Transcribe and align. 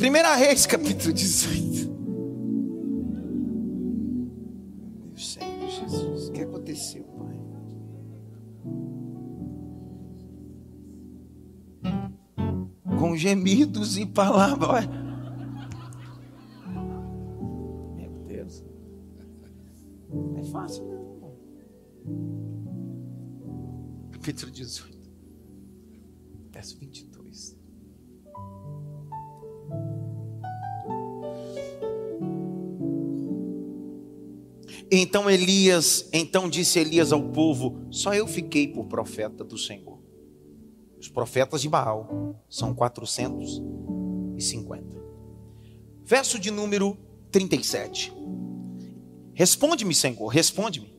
Primeira 0.00 0.34
Reis, 0.34 0.64
capítulo 0.64 1.12
18. 1.12 1.90
Meu 5.04 5.18
Senhor 5.18 5.68
Jesus, 5.68 6.28
o 6.28 6.32
que 6.32 6.40
aconteceu, 6.40 7.04
Pai? 7.18 7.36
Com 12.98 13.14
gemidos 13.14 13.98
e 13.98 14.06
palavras. 14.06 14.88
Então 35.10 35.28
Elias, 35.28 36.08
então 36.12 36.48
disse 36.48 36.78
Elias 36.78 37.12
ao 37.12 37.20
povo: 37.20 37.84
Só 37.90 38.14
eu 38.14 38.28
fiquei 38.28 38.68
por 38.68 38.86
profeta 38.86 39.42
do 39.42 39.58
Senhor. 39.58 39.98
Os 41.00 41.08
profetas 41.08 41.62
de 41.62 41.68
Baal 41.68 42.40
são 42.48 42.72
450. 42.72 45.02
Verso 46.04 46.38
de 46.38 46.52
número 46.52 46.96
37. 47.32 48.12
Responde-me, 49.34 49.96
Senhor, 49.96 50.28
responde-me, 50.28 50.96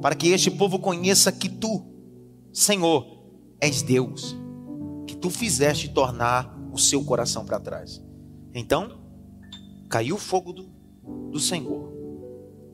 para 0.00 0.14
que 0.14 0.28
este 0.28 0.52
povo 0.52 0.78
conheça 0.78 1.32
que 1.32 1.48
tu, 1.48 1.82
Senhor, 2.52 3.24
és 3.60 3.82
Deus, 3.82 4.36
que 5.04 5.16
tu 5.16 5.30
fizeste 5.30 5.88
tornar 5.88 6.56
o 6.72 6.78
seu 6.78 7.04
coração 7.04 7.44
para 7.44 7.58
trás. 7.58 8.00
Então, 8.54 9.00
caiu 9.88 10.14
o 10.14 10.18
fogo 10.18 10.52
do, 10.52 10.70
do 11.32 11.40
Senhor, 11.40 11.99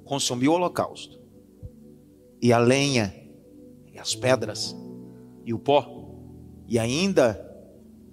consumiu 0.07 0.53
o 0.53 0.55
holocausto, 0.55 1.21
e 2.41 2.53
a 2.53 2.59
lenha, 2.59 3.13
e 3.93 3.99
as 3.99 4.15
pedras, 4.15 4.75
e 5.45 5.53
o 5.53 5.59
pó, 5.59 6.15
e 6.67 6.79
ainda 6.79 7.45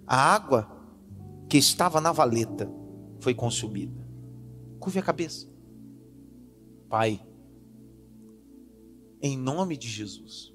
a 0.06 0.18
água 0.18 0.70
que 1.48 1.58
estava 1.58 2.02
na 2.02 2.12
valeta 2.12 2.70
foi 3.20 3.34
consumida. 3.34 4.06
Curve 4.80 5.00
a 5.00 5.04
cabeça. 5.04 5.48
Pai, 6.90 7.26
em 9.22 9.38
nome 9.38 9.78
de 9.78 9.88
Jesus, 9.88 10.54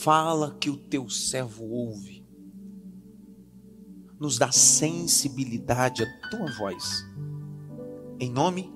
fala 0.00 0.56
que 0.58 0.70
o 0.70 0.76
teu 0.76 1.08
servo 1.10 1.64
ouve, 1.68 2.24
nos 4.18 4.38
dá 4.38 4.50
sensibilidade 4.50 6.02
à 6.02 6.28
tua 6.30 6.50
voz, 6.52 7.04
em 8.18 8.30
nome 8.30 8.72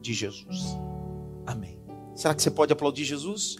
de 0.00 0.12
Jesus. 0.12 0.76
Amém. 1.46 1.80
Será 2.14 2.34
que 2.34 2.42
você 2.42 2.50
pode 2.50 2.72
aplaudir 2.72 3.04
Jesus? 3.04 3.56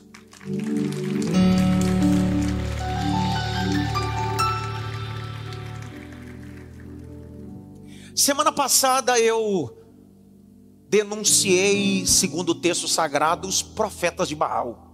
Semana 8.15 8.53
passada 8.53 9.19
eu 9.19 9.79
denunciei, 10.89 12.07
segundo 12.07 12.51
o 12.51 12.55
texto 12.55 12.87
sagrado, 12.87 13.49
os 13.49 13.63
profetas 13.63 14.29
de 14.29 14.37
Baal. 14.37 14.93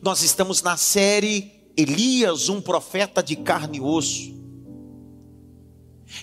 Nós 0.00 0.22
estamos 0.22 0.62
na 0.62 0.76
série 0.78 1.70
Elias, 1.76 2.48
um 2.48 2.60
profeta 2.60 3.22
de 3.22 3.36
carne 3.36 3.78
e 3.78 3.80
osso. 3.80 4.39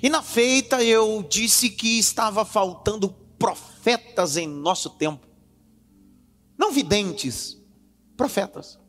E 0.01 0.09
na 0.09 0.21
feita 0.21 0.83
eu 0.83 1.25
disse 1.27 1.69
que 1.69 1.97
estava 1.97 2.43
faltando 2.43 3.09
profetas 3.39 4.37
em 4.37 4.47
nosso 4.47 4.89
tempo. 4.91 5.25
Não 6.57 6.71
videntes, 6.71 7.57
profetas. 8.15 8.79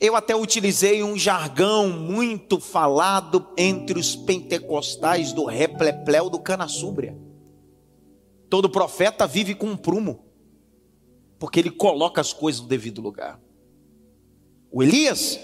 Eu 0.00 0.14
até 0.14 0.34
utilizei 0.36 1.02
um 1.02 1.16
jargão 1.16 1.88
muito 1.88 2.60
falado 2.60 3.46
entre 3.56 3.98
os 3.98 4.14
pentecostais 4.14 5.32
do 5.32 5.44
replepleu 5.44 6.30
do 6.30 6.38
canassúbria. 6.38 7.16
Todo 8.48 8.70
profeta 8.70 9.26
vive 9.26 9.54
com 9.54 9.66
um 9.66 9.76
prumo, 9.76 10.24
porque 11.38 11.58
ele 11.58 11.70
coloca 11.70 12.20
as 12.20 12.32
coisas 12.32 12.60
no 12.60 12.68
devido 12.68 13.00
lugar. 13.00 13.40
O 14.70 14.82
Elias 14.82 15.38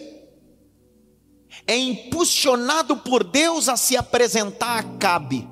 é 1.66 1.76
impulsionado 1.76 2.96
por 2.96 3.24
Deus 3.24 3.68
a 3.68 3.76
se 3.76 3.96
apresentar 3.96 4.78
a 4.78 4.82
Cabe. 4.82 5.48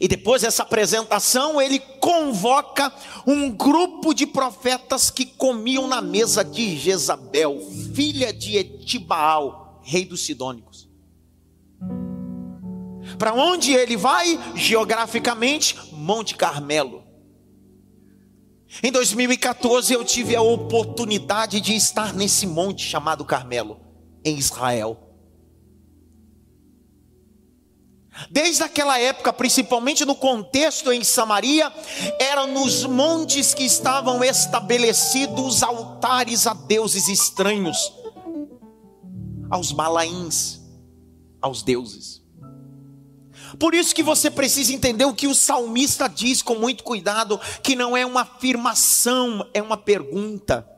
E 0.00 0.08
depois 0.08 0.42
dessa 0.42 0.62
apresentação, 0.62 1.60
ele 1.60 1.78
convoca 1.78 2.92
um 3.26 3.50
grupo 3.50 4.12
de 4.12 4.26
profetas 4.26 5.10
que 5.10 5.24
comiam 5.24 5.86
na 5.86 6.02
mesa 6.02 6.44
de 6.44 6.76
Jezabel, 6.76 7.60
filha 7.94 8.32
de 8.32 8.56
Etibaal, 8.56 9.80
rei 9.84 10.04
dos 10.04 10.24
Sidônicos. 10.24 10.88
Para 13.18 13.32
onde 13.32 13.72
ele 13.72 13.96
vai? 13.96 14.38
Geograficamente, 14.54 15.76
Monte 15.92 16.34
Carmelo. 16.34 17.04
Em 18.82 18.90
2014 18.90 19.94
eu 19.94 20.04
tive 20.04 20.34
a 20.36 20.42
oportunidade 20.42 21.60
de 21.60 21.74
estar 21.74 22.12
nesse 22.12 22.46
monte 22.46 22.82
chamado 22.82 23.24
Carmelo, 23.24 23.80
em 24.26 24.36
Israel. 24.36 24.98
Desde 28.30 28.62
aquela 28.62 28.98
época, 28.98 29.32
principalmente 29.32 30.04
no 30.04 30.16
contexto 30.16 30.90
em 30.90 31.04
Samaria, 31.04 31.72
eram 32.18 32.48
nos 32.48 32.84
montes 32.84 33.54
que 33.54 33.62
estavam 33.62 34.24
estabelecidos 34.24 35.62
altares 35.62 36.46
a 36.46 36.54
deuses 36.54 37.08
estranhos, 37.08 37.92
aos 39.50 39.70
balaíns, 39.70 40.60
aos 41.40 41.62
deuses. 41.62 42.24
Por 43.60 43.74
isso 43.74 43.94
que 43.94 44.02
você 44.02 44.30
precisa 44.30 44.72
entender 44.72 45.04
o 45.04 45.14
que 45.14 45.28
o 45.28 45.34
salmista 45.34 46.08
diz 46.08 46.42
com 46.42 46.56
muito 46.56 46.82
cuidado, 46.82 47.38
que 47.62 47.76
não 47.76 47.96
é 47.96 48.04
uma 48.04 48.22
afirmação, 48.22 49.46
é 49.54 49.62
uma 49.62 49.76
pergunta. 49.76 50.75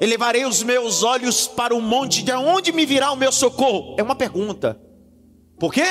Elevarei 0.00 0.44
os 0.44 0.62
meus 0.62 1.02
olhos 1.02 1.46
para 1.46 1.74
o 1.74 1.80
monte, 1.80 2.22
de 2.22 2.32
onde 2.32 2.72
me 2.72 2.86
virá 2.86 3.10
o 3.12 3.16
meu 3.16 3.32
socorro? 3.32 3.94
É 3.98 4.02
uma 4.02 4.14
pergunta. 4.14 4.80
Por 5.58 5.72
quê? 5.72 5.82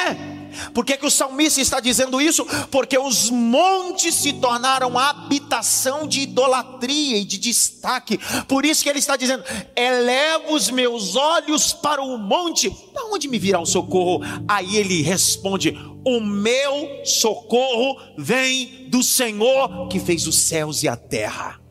Por 0.74 0.86
que, 0.86 0.96
que 0.96 1.06
o 1.06 1.12
salmista 1.12 1.60
está 1.60 1.80
dizendo 1.80 2.22
isso? 2.22 2.46
Porque 2.70 2.98
os 2.98 3.30
montes 3.30 4.14
se 4.16 4.34
tornaram 4.34 4.98
habitação 4.98 6.08
de 6.08 6.22
idolatria 6.22 7.18
e 7.18 7.26
de 7.26 7.38
destaque. 7.38 8.20
Por 8.48 8.64
isso 8.64 8.84
que 8.84 8.90
ele 8.90 9.00
está 9.00 9.18
dizendo: 9.18 9.44
eleva 9.76 10.52
os 10.52 10.70
meus 10.70 11.16
olhos 11.16 11.74
para 11.74 12.02
o 12.02 12.18
monte, 12.18 12.70
para 12.94 13.06
onde 13.08 13.28
me 13.28 13.40
virá 13.40 13.60
o 13.60 13.66
socorro? 13.66 14.22
Aí 14.48 14.78
ele 14.78 15.02
responde: 15.02 15.76
O 16.06 16.20
meu 16.20 17.04
socorro 17.04 18.00
vem 18.18 18.88
do 18.90 19.04
Senhor 19.04 19.88
que 19.90 20.00
fez 20.00 20.28
os 20.28 20.38
céus 20.38 20.84
e 20.84 20.88
a 20.88 20.96
terra. 20.96 21.65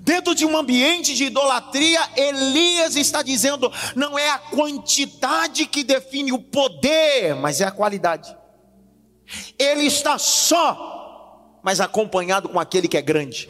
Dentro 0.00 0.34
de 0.34 0.44
um 0.44 0.56
ambiente 0.56 1.14
de 1.14 1.24
idolatria, 1.24 2.00
Elias 2.16 2.96
está 2.96 3.22
dizendo: 3.22 3.72
não 3.94 4.18
é 4.18 4.30
a 4.30 4.38
quantidade 4.38 5.66
que 5.66 5.82
define 5.82 6.32
o 6.32 6.38
poder, 6.38 7.34
mas 7.34 7.60
é 7.60 7.64
a 7.64 7.70
qualidade. 7.70 8.34
Ele 9.58 9.86
está 9.86 10.18
só, 10.18 11.58
mas 11.62 11.80
acompanhado 11.80 12.48
com 12.48 12.60
aquele 12.60 12.88
que 12.88 12.96
é 12.96 13.02
grande. 13.02 13.48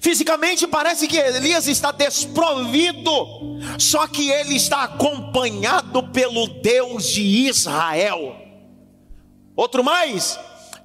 Fisicamente 0.00 0.66
parece 0.66 1.08
que 1.08 1.16
Elias 1.16 1.66
está 1.66 1.90
desprovido, 1.90 3.10
só 3.78 4.06
que 4.06 4.30
ele 4.30 4.54
está 4.54 4.82
acompanhado 4.82 6.02
pelo 6.08 6.46
Deus 6.46 7.08
de 7.08 7.22
Israel. 7.48 8.36
Outro 9.56 9.82
mais, 9.82 10.38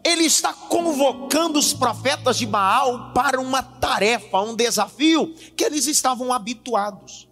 ele 0.07 0.23
está 0.23 0.53
convocando 0.53 1.59
os 1.59 1.73
profetas 1.73 2.37
de 2.37 2.45
Baal 2.45 3.11
para 3.13 3.41
uma 3.41 3.61
tarefa, 3.61 4.41
um 4.41 4.55
desafio 4.55 5.33
que 5.55 5.65
eles 5.65 5.85
estavam 5.85 6.31
habituados. 6.31 7.27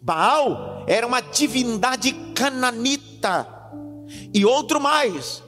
Baal 0.00 0.84
era 0.86 1.06
uma 1.06 1.20
divindade 1.22 2.12
cananita, 2.34 3.48
e 4.34 4.44
outro 4.44 4.78
mais, 4.80 5.42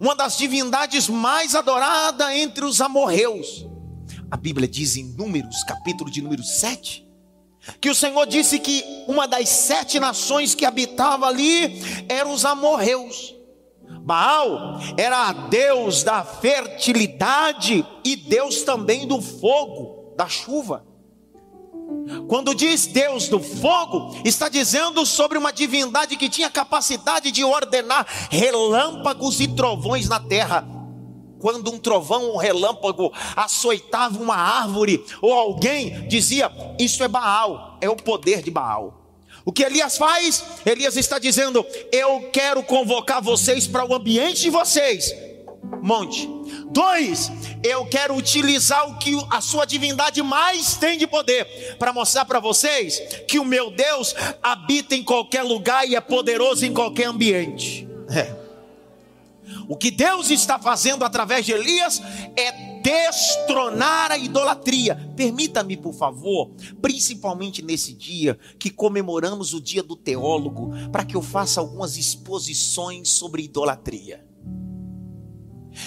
uma 0.00 0.16
das 0.16 0.36
divindades 0.36 1.08
mais 1.08 1.54
adoradas 1.54 2.30
entre 2.30 2.64
os 2.64 2.80
amorreus. 2.80 3.64
A 4.28 4.36
Bíblia 4.36 4.66
diz 4.66 4.96
em 4.96 5.04
Números, 5.04 5.62
capítulo 5.62 6.10
de 6.10 6.20
número 6.20 6.42
7, 6.42 7.06
que 7.80 7.88
o 7.88 7.94
Senhor 7.94 8.26
disse 8.26 8.58
que 8.58 8.84
uma 9.06 9.28
das 9.28 9.48
sete 9.48 10.00
nações 10.00 10.54
que 10.54 10.64
habitava 10.64 11.26
ali 11.26 11.80
eram 12.08 12.32
os 12.32 12.44
amorreus. 12.44 13.35
Baal 14.06 14.78
era 14.96 15.32
Deus 15.32 16.04
da 16.04 16.22
fertilidade 16.22 17.84
e 18.04 18.14
Deus 18.14 18.62
também 18.62 19.04
do 19.04 19.20
fogo, 19.20 20.14
da 20.16 20.28
chuva. 20.28 20.86
Quando 22.28 22.54
diz 22.54 22.86
Deus 22.86 23.28
do 23.28 23.40
fogo, 23.40 24.16
está 24.24 24.48
dizendo 24.48 25.04
sobre 25.04 25.36
uma 25.36 25.52
divindade 25.52 26.16
que 26.16 26.28
tinha 26.28 26.48
capacidade 26.48 27.32
de 27.32 27.42
ordenar 27.42 28.06
relâmpagos 28.30 29.40
e 29.40 29.48
trovões 29.48 30.08
na 30.08 30.20
terra. 30.20 30.64
Quando 31.40 31.72
um 31.72 31.78
trovão 31.78 32.26
ou 32.26 32.34
um 32.34 32.38
relâmpago 32.38 33.12
açoitava 33.34 34.22
uma 34.22 34.36
árvore 34.36 35.04
ou 35.20 35.32
alguém, 35.32 36.06
dizia: 36.06 36.48
Isso 36.78 37.02
é 37.02 37.08
Baal, 37.08 37.76
é 37.80 37.90
o 37.90 37.96
poder 37.96 38.40
de 38.40 38.52
Baal. 38.52 39.05
O 39.46 39.52
que 39.52 39.62
Elias 39.62 39.96
faz? 39.96 40.44
Elias 40.66 40.96
está 40.96 41.20
dizendo: 41.20 41.64
Eu 41.92 42.30
quero 42.32 42.64
convocar 42.64 43.22
vocês 43.22 43.68
para 43.68 43.88
o 43.88 43.94
ambiente 43.94 44.42
de 44.42 44.50
vocês. 44.50 45.14
Monte. 45.80 46.28
Dois, 46.70 47.30
eu 47.62 47.86
quero 47.86 48.16
utilizar 48.16 48.90
o 48.90 48.98
que 48.98 49.16
a 49.30 49.40
sua 49.40 49.64
divindade 49.64 50.20
mais 50.20 50.76
tem 50.76 50.98
de 50.98 51.06
poder 51.06 51.76
para 51.78 51.92
mostrar 51.92 52.24
para 52.24 52.40
vocês 52.40 53.00
que 53.28 53.38
o 53.38 53.44
meu 53.44 53.70
Deus 53.70 54.14
habita 54.42 54.96
em 54.96 55.04
qualquer 55.04 55.42
lugar 55.42 55.88
e 55.88 55.94
é 55.94 56.00
poderoso 56.00 56.66
em 56.66 56.74
qualquer 56.74 57.04
ambiente. 57.04 57.88
É. 58.10 58.34
O 59.68 59.76
que 59.76 59.92
Deus 59.92 60.28
está 60.30 60.58
fazendo 60.58 61.04
através 61.04 61.46
de 61.46 61.52
Elias 61.52 62.02
é 62.36 62.65
destronar 62.86 64.12
a 64.12 64.18
idolatria. 64.18 64.94
Permita-me, 65.16 65.76
por 65.76 65.92
favor, 65.92 66.52
principalmente 66.80 67.60
nesse 67.60 67.92
dia 67.92 68.38
que 68.60 68.70
comemoramos 68.70 69.52
o 69.52 69.60
dia 69.60 69.82
do 69.82 69.96
teólogo, 69.96 70.70
para 70.92 71.04
que 71.04 71.16
eu 71.16 71.22
faça 71.22 71.58
algumas 71.58 71.96
exposições 71.96 73.08
sobre 73.08 73.42
idolatria. 73.42 74.24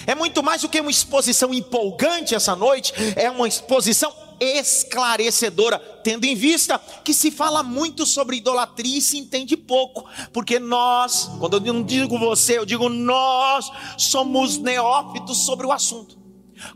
É 0.06 0.14
muito 0.14 0.42
mais 0.42 0.60
do 0.60 0.68
que 0.68 0.78
uma 0.78 0.90
exposição 0.90 1.54
empolgante 1.54 2.34
essa 2.34 2.54
noite, 2.54 2.92
é 3.16 3.30
uma 3.30 3.48
exposição 3.48 4.12
esclarecedora, 4.38 5.78
tendo 6.04 6.26
em 6.26 6.34
vista 6.34 6.78
que 7.02 7.14
se 7.14 7.30
fala 7.30 7.62
muito 7.62 8.04
sobre 8.04 8.36
idolatria 8.36 8.98
e 8.98 9.02
se 9.02 9.16
entende 9.16 9.56
pouco, 9.56 10.04
porque 10.34 10.58
nós, 10.58 11.30
quando 11.40 11.56
eu 11.56 11.72
não 11.72 11.82
digo 11.82 12.18
você, 12.18 12.58
eu 12.58 12.66
digo 12.66 12.90
nós, 12.90 13.70
somos 13.96 14.58
neófitos 14.58 15.38
sobre 15.38 15.66
o 15.66 15.72
assunto. 15.72 16.19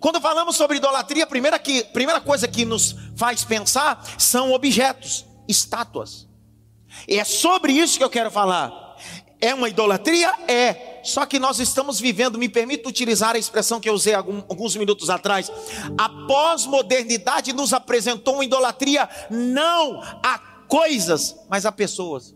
Quando 0.00 0.20
falamos 0.20 0.56
sobre 0.56 0.76
idolatria, 0.76 1.24
a 1.24 1.26
primeira, 1.26 1.58
que, 1.58 1.84
primeira 1.84 2.20
coisa 2.20 2.48
que 2.48 2.64
nos 2.64 2.94
faz 3.16 3.44
pensar 3.44 4.04
são 4.18 4.52
objetos, 4.52 5.24
estátuas. 5.48 6.26
E 7.08 7.18
é 7.18 7.24
sobre 7.24 7.72
isso 7.72 7.98
que 7.98 8.04
eu 8.04 8.10
quero 8.10 8.30
falar. 8.30 8.72
É 9.40 9.54
uma 9.54 9.68
idolatria? 9.68 10.32
É. 10.48 11.00
Só 11.04 11.26
que 11.26 11.38
nós 11.38 11.58
estamos 11.58 12.00
vivendo, 12.00 12.38
me 12.38 12.48
permito 12.48 12.88
utilizar 12.88 13.34
a 13.34 13.38
expressão 13.38 13.78
que 13.78 13.88
eu 13.88 13.92
usei 13.92 14.14
alguns 14.14 14.74
minutos 14.74 15.10
atrás. 15.10 15.52
A 15.98 16.08
pós-modernidade 16.26 17.52
nos 17.52 17.74
apresentou 17.74 18.34
uma 18.34 18.44
idolatria 18.44 19.08
não 19.28 20.00
a 20.22 20.38
coisas, 20.66 21.36
mas 21.50 21.66
a 21.66 21.72
pessoas. 21.72 22.34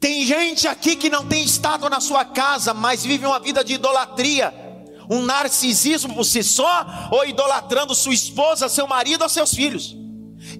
Tem 0.00 0.24
gente 0.24 0.66
aqui 0.66 0.96
que 0.96 1.10
não 1.10 1.28
tem 1.28 1.44
estátua 1.44 1.90
na 1.90 2.00
sua 2.00 2.24
casa, 2.24 2.72
mas 2.72 3.04
vive 3.04 3.26
uma 3.26 3.38
vida 3.38 3.62
de 3.62 3.74
idolatria 3.74 4.61
um 5.12 5.22
narcisismo 5.22 6.14
por 6.14 6.24
si 6.24 6.42
só, 6.42 7.08
ou 7.10 7.26
idolatrando 7.26 7.94
sua 7.94 8.14
esposa, 8.14 8.68
seu 8.68 8.86
marido 8.86 9.22
ou 9.22 9.28
seus 9.28 9.52
filhos. 9.52 9.96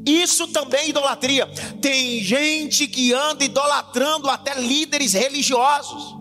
Isso 0.07 0.49
também 0.49 0.81
é 0.81 0.89
idolatria. 0.91 1.47
Tem 1.81 2.23
gente 2.23 2.87
que 2.87 3.13
anda 3.13 3.45
idolatrando 3.45 4.29
até 4.29 4.55
líderes 4.61 5.13
religiosos. 5.15 6.17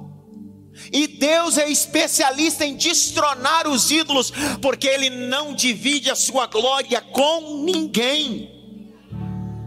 E 0.91 1.07
Deus 1.07 1.57
é 1.57 1.69
especialista 1.69 2.65
em 2.65 2.75
destronar 2.75 3.67
os 3.67 3.91
ídolos, 3.91 4.31
porque 4.61 4.87
Ele 4.87 5.09
não 5.09 5.53
divide 5.53 6.09
a 6.09 6.15
sua 6.15 6.47
glória 6.47 7.01
com 7.01 7.63
ninguém. 7.63 8.49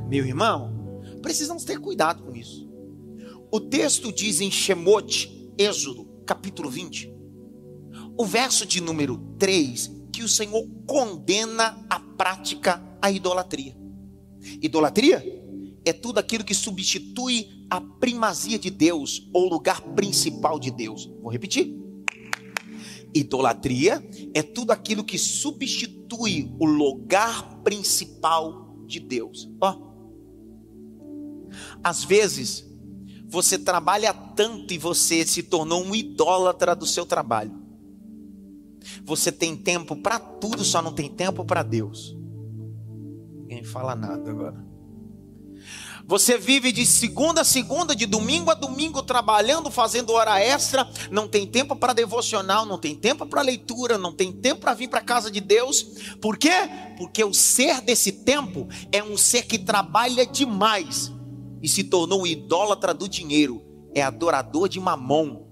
Meu 0.09 0.27
irmão, 0.27 1.01
precisamos 1.23 1.65
ter 1.65 1.79
cuidado 1.79 2.23
com 2.23 2.35
isso. 2.35 2.69
O 3.51 3.61
texto 3.61 4.13
diz 4.13 4.41
em 4.41 4.51
Shemote, 4.51 5.53
Êxodo, 5.57 6.05
capítulo 6.27 6.69
20, 6.69 7.14
o 8.17 8.25
verso 8.25 8.65
de 8.65 8.81
número 8.81 9.17
3, 9.39 9.91
que 10.13 10.23
o 10.23 10.29
Senhor 10.29 10.67
condena 10.87 11.85
a 11.91 11.99
prática 11.99 12.83
a 13.01 13.11
idolatria. 13.11 13.77
Idolatria 14.63 15.23
é 15.85 15.93
tudo 15.93 16.19
aquilo 16.19 16.45
que 16.45 16.55
substitui 16.55 17.67
a 17.69 17.81
primazia 17.81 18.59
de 18.59 18.71
Deus 18.71 19.29
ou 19.33 19.49
lugar 19.49 19.81
principal 19.95 20.59
de 20.59 20.71
Deus. 20.71 21.11
Vou 21.21 21.31
repetir. 21.31 21.77
Idolatria 23.15 24.07
é 24.33 24.43
tudo 24.43 24.71
aquilo 24.71 25.05
que 25.05 25.19
substitui 25.19 26.55
o 26.59 26.67
lugar 26.67 27.63
principal 27.63 28.77
de 28.87 29.01
Deus. 29.01 29.49
Ó. 29.61 29.95
Às 31.83 32.05
vezes, 32.05 32.65
você 33.27 33.59
trabalha 33.59 34.13
tanto 34.13 34.73
e 34.73 34.79
você 34.79 35.27
se 35.27 35.43
tornou 35.43 35.85
um 35.85 35.95
idólatra 35.95 36.75
do 36.75 36.87
seu 36.87 37.07
trabalho. 37.07 37.64
Você 39.05 39.31
tem 39.33 39.57
tempo 39.57 39.97
para 39.97 40.19
tudo, 40.19 40.65
só 40.65 40.83
não 40.83 40.93
tem 40.93 41.09
tempo 41.09 41.45
para 41.45 41.63
Deus. 41.63 42.17
Ninguém 43.33 43.65
fala 43.65 43.95
nada 43.95 44.31
agora. 44.31 44.65
Você 46.07 46.37
vive 46.37 46.71
de 46.71 46.85
segunda 46.85 47.41
a 47.41 47.45
segunda, 47.45 47.97
de 47.97 48.05
domingo 48.05 48.51
a 48.51 48.55
domingo, 48.55 49.03
trabalhando, 49.03 49.71
fazendo 49.71 50.13
hora 50.13 50.39
extra, 50.39 50.87
não 51.11 51.27
tem 51.27 51.47
tempo 51.47 51.75
para 51.75 51.95
devocional, 51.95 52.67
não 52.67 52.79
tem 52.79 52.95
tempo 52.95 53.25
para 53.25 53.41
leitura, 53.41 53.97
não 53.97 54.13
tem 54.13 54.31
tempo 54.31 54.61
para 54.61 54.75
vir 54.75 54.89
para 54.89 55.01
a 55.01 55.05
casa 55.05 55.31
de 55.31 55.41
Deus. 55.41 55.83
Por 56.21 56.37
quê? 56.37 56.53
Porque 56.99 57.25
o 57.25 57.33
ser 57.33 57.81
desse 57.81 58.13
tempo 58.13 58.69
é 58.93 59.03
um 59.03 59.17
ser 59.17 59.47
que 59.47 59.59
trabalha 59.59 60.27
demais 60.27 61.11
e 61.63 61.69
se 61.69 61.85
tornou 61.85 62.23
um 62.23 62.27
idólatra 62.27 62.93
do 62.93 63.09
dinheiro, 63.09 63.63
é 63.95 64.03
adorador 64.03 64.69
de 64.69 64.79
mamon. 64.79 65.43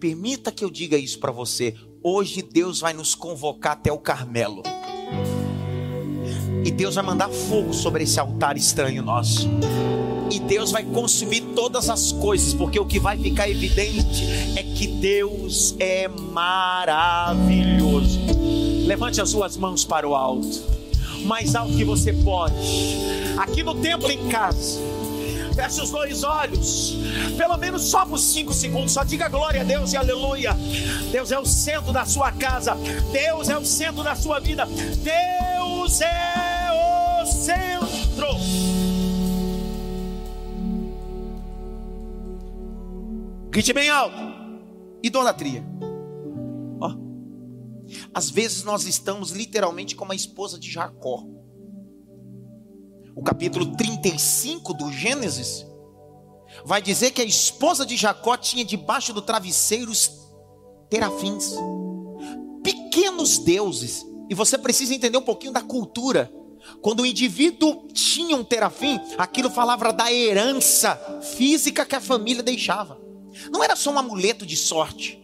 Permita 0.00 0.50
que 0.50 0.64
eu 0.64 0.70
diga 0.70 0.96
isso 0.96 1.20
para 1.20 1.30
você. 1.30 1.76
Hoje 2.02 2.40
Deus 2.40 2.80
vai 2.80 2.94
nos 2.94 3.14
convocar 3.14 3.72
até 3.72 3.92
o 3.92 3.98
Carmelo. 3.98 4.62
E 6.64 6.70
Deus 6.70 6.94
vai 6.94 7.04
mandar 7.04 7.28
fogo 7.28 7.74
sobre 7.74 8.04
esse 8.04 8.18
altar 8.18 8.56
estranho 8.56 9.02
nosso. 9.02 9.46
E 10.30 10.40
Deus 10.40 10.72
vai 10.72 10.82
consumir 10.82 11.42
todas 11.54 11.90
as 11.90 12.10
coisas, 12.12 12.54
porque 12.54 12.80
o 12.80 12.86
que 12.86 12.98
vai 12.98 13.18
ficar 13.18 13.50
evidente 13.50 14.24
é 14.56 14.62
que 14.62 14.86
Deus 14.86 15.76
é 15.78 16.08
maravilhoso. 16.08 18.18
Levante 18.86 19.20
as 19.20 19.28
suas 19.28 19.58
mãos 19.58 19.84
para 19.84 20.08
o 20.08 20.14
alto, 20.14 20.58
mais 21.26 21.54
alto 21.54 21.76
que 21.76 21.84
você 21.84 22.14
pode, 22.14 22.96
aqui 23.36 23.62
no 23.62 23.74
templo 23.74 24.10
em 24.10 24.26
casa 24.28 24.80
feche 25.60 25.82
os 25.82 25.90
dois 25.90 26.24
olhos, 26.24 26.94
pelo 27.36 27.58
menos 27.58 27.82
só 27.82 28.06
por 28.06 28.18
cinco 28.18 28.54
segundos, 28.54 28.92
só 28.92 29.04
diga 29.04 29.28
glória 29.28 29.60
a 29.60 29.64
Deus 29.64 29.92
e 29.92 29.96
aleluia. 29.96 30.56
Deus 31.12 31.30
é 31.30 31.38
o 31.38 31.44
centro 31.44 31.92
da 31.92 32.06
sua 32.06 32.32
casa, 32.32 32.74
Deus 33.12 33.50
é 33.50 33.58
o 33.58 33.64
centro 33.64 34.02
da 34.02 34.14
sua 34.14 34.40
vida, 34.40 34.64
Deus 34.64 36.00
é 36.00 37.22
o 37.22 37.26
centro. 37.26 38.26
Grite 43.50 43.74
bem 43.74 43.90
alto: 43.90 44.16
idolatria. 45.02 45.62
Ó, 46.80 46.94
às 48.14 48.30
vezes 48.30 48.64
nós 48.64 48.86
estamos 48.86 49.32
literalmente 49.32 49.94
como 49.94 50.12
a 50.12 50.14
esposa 50.14 50.58
de 50.58 50.70
Jacó 50.70 51.26
o 53.20 53.22
capítulo 53.22 53.76
35 53.76 54.72
do 54.72 54.90
Gênesis, 54.90 55.66
vai 56.64 56.80
dizer 56.80 57.10
que 57.10 57.20
a 57.20 57.24
esposa 57.24 57.84
de 57.84 57.94
Jacó 57.94 58.34
tinha 58.34 58.64
debaixo 58.64 59.12
do 59.12 59.20
travesseiro 59.20 59.92
terafins, 60.88 61.52
pequenos 62.64 63.36
deuses. 63.36 64.06
E 64.30 64.34
você 64.34 64.56
precisa 64.56 64.94
entender 64.94 65.18
um 65.18 65.22
pouquinho 65.22 65.52
da 65.52 65.60
cultura. 65.60 66.32
Quando 66.80 67.00
o 67.00 67.06
indivíduo 67.06 67.88
tinha 67.92 68.34
um 68.34 68.42
terafim, 68.42 68.98
aquilo 69.18 69.50
falava 69.50 69.92
da 69.92 70.10
herança 70.10 70.96
física 71.36 71.84
que 71.84 71.96
a 71.96 72.00
família 72.00 72.42
deixava. 72.42 72.98
Não 73.52 73.62
era 73.62 73.76
só 73.76 73.90
um 73.90 73.98
amuleto 73.98 74.46
de 74.46 74.56
sorte. 74.56 75.20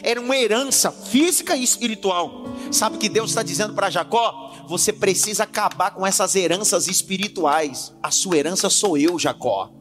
Era 0.00 0.20
uma 0.20 0.36
herança 0.36 0.92
física 0.92 1.56
e 1.56 1.64
espiritual. 1.64 2.44
Sabe 2.70 2.96
o 2.96 2.98
que 3.00 3.08
Deus 3.08 3.30
está 3.30 3.42
dizendo 3.42 3.74
para 3.74 3.90
Jacó? 3.90 4.45
Você 4.68 4.92
precisa 4.92 5.44
acabar 5.44 5.92
com 5.92 6.06
essas 6.06 6.34
heranças 6.34 6.88
espirituais. 6.88 7.94
A 8.02 8.10
sua 8.10 8.36
herança 8.36 8.68
sou 8.68 8.98
eu, 8.98 9.18
Jacó. 9.18 9.72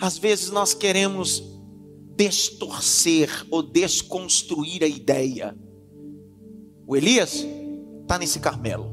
Às 0.00 0.18
vezes 0.18 0.50
nós 0.50 0.74
queremos 0.74 1.42
distorcer 2.16 3.46
ou 3.50 3.62
desconstruir 3.62 4.82
a 4.84 4.86
ideia. 4.86 5.56
O 6.86 6.96
Elias 6.96 7.46
está 8.02 8.18
nesse 8.18 8.40
Carmelo, 8.40 8.92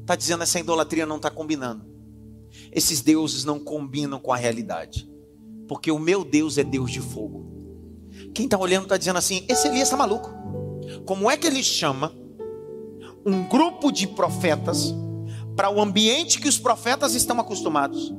está 0.00 0.16
dizendo 0.16 0.42
essa 0.42 0.58
idolatria 0.58 1.06
não 1.06 1.16
está 1.16 1.30
combinando. 1.30 1.86
Esses 2.72 3.00
deuses 3.02 3.44
não 3.44 3.60
combinam 3.60 4.18
com 4.18 4.32
a 4.32 4.36
realidade, 4.36 5.08
porque 5.68 5.90
o 5.90 5.98
meu 5.98 6.24
Deus 6.24 6.58
é 6.58 6.64
Deus 6.64 6.90
de 6.90 7.00
fogo. 7.00 7.46
Quem 8.34 8.46
está 8.46 8.58
olhando 8.58 8.84
está 8.84 8.96
dizendo 8.96 9.18
assim: 9.18 9.44
esse 9.48 9.68
Elias 9.68 9.84
está 9.84 9.96
maluco. 9.96 10.30
Como 11.04 11.30
é 11.30 11.36
que 11.36 11.46
ele 11.46 11.62
chama 11.62 12.16
um 13.24 13.44
grupo 13.44 13.90
de 13.90 14.06
profetas 14.06 14.94
para 15.56 15.70
o 15.70 15.80
ambiente 15.80 16.40
que 16.40 16.48
os 16.48 16.58
profetas 16.58 17.14
estão 17.14 17.40
acostumados 17.40 18.14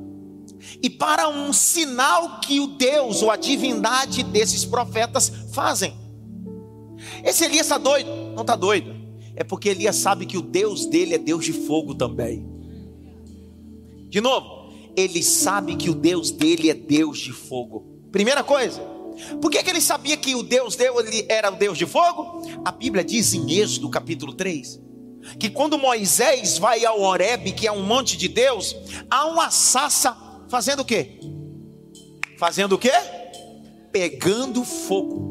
e 0.82 0.90
para 0.90 1.28
um 1.28 1.52
sinal 1.52 2.40
que 2.40 2.60
o 2.60 2.66
Deus 2.66 3.22
ou 3.22 3.30
a 3.30 3.36
divindade 3.36 4.22
desses 4.22 4.64
profetas 4.64 5.32
fazem. 5.52 5.94
Esse 7.24 7.44
Elias 7.44 7.62
está 7.62 7.78
doido? 7.78 8.10
Não 8.34 8.42
está 8.42 8.56
doido. 8.56 8.94
É 9.34 9.42
porque 9.42 9.70
Elias 9.70 9.96
sabe 9.96 10.26
que 10.26 10.36
o 10.36 10.42
Deus 10.42 10.86
dele 10.86 11.14
é 11.14 11.18
Deus 11.18 11.44
de 11.44 11.52
fogo 11.52 11.94
também. 11.94 12.46
De 14.08 14.20
novo, 14.20 14.72
ele 14.96 15.22
sabe 15.22 15.76
que 15.76 15.88
o 15.88 15.94
Deus 15.94 16.30
dele 16.30 16.68
é 16.68 16.74
Deus 16.74 17.18
de 17.18 17.32
fogo. 17.32 17.86
Primeira 18.12 18.44
coisa, 18.44 18.82
por 19.40 19.50
que, 19.50 19.62
que 19.62 19.70
ele 19.70 19.80
sabia 19.80 20.16
que 20.16 20.34
o 20.34 20.42
Deus 20.42 20.76
dele 20.76 21.24
era 21.28 21.50
o 21.50 21.56
Deus 21.56 21.78
de 21.78 21.86
fogo? 21.86 22.42
A 22.64 22.72
Bíblia 22.72 23.04
diz 23.04 23.32
em 23.32 23.50
Êxodo 23.50 23.88
capítulo 23.88 24.34
3 24.34 24.89
que 25.38 25.50
quando 25.50 25.78
Moisés 25.78 26.58
vai 26.58 26.84
ao 26.84 27.00
Horebe, 27.00 27.52
que 27.52 27.66
é 27.66 27.72
um 27.72 27.82
monte 27.82 28.16
de 28.16 28.28
Deus, 28.28 28.76
há 29.10 29.26
uma 29.26 29.50
sassa 29.50 30.16
fazendo 30.48 30.80
o 30.80 30.84
quê? 30.84 31.20
Fazendo 32.38 32.74
o 32.74 32.78
quê? 32.78 32.92
Pegando 33.92 34.64
fogo. 34.64 35.30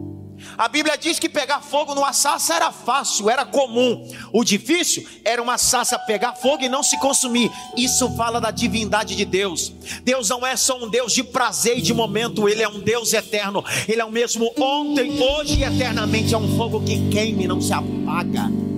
A 0.58 0.68
Bíblia 0.68 0.98
diz 0.98 1.20
que 1.20 1.28
pegar 1.28 1.62
fogo 1.62 1.94
numa 1.94 2.14
sassa 2.14 2.56
era 2.56 2.72
fácil, 2.72 3.30
era 3.30 3.46
comum. 3.46 4.10
O 4.32 4.44
difícil 4.44 5.06
era 5.24 5.42
uma 5.42 5.58
sassa 5.58 5.98
pegar 6.00 6.36
fogo 6.36 6.64
e 6.64 6.70
não 6.70 6.84
se 6.84 6.98
consumir. 7.00 7.52
Isso 7.76 8.10
fala 8.16 8.40
da 8.40 8.52
divindade 8.52 9.16
de 9.16 9.26
Deus. 9.26 9.74
Deus 10.04 10.30
não 10.30 10.46
é 10.46 10.56
só 10.56 10.82
um 10.84 10.90
Deus 10.90 11.14
de 11.14 11.24
prazer 11.24 11.78
e 11.78 11.82
de 11.82 11.94
momento, 11.94 12.48
Ele 12.48 12.64
é 12.64 12.70
um 12.70 12.80
Deus 12.80 13.14
eterno. 13.14 13.64
Ele 13.88 14.02
é 14.02 14.06
o 14.06 14.12
mesmo 14.12 14.52
ontem, 14.58 15.22
hoje 15.22 15.60
e 15.60 15.64
eternamente. 15.64 16.34
É 16.34 16.38
um 16.38 16.58
fogo 16.58 16.82
que 16.82 17.10
queima 17.10 17.44
e 17.44 17.48
não 17.48 17.62
se 17.62 17.74
apaga. 17.74 18.69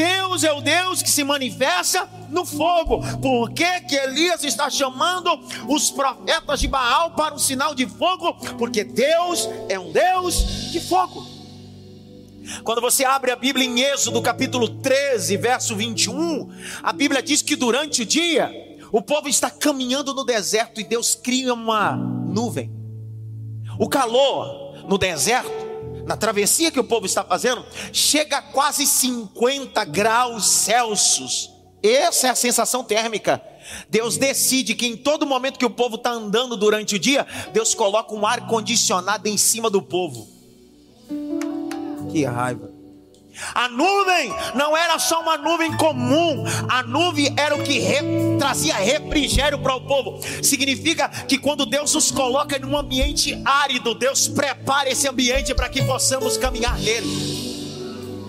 Deus 0.00 0.44
é 0.44 0.50
o 0.50 0.62
Deus 0.62 1.02
que 1.02 1.10
se 1.10 1.22
manifesta 1.22 2.08
no 2.30 2.46
fogo. 2.46 3.00
Por 3.20 3.50
que, 3.50 3.80
que 3.82 3.94
Elias 3.94 4.42
está 4.44 4.70
chamando 4.70 5.28
os 5.68 5.90
profetas 5.90 6.60
de 6.60 6.68
Baal 6.68 7.10
para 7.10 7.34
o 7.34 7.38
sinal 7.38 7.74
de 7.74 7.86
fogo? 7.86 8.32
Porque 8.56 8.82
Deus 8.82 9.46
é 9.68 9.78
um 9.78 9.92
Deus 9.92 10.72
de 10.72 10.80
fogo. 10.80 11.26
Quando 12.64 12.80
você 12.80 13.04
abre 13.04 13.30
a 13.30 13.36
Bíblia 13.36 13.66
em 13.66 13.80
Êxodo 13.80 14.22
capítulo 14.22 14.70
13, 14.80 15.36
verso 15.36 15.76
21, 15.76 16.48
a 16.82 16.94
Bíblia 16.94 17.22
diz 17.22 17.42
que 17.42 17.54
durante 17.54 18.00
o 18.00 18.06
dia 18.06 18.50
o 18.90 19.02
povo 19.02 19.28
está 19.28 19.50
caminhando 19.50 20.14
no 20.14 20.24
deserto 20.24 20.80
e 20.80 20.84
Deus 20.84 21.14
cria 21.14 21.52
uma 21.52 21.94
nuvem. 21.94 22.72
O 23.78 23.86
calor 23.86 24.86
no 24.88 24.96
deserto 24.96 25.69
na 26.10 26.16
travessia 26.16 26.72
que 26.72 26.80
o 26.80 26.82
povo 26.82 27.06
está 27.06 27.22
fazendo, 27.22 27.64
chega 27.92 28.38
a 28.38 28.42
quase 28.42 28.84
50 28.84 29.84
graus 29.84 30.44
Celsius. 30.44 31.48
Essa 31.80 32.26
é 32.26 32.30
a 32.30 32.34
sensação 32.34 32.82
térmica. 32.82 33.40
Deus 33.88 34.16
decide 34.16 34.74
que 34.74 34.88
em 34.88 34.96
todo 34.96 35.24
momento 35.24 35.56
que 35.56 35.64
o 35.64 35.70
povo 35.70 35.94
está 35.94 36.10
andando 36.10 36.56
durante 36.56 36.96
o 36.96 36.98
dia, 36.98 37.24
Deus 37.52 37.74
coloca 37.74 38.12
um 38.12 38.26
ar 38.26 38.48
condicionado 38.48 39.28
em 39.28 39.38
cima 39.38 39.70
do 39.70 39.80
povo. 39.80 40.26
Que 42.10 42.24
raiva. 42.24 42.69
A 43.54 43.68
nuvem 43.68 44.32
não 44.54 44.76
era 44.76 44.98
só 44.98 45.20
uma 45.20 45.36
nuvem 45.36 45.76
comum, 45.76 46.44
a 46.68 46.82
nuvem 46.82 47.32
era 47.36 47.54
o 47.54 47.62
que 47.62 47.78
re, 47.78 47.98
trazia 48.38 48.74
refrigério 48.74 49.58
para 49.58 49.74
o 49.74 49.80
povo. 49.80 50.20
Significa 50.42 51.08
que 51.08 51.38
quando 51.38 51.66
Deus 51.66 51.94
nos 51.94 52.10
coloca 52.10 52.56
em 52.56 52.64
um 52.64 52.76
ambiente 52.76 53.40
árido, 53.44 53.94
Deus 53.94 54.28
prepara 54.28 54.90
esse 54.90 55.08
ambiente 55.08 55.54
para 55.54 55.68
que 55.68 55.82
possamos 55.82 56.36
caminhar 56.36 56.78
nele. 56.78 57.49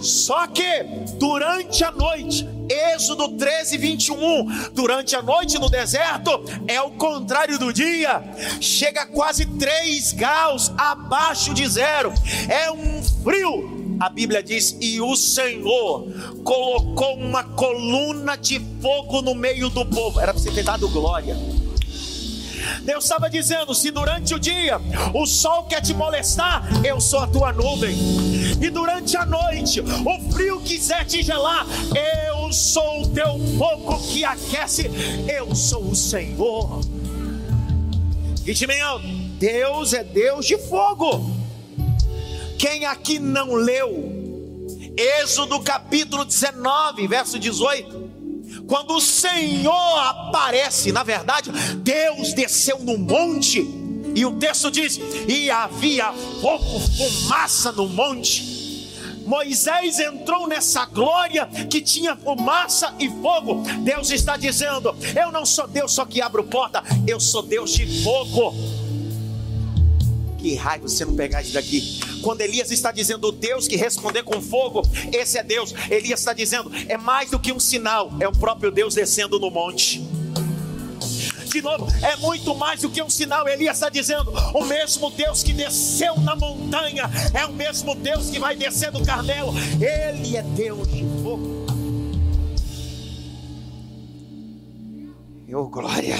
Só 0.01 0.47
que 0.47 0.83
durante 1.17 1.83
a 1.83 1.91
noite, 1.91 2.47
Êxodo 2.69 3.29
13, 3.37 3.77
21, 3.77 4.71
durante 4.73 5.15
a 5.15 5.21
noite 5.21 5.59
no 5.59 5.69
deserto 5.69 6.31
é 6.67 6.81
o 6.81 6.91
contrário 6.91 7.59
do 7.59 7.71
dia, 7.71 8.23
chega 8.59 9.05
quase 9.05 9.45
3 9.45 10.13
graus 10.13 10.71
abaixo 10.77 11.53
de 11.53 11.67
zero, 11.67 12.13
é 12.49 12.71
um 12.71 13.03
frio 13.23 13.81
a 14.01 14.09
Bíblia 14.09 14.41
diz: 14.41 14.75
E 14.81 14.99
o 14.99 15.15
Senhor 15.15 16.07
colocou 16.43 17.17
uma 17.17 17.43
coluna 17.43 18.35
de 18.35 18.59
fogo 18.81 19.21
no 19.21 19.35
meio 19.35 19.69
do 19.69 19.85
povo. 19.85 20.19
Era 20.19 20.33
para 20.33 20.41
você 20.41 20.49
ter 20.49 20.63
dado 20.63 20.89
glória. 20.89 21.37
Deus 22.81 23.03
estava 23.03 23.29
dizendo: 23.29 23.73
se 23.73 23.91
durante 23.91 24.33
o 24.33 24.39
dia 24.39 24.79
o 25.13 25.25
sol 25.25 25.63
quer 25.63 25.81
te 25.81 25.93
molestar, 25.93 26.63
eu 26.83 26.99
sou 26.99 27.19
a 27.19 27.27
tua 27.27 27.51
nuvem. 27.51 27.95
E 28.61 28.69
durante 28.69 29.17
a 29.17 29.25
noite 29.25 29.81
o 29.81 30.31
frio 30.31 30.61
quiser 30.61 31.05
te 31.05 31.23
gelar, 31.23 31.65
eu 32.27 32.51
sou 32.53 33.03
o 33.03 33.09
teu 33.09 33.39
fogo 33.57 33.99
que 34.07 34.23
aquece. 34.23 34.89
Eu 35.27 35.55
sou 35.55 35.83
o 35.83 35.95
Senhor. 35.95 36.81
Alto: 38.83 39.07
Deus 39.39 39.93
é 39.93 40.03
Deus 40.03 40.45
de 40.45 40.57
fogo. 40.57 41.31
Quem 42.57 42.85
aqui 42.85 43.17
não 43.17 43.55
leu 43.55 44.21
Êxodo 44.97 45.59
capítulo 45.61 46.25
19, 46.25 47.07
verso 47.07 47.39
18? 47.39 48.10
Quando 48.71 48.95
o 48.95 49.01
Senhor 49.01 49.99
aparece, 49.99 50.93
na 50.93 51.03
verdade, 51.03 51.51
Deus 51.79 52.31
desceu 52.31 52.79
no 52.79 52.97
monte, 52.97 53.59
e 54.15 54.25
o 54.25 54.37
texto 54.37 54.71
diz: 54.71 54.97
e 55.27 55.51
havia 55.51 56.13
fogo, 56.39 56.79
fumaça 56.79 57.73
no 57.73 57.89
monte. 57.89 58.87
Moisés 59.25 59.99
entrou 59.99 60.47
nessa 60.47 60.85
glória 60.85 61.47
que 61.69 61.81
tinha 61.81 62.15
fumaça 62.15 62.95
e 62.97 63.09
fogo. 63.09 63.61
Deus 63.79 64.09
está 64.09 64.37
dizendo: 64.37 64.95
Eu 65.21 65.33
não 65.33 65.45
sou 65.45 65.67
Deus 65.67 65.91
só 65.91 66.05
que 66.05 66.21
abre 66.21 66.41
porta, 66.43 66.81
eu 67.05 67.19
sou 67.19 67.41
Deus 67.41 67.71
de 67.71 68.01
fogo. 68.01 68.53
Que 70.41 70.55
raio 70.55 70.81
você 70.81 71.05
não 71.05 71.15
pegar 71.15 71.43
isso 71.43 71.53
daqui. 71.53 71.99
Quando 72.23 72.41
Elias 72.41 72.71
está 72.71 72.91
dizendo 72.91 73.31
Deus 73.31 73.67
que 73.67 73.75
responder 73.75 74.23
com 74.23 74.41
fogo, 74.41 74.81
esse 75.13 75.37
é 75.37 75.43
Deus. 75.43 75.71
Elias 75.87 76.19
está 76.19 76.33
dizendo, 76.33 76.71
é 76.87 76.97
mais 76.97 77.29
do 77.29 77.39
que 77.39 77.51
um 77.51 77.59
sinal, 77.59 78.11
é 78.19 78.27
o 78.27 78.31
próprio 78.31 78.71
Deus 78.71 78.95
descendo 78.95 79.39
no 79.39 79.51
monte. 79.51 80.01
De 81.45 81.61
novo, 81.61 81.85
é 82.01 82.15
muito 82.15 82.55
mais 82.55 82.81
do 82.81 82.89
que 82.89 83.03
um 83.03 83.09
sinal. 83.09 83.47
Elias 83.47 83.75
está 83.75 83.89
dizendo: 83.89 84.31
o 84.55 84.63
mesmo 84.63 85.11
Deus 85.11 85.43
que 85.43 85.53
desceu 85.53 86.17
na 86.21 86.35
montanha 86.35 87.03
é 87.33 87.45
o 87.45 87.51
mesmo 87.51 87.93
Deus 87.93 88.29
que 88.29 88.39
vai 88.39 88.55
descer 88.55 88.89
do 88.89 89.05
Carmelo. 89.05 89.53
Ele 89.75 90.37
é 90.37 90.41
Deus 90.41 90.87
de 90.87 91.03
fogo. 91.21 91.65
Oh, 95.53 95.67
glória! 95.67 96.17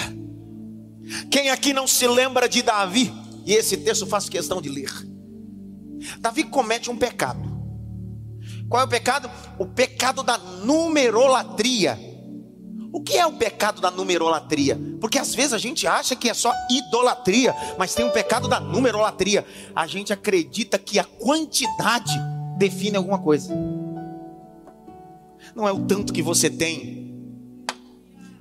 Quem 1.31 1.49
aqui 1.49 1.71
não 1.71 1.87
se 1.87 2.05
lembra 2.05 2.49
de 2.49 2.61
Davi? 2.61 3.20
E 3.45 3.53
esse 3.53 3.77
texto 3.77 4.05
faz 4.05 4.29
questão 4.29 4.61
de 4.61 4.69
ler. 4.69 4.91
Davi 6.19 6.43
comete 6.43 6.89
um 6.89 6.97
pecado. 6.97 7.49
Qual 8.69 8.81
é 8.81 8.85
o 8.85 8.89
pecado? 8.89 9.29
O 9.59 9.65
pecado 9.65 10.23
da 10.23 10.37
numerolatria. 10.37 11.99
O 12.93 13.01
que 13.01 13.17
é 13.17 13.25
o 13.25 13.33
pecado 13.33 13.81
da 13.81 13.89
numerolatria? 13.89 14.77
Porque 14.99 15.17
às 15.17 15.33
vezes 15.33 15.53
a 15.53 15.57
gente 15.57 15.87
acha 15.87 16.15
que 16.15 16.29
é 16.29 16.33
só 16.33 16.53
idolatria, 16.69 17.55
mas 17.77 17.95
tem 17.95 18.05
um 18.05 18.11
pecado 18.11 18.47
da 18.47 18.59
numerolatria. 18.59 19.45
A 19.75 19.87
gente 19.87 20.11
acredita 20.11 20.77
que 20.77 20.99
a 20.99 21.03
quantidade 21.03 22.13
define 22.57 22.97
alguma 22.97 23.19
coisa. 23.19 23.53
Não 25.55 25.67
é 25.67 25.71
o 25.71 25.85
tanto 25.85 26.11
que 26.13 26.21
você 26.21 26.49
tem, 26.49 27.15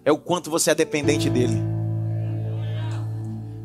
é 0.04 0.10
o 0.10 0.18
quanto 0.18 0.50
você 0.50 0.70
é 0.70 0.74
dependente 0.74 1.30
dele. 1.30 1.69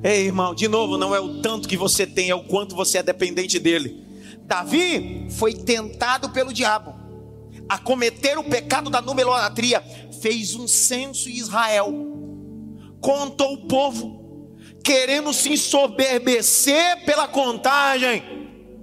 Ei, 0.06 0.28
irmão, 0.28 0.54
de 0.54 0.68
novo, 0.68 1.00
não 1.00 1.16
é 1.16 1.20
o 1.20 1.42
tanto 1.42 1.68
que 1.68 1.76
você 1.76 2.06
tem, 2.06 2.30
é 2.30 2.36
o 2.36 2.44
quanto 2.44 2.76
você 2.76 3.00
é 3.00 3.04
dependente 3.04 3.58
dele. 3.58 4.06
Davi 4.42 5.26
foi 5.32 5.56
tentado 5.56 6.30
pelo 6.30 6.54
diabo 6.54 6.94
a 7.68 7.80
cometer 7.80 8.38
o 8.38 8.44
pecado 8.44 8.92
da 8.92 9.02
numerolatria, 9.02 9.84
fez 10.22 10.54
um 10.54 10.68
censo 10.68 11.28
em 11.28 11.34
Israel, 11.34 11.92
contou 13.02 13.54
o 13.54 13.68
povo, 13.68 14.54
querendo 14.84 15.34
se 15.34 15.54
ensoberbecer 15.54 17.04
pela 17.04 17.28
contagem. 17.28 18.22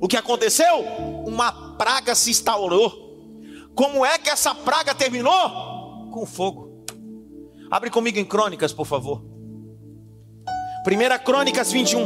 O 0.00 0.08
que 0.08 0.16
aconteceu? 0.16 0.80
Uma 1.24 1.76
praga 1.76 2.16
se 2.16 2.32
instaurou. 2.32 3.70
Como 3.76 4.04
é 4.04 4.18
que 4.18 4.28
essa 4.28 4.56
praga 4.56 4.92
terminou? 4.92 6.10
Com 6.10 6.26
fogo. 6.26 6.84
Abre 7.70 7.90
comigo 7.90 8.18
em 8.18 8.24
Crônicas, 8.24 8.72
por 8.72 8.88
favor. 8.88 9.31
1 10.84 11.24
Crônicas 11.24 11.70
21, 11.70 12.04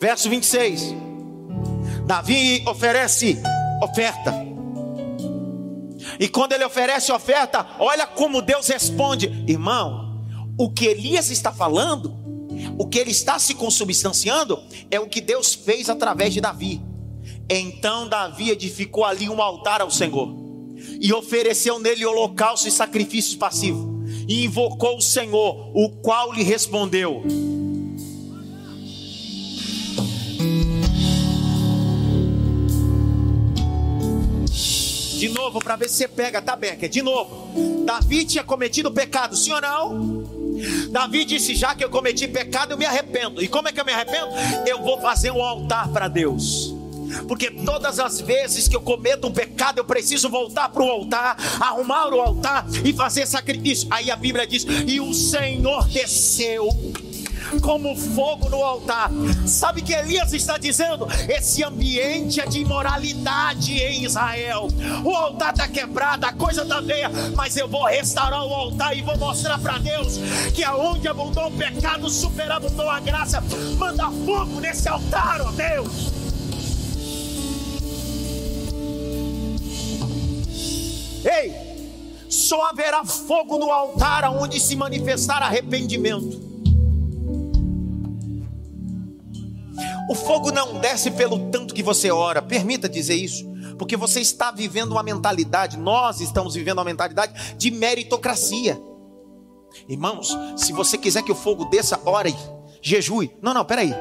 verso 0.00 0.30
26. 0.30 0.94
Davi 2.06 2.64
oferece 2.66 3.38
oferta. 3.82 4.34
E 6.18 6.26
quando 6.26 6.52
ele 6.52 6.64
oferece 6.64 7.12
oferta, 7.12 7.66
olha 7.78 8.06
como 8.06 8.40
Deus 8.40 8.66
responde: 8.68 9.44
irmão, 9.46 10.24
o 10.56 10.70
que 10.70 10.86
Elias 10.86 11.28
está 11.30 11.52
falando, 11.52 12.16
o 12.78 12.88
que 12.88 12.98
ele 12.98 13.10
está 13.10 13.38
se 13.38 13.54
consubstanciando, 13.54 14.58
é 14.90 14.98
o 14.98 15.06
que 15.06 15.20
Deus 15.20 15.52
fez 15.52 15.90
através 15.90 16.32
de 16.32 16.40
Davi. 16.40 16.80
Então 17.46 18.08
Davi 18.08 18.50
edificou 18.50 19.04
ali 19.04 19.28
um 19.28 19.42
altar 19.42 19.82
ao 19.82 19.90
Senhor 19.90 20.34
e 20.98 21.12
ofereceu 21.12 21.78
nele 21.78 22.06
holocausto 22.06 22.68
e 22.68 22.70
sacrifícios 22.70 23.36
passivos 23.36 23.97
e 24.28 24.44
invocou 24.44 24.98
o 24.98 25.00
Senhor, 25.00 25.70
o 25.74 25.88
qual 25.88 26.32
lhe 26.32 26.42
respondeu. 26.42 27.22
De 35.18 35.28
novo, 35.30 35.58
para 35.58 35.74
ver 35.74 35.88
se 35.88 35.96
você 35.96 36.06
pega, 36.06 36.40
tá, 36.40 36.54
Becker? 36.54 36.88
De 36.88 37.02
novo. 37.02 37.84
Davi 37.84 38.24
tinha 38.24 38.44
cometido 38.44 38.92
pecado, 38.92 39.34
sim 39.34 39.52
ou 39.52 39.60
não? 39.60 40.28
Davi 40.90 41.24
disse: 41.24 41.56
Já 41.56 41.74
que 41.74 41.82
eu 41.82 41.90
cometi 41.90 42.28
pecado, 42.28 42.72
eu 42.72 42.78
me 42.78 42.84
arrependo. 42.84 43.42
E 43.42 43.48
como 43.48 43.68
é 43.68 43.72
que 43.72 43.80
eu 43.80 43.84
me 43.84 43.92
arrependo? 43.92 44.28
Eu 44.66 44.82
vou 44.82 45.00
fazer 45.00 45.32
um 45.32 45.42
altar 45.42 45.88
para 45.88 46.06
Deus. 46.06 46.77
Porque 47.26 47.50
todas 47.50 47.98
as 47.98 48.20
vezes 48.20 48.68
que 48.68 48.76
eu 48.76 48.80
cometo 48.80 49.26
um 49.26 49.32
pecado, 49.32 49.78
eu 49.78 49.84
preciso 49.84 50.28
voltar 50.28 50.68
para 50.68 50.82
o 50.82 50.90
altar, 50.90 51.36
arrumar 51.60 52.08
o 52.12 52.20
altar 52.20 52.66
e 52.84 52.92
fazer 52.92 53.26
sacrifício. 53.26 53.88
Aí 53.90 54.10
a 54.10 54.16
Bíblia 54.16 54.46
diz: 54.46 54.66
E 54.86 55.00
o 55.00 55.12
Senhor 55.12 55.86
desceu 55.88 56.68
como 57.62 57.96
fogo 57.96 58.48
no 58.48 58.62
altar. 58.62 59.10
Sabe 59.46 59.82
que 59.82 59.92
Elias 59.92 60.32
está 60.32 60.58
dizendo? 60.58 61.06
Esse 61.28 61.64
ambiente 61.64 62.40
é 62.40 62.46
de 62.46 62.60
imoralidade 62.60 63.78
em 63.78 64.04
Israel. 64.04 64.68
O 65.04 65.10
altar 65.10 65.52
está 65.52 65.68
quebrado, 65.68 66.26
a 66.26 66.32
coisa 66.32 66.62
está 66.62 66.82
feia, 66.82 67.10
mas 67.34 67.56
eu 67.56 67.68
vou 67.68 67.86
restaurar 67.86 68.44
o 68.44 68.52
altar 68.52 68.96
e 68.96 69.02
vou 69.02 69.16
mostrar 69.16 69.58
para 69.58 69.78
Deus 69.78 70.18
que 70.54 70.62
aonde 70.62 71.08
abundou 71.08 71.48
o 71.48 71.52
pecado, 71.52 72.08
superabundou 72.10 72.88
a 72.90 73.00
graça. 73.00 73.42
Manda 73.78 74.10
fogo 74.10 74.60
nesse 74.60 74.88
altar, 74.88 75.40
ó 75.40 75.50
Deus. 75.52 76.17
Ei, 81.24 81.52
só 82.28 82.68
haverá 82.68 83.04
fogo 83.04 83.58
no 83.58 83.70
altar 83.70 84.24
aonde 84.24 84.60
se 84.60 84.76
manifestar 84.76 85.42
arrependimento. 85.42 86.48
O 90.08 90.14
fogo 90.14 90.50
não 90.50 90.78
desce 90.78 91.10
pelo 91.10 91.50
tanto 91.50 91.74
que 91.74 91.82
você 91.82 92.10
ora, 92.10 92.40
permita 92.40 92.88
dizer 92.88 93.14
isso, 93.14 93.46
porque 93.78 93.96
você 93.96 94.20
está 94.20 94.50
vivendo 94.50 94.92
uma 94.92 95.02
mentalidade, 95.02 95.76
nós 95.76 96.20
estamos 96.20 96.54
vivendo 96.54 96.78
uma 96.78 96.84
mentalidade 96.84 97.56
de 97.56 97.70
meritocracia. 97.70 98.80
Irmãos, 99.88 100.36
se 100.56 100.72
você 100.72 100.96
quiser 100.96 101.22
que 101.22 101.32
o 101.32 101.34
fogo 101.34 101.66
desça, 101.66 102.00
ore, 102.04 102.34
jejue. 102.80 103.30
Não, 103.42 103.52
não, 103.52 103.64
peraí. 103.64 103.94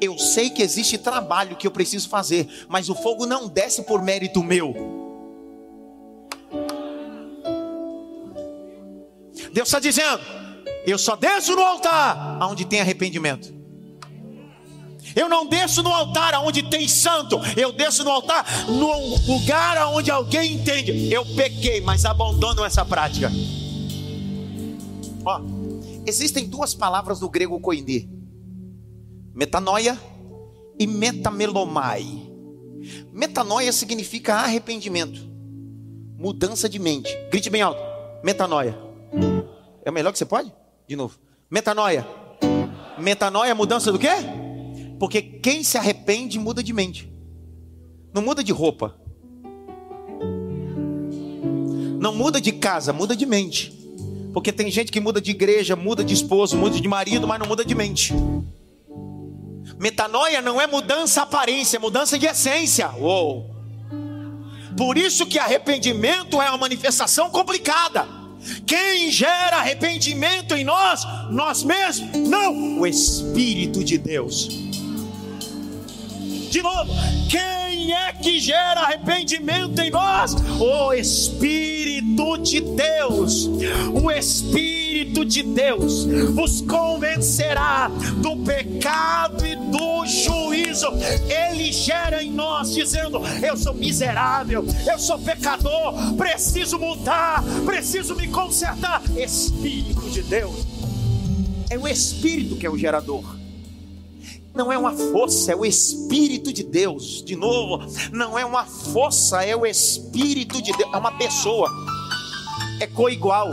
Eu 0.00 0.18
sei 0.18 0.50
que 0.50 0.62
existe 0.62 0.98
trabalho 0.98 1.56
que 1.56 1.66
eu 1.66 1.70
preciso 1.70 2.08
fazer, 2.08 2.48
mas 2.68 2.88
o 2.88 2.94
fogo 2.94 3.26
não 3.26 3.48
desce 3.48 3.82
por 3.82 4.02
mérito 4.02 4.42
meu. 4.42 5.09
Deus 9.52 9.68
está 9.68 9.78
dizendo: 9.78 10.20
eu 10.86 10.98
só 10.98 11.16
desço 11.16 11.54
no 11.54 11.62
altar 11.62 12.38
onde 12.50 12.64
tem 12.64 12.80
arrependimento. 12.80 13.60
Eu 15.14 15.28
não 15.28 15.46
desço 15.46 15.82
no 15.82 15.90
altar 15.90 16.34
onde 16.44 16.62
tem 16.70 16.86
santo, 16.86 17.40
eu 17.56 17.72
desço 17.72 18.04
no 18.04 18.10
altar 18.10 18.46
no 18.68 19.16
lugar 19.26 19.88
onde 19.88 20.10
alguém 20.10 20.54
entende. 20.54 21.12
Eu 21.12 21.24
pequei, 21.34 21.80
mas 21.80 22.04
abandono 22.04 22.64
essa 22.64 22.84
prática. 22.84 23.30
Ó, 25.24 25.40
existem 26.06 26.48
duas 26.48 26.74
palavras 26.74 27.18
do 27.18 27.28
grego 27.28 27.60
koine: 27.60 28.08
metanoia 29.34 29.98
e 30.78 30.86
metamelomai. 30.86 32.28
Metanoia 33.12 33.72
significa 33.72 34.36
arrependimento, 34.36 35.20
mudança 36.16 36.68
de 36.68 36.78
mente. 36.78 37.14
Grite 37.30 37.50
bem 37.50 37.62
alto: 37.62 37.82
metanoia. 38.24 38.89
É 39.90 39.92
o 39.92 39.94
melhor 39.94 40.12
que 40.12 40.18
você 40.18 40.24
pode? 40.24 40.52
De 40.86 40.94
novo: 40.94 41.18
metanoia. 41.50 42.06
Metanoia, 42.96 43.52
mudança 43.56 43.90
do 43.90 43.98
quê? 43.98 44.08
Porque 45.00 45.20
quem 45.20 45.64
se 45.64 45.76
arrepende 45.76 46.38
muda 46.38 46.62
de 46.62 46.72
mente. 46.72 47.12
Não 48.14 48.22
muda 48.22 48.44
de 48.44 48.52
roupa. 48.52 48.94
Não 51.98 52.14
muda 52.14 52.40
de 52.40 52.52
casa, 52.52 52.92
muda 52.92 53.16
de 53.16 53.26
mente. 53.26 53.72
Porque 54.32 54.52
tem 54.52 54.70
gente 54.70 54.92
que 54.92 55.00
muda 55.00 55.20
de 55.20 55.32
igreja, 55.32 55.74
muda 55.74 56.04
de 56.04 56.14
esposo, 56.14 56.56
muda 56.56 56.80
de 56.80 56.86
marido, 56.86 57.26
mas 57.26 57.40
não 57.40 57.48
muda 57.48 57.64
de 57.64 57.74
mente. 57.74 58.14
Metanoia 59.76 60.40
não 60.40 60.60
é 60.60 60.68
mudança 60.68 61.22
aparência, 61.22 61.78
é 61.78 61.80
mudança 61.80 62.16
de 62.16 62.26
essência. 62.26 62.92
Uou. 62.96 63.50
Por 64.76 64.96
isso 64.96 65.26
que 65.26 65.38
arrependimento 65.38 66.40
é 66.40 66.48
uma 66.48 66.58
manifestação 66.58 67.28
complicada. 67.28 68.19
Quem 68.66 69.10
gera 69.10 69.58
arrependimento 69.58 70.54
em 70.54 70.64
nós? 70.64 71.06
Nós 71.30 71.62
mesmos? 71.62 72.28
Não, 72.28 72.80
o 72.80 72.86
Espírito 72.86 73.84
de 73.84 73.98
Deus. 73.98 74.48
De 76.50 76.62
novo, 76.62 76.92
quem 77.28 77.59
é 77.92 78.12
que 78.12 78.38
gera 78.38 78.80
arrependimento 78.80 79.78
em 79.80 79.90
nós? 79.90 80.34
O 80.60 80.92
Espírito 80.92 82.38
de 82.38 82.60
Deus. 82.60 83.46
O 83.92 84.10
Espírito 84.10 85.24
de 85.24 85.42
Deus 85.42 86.04
vos 86.34 86.60
convencerá 86.62 87.90
do 88.16 88.36
pecado 88.38 89.46
e 89.46 89.56
do 89.56 90.06
juízo. 90.06 90.88
Ele 91.28 91.72
gera 91.72 92.22
em 92.22 92.30
nós, 92.30 92.74
dizendo: 92.74 93.20
Eu 93.42 93.56
sou 93.56 93.74
miserável, 93.74 94.64
eu 94.86 94.98
sou 94.98 95.18
pecador, 95.18 96.14
preciso 96.16 96.78
mudar, 96.78 97.42
preciso 97.64 98.14
me 98.14 98.28
consertar. 98.28 99.02
Espírito 99.16 100.10
de 100.10 100.22
Deus. 100.22 100.66
É 101.70 101.78
o 101.78 101.86
Espírito 101.86 102.56
que 102.56 102.66
é 102.66 102.70
o 102.70 102.76
gerador. 102.76 103.39
Não 104.60 104.70
é 104.70 104.76
uma 104.76 104.92
força, 104.92 105.52
é 105.52 105.56
o 105.56 105.64
Espírito 105.64 106.52
de 106.52 106.62
Deus. 106.62 107.24
De 107.24 107.34
novo, 107.34 107.82
não 108.12 108.38
é 108.38 108.44
uma 108.44 108.66
força, 108.66 109.42
é 109.42 109.56
o 109.56 109.64
Espírito 109.64 110.60
de 110.60 110.70
Deus. 110.70 110.92
É 110.92 110.98
uma 110.98 111.12
pessoa. 111.12 111.66
É 112.78 112.86
coigual, 112.86 113.48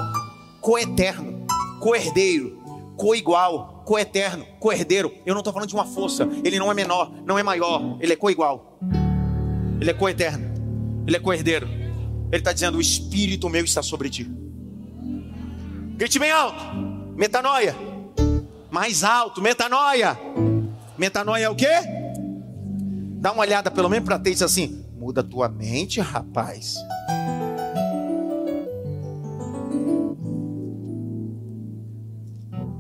coeterno, 0.60 1.48
coerdeiro, 1.80 2.62
coigual, 2.98 3.84
coeterno, 3.86 4.46
coerdeiro. 4.60 5.13
Eu 5.26 5.34
não 5.34 5.39
estou 5.39 5.54
falando 5.54 5.70
de 5.70 5.76
uma 5.76 5.86
força. 5.86 6.28
Ele 6.43 6.60
não 6.60 6.70
é 6.70 6.74
menor, 6.74 7.10
não 7.26 7.39
é 7.39 7.43
maior. 7.43 7.98
Ele 8.02 8.12
é 8.12 8.17
coigual. 8.17 8.78
Ele 9.80 9.89
é 9.89 9.93
coeterno. 9.93 10.46
Ele 11.08 11.15
é 11.15 11.20
coerdeiro. 11.22 11.70
Ele 11.70 12.41
está 12.41 12.52
dizendo: 12.52 12.80
O 12.80 12.82
Espírito 12.82 13.48
meu 13.48 13.63
está 13.63 13.82
sobre 13.82 14.10
ti. 14.10 14.30
Grite 15.96 16.20
bem 16.20 16.32
alto. 16.32 16.62
Metanoia. 17.15 17.74
Mais 18.70 19.06
alto. 19.06 19.41
Metanoia. 19.41 20.20
Metanoia 20.97 21.45
é 21.45 21.49
o 21.49 21.55
quê? 21.55 21.67
Dá 23.19 23.31
uma 23.31 23.41
olhada 23.41 23.69
pelo 23.69 23.89
menos 23.89 24.05
para 24.05 24.17
ter 24.19 24.31
isso 24.31 24.43
assim. 24.43 24.83
Muda 24.97 25.23
tua 25.23 25.47
mente, 25.47 25.99
rapaz. 25.99 26.75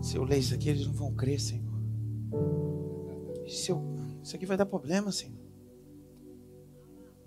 Se 0.01 0.15
eu 0.15 0.23
ler 0.23 0.39
isso 0.39 0.53
aqui, 0.53 0.69
eles 0.69 0.87
não 0.87 0.93
vão 0.93 1.13
crer, 1.13 1.39
Senhor. 1.39 1.63
Se 3.47 3.71
eu... 3.71 3.81
Isso 4.23 4.35
aqui 4.35 4.45
vai 4.45 4.57
dar 4.57 4.65
problema, 4.65 5.11
Senhor. 5.11 5.37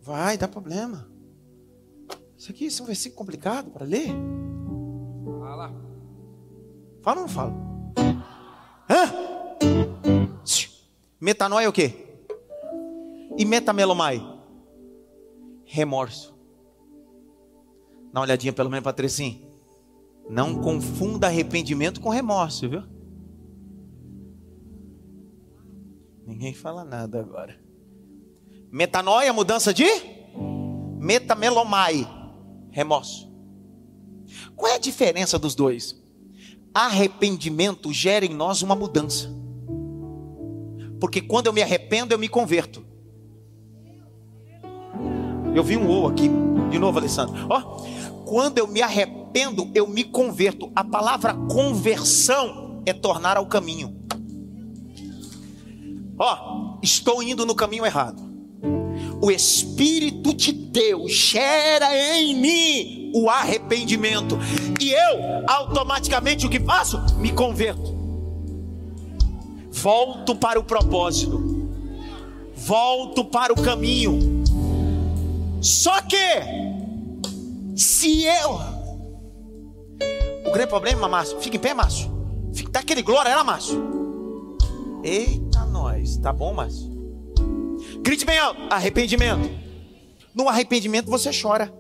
Vai 0.01 0.37
dar 0.37 0.49
problema. 0.49 1.09
Isso 2.37 2.51
aqui 2.51 2.67
é 2.67 2.83
um 2.83 2.87
versículo 2.87 3.19
complicado 3.19 3.71
para 3.71 3.85
ler. 3.85 4.09
Fala. 5.41 5.73
Fala 7.03 7.17
ou 7.17 7.23
não 7.23 7.29
fala? 7.29 7.55
Hã? 8.89 9.40
Metanoia 11.21 11.67
é 11.67 11.69
o 11.69 11.73
quê? 11.73 12.07
E 13.37 13.45
metamelomai? 13.45 14.23
Remorso. 15.67 16.35
Dá 18.13 18.21
uma 18.21 18.27
olhadinha 18.27 18.53
pelo 18.53 18.71
menos 18.71 18.83
para 18.83 19.07
assim. 19.07 19.45
Não 20.29 20.61
confunda 20.61 21.27
arrependimento 21.27 22.01
com 22.01 22.09
remorso, 22.09 22.69
viu? 22.69 22.83
Ninguém 26.27 26.55
fala 26.55 26.85
nada 26.85 27.21
agora. 27.21 27.61
Metanoia, 28.71 29.33
mudança 29.33 29.75
de? 29.75 29.87
Metamelomai, 30.99 32.07
remorso. 32.71 33.29
Qual 34.55 34.71
é 34.71 34.77
a 34.77 34.79
diferença 34.79 35.39
dos 35.39 35.55
dois? 35.55 36.01
Arrependimento 36.73 37.93
gera 37.93 38.25
em 38.25 38.35
nós 38.35 38.63
uma 38.63 38.77
mudança. 38.77 39.40
Porque 41.01 41.21
quando 41.21 41.47
eu 41.47 41.53
me 41.53 41.63
arrependo, 41.63 42.13
eu 42.13 42.19
me 42.19 42.29
converto. 42.29 42.85
Eu 45.55 45.65
vi 45.65 45.77
um 45.77 45.89
ou 45.89 46.07
aqui, 46.07 46.31
de 46.71 46.79
novo, 46.79 46.99
Alessandro. 46.99 47.35
Ó, 47.49 47.61
quando 48.25 48.59
eu 48.59 48.69
me 48.69 48.83
arrependo, 48.83 49.71
eu 49.75 49.87
me 49.87 50.05
converto. 50.05 50.71
A 50.77 50.85
palavra 50.85 51.35
conversão 51.35 52.83
é 52.87 52.93
tornar 52.93 53.37
ao 53.37 53.47
caminho. 53.47 53.97
Ó, 56.19 56.79
estou 56.83 57.23
indo 57.23 57.47
no 57.47 57.55
caminho 57.55 57.87
errado. 57.87 58.23
o 59.23 59.31
Espírito 59.31 60.33
de 60.33 60.53
Deus 60.53 61.13
gera 61.13 61.95
em 62.19 62.35
mim 62.35 63.13
o 63.15 63.29
arrependimento, 63.29 64.39
e 64.81 64.93
eu 64.93 65.45
automaticamente 65.47 66.47
o 66.47 66.51
que 66.51 66.61
faço? 66.61 66.99
Me 67.17 67.33
converto, 67.33 67.93
volto 69.71 70.35
para 70.35 70.59
o 70.59 70.65
propósito, 70.65 71.69
volto 72.55 73.25
para 73.25 73.53
o 73.53 73.63
caminho. 73.63 74.43
Só 75.61 76.01
que, 76.03 76.17
se 77.77 78.25
eu, 78.25 78.61
o 80.47 80.53
grande 80.53 80.69
problema, 80.69 81.09
Márcio, 81.09 81.39
fica 81.41 81.57
em 81.57 81.61
pé, 81.61 81.75
Márcio, 81.75 82.11
fica, 82.53 82.71
dá 82.71 82.81
aquele 82.81 83.03
glória, 83.03 83.31
ela, 83.31 83.45
Márcio. 83.45 84.59
Eita, 85.03 85.65
nós, 85.67 86.17
tá 86.17 86.33
bom, 86.33 86.53
Márcio? 86.53 86.91
Grite 88.03 88.25
bem 88.25 88.39
alto: 88.39 88.61
arrependimento. 88.71 89.51
No 90.35 90.49
arrependimento 90.49 91.11
você 91.11 91.31
chora. 91.31 91.73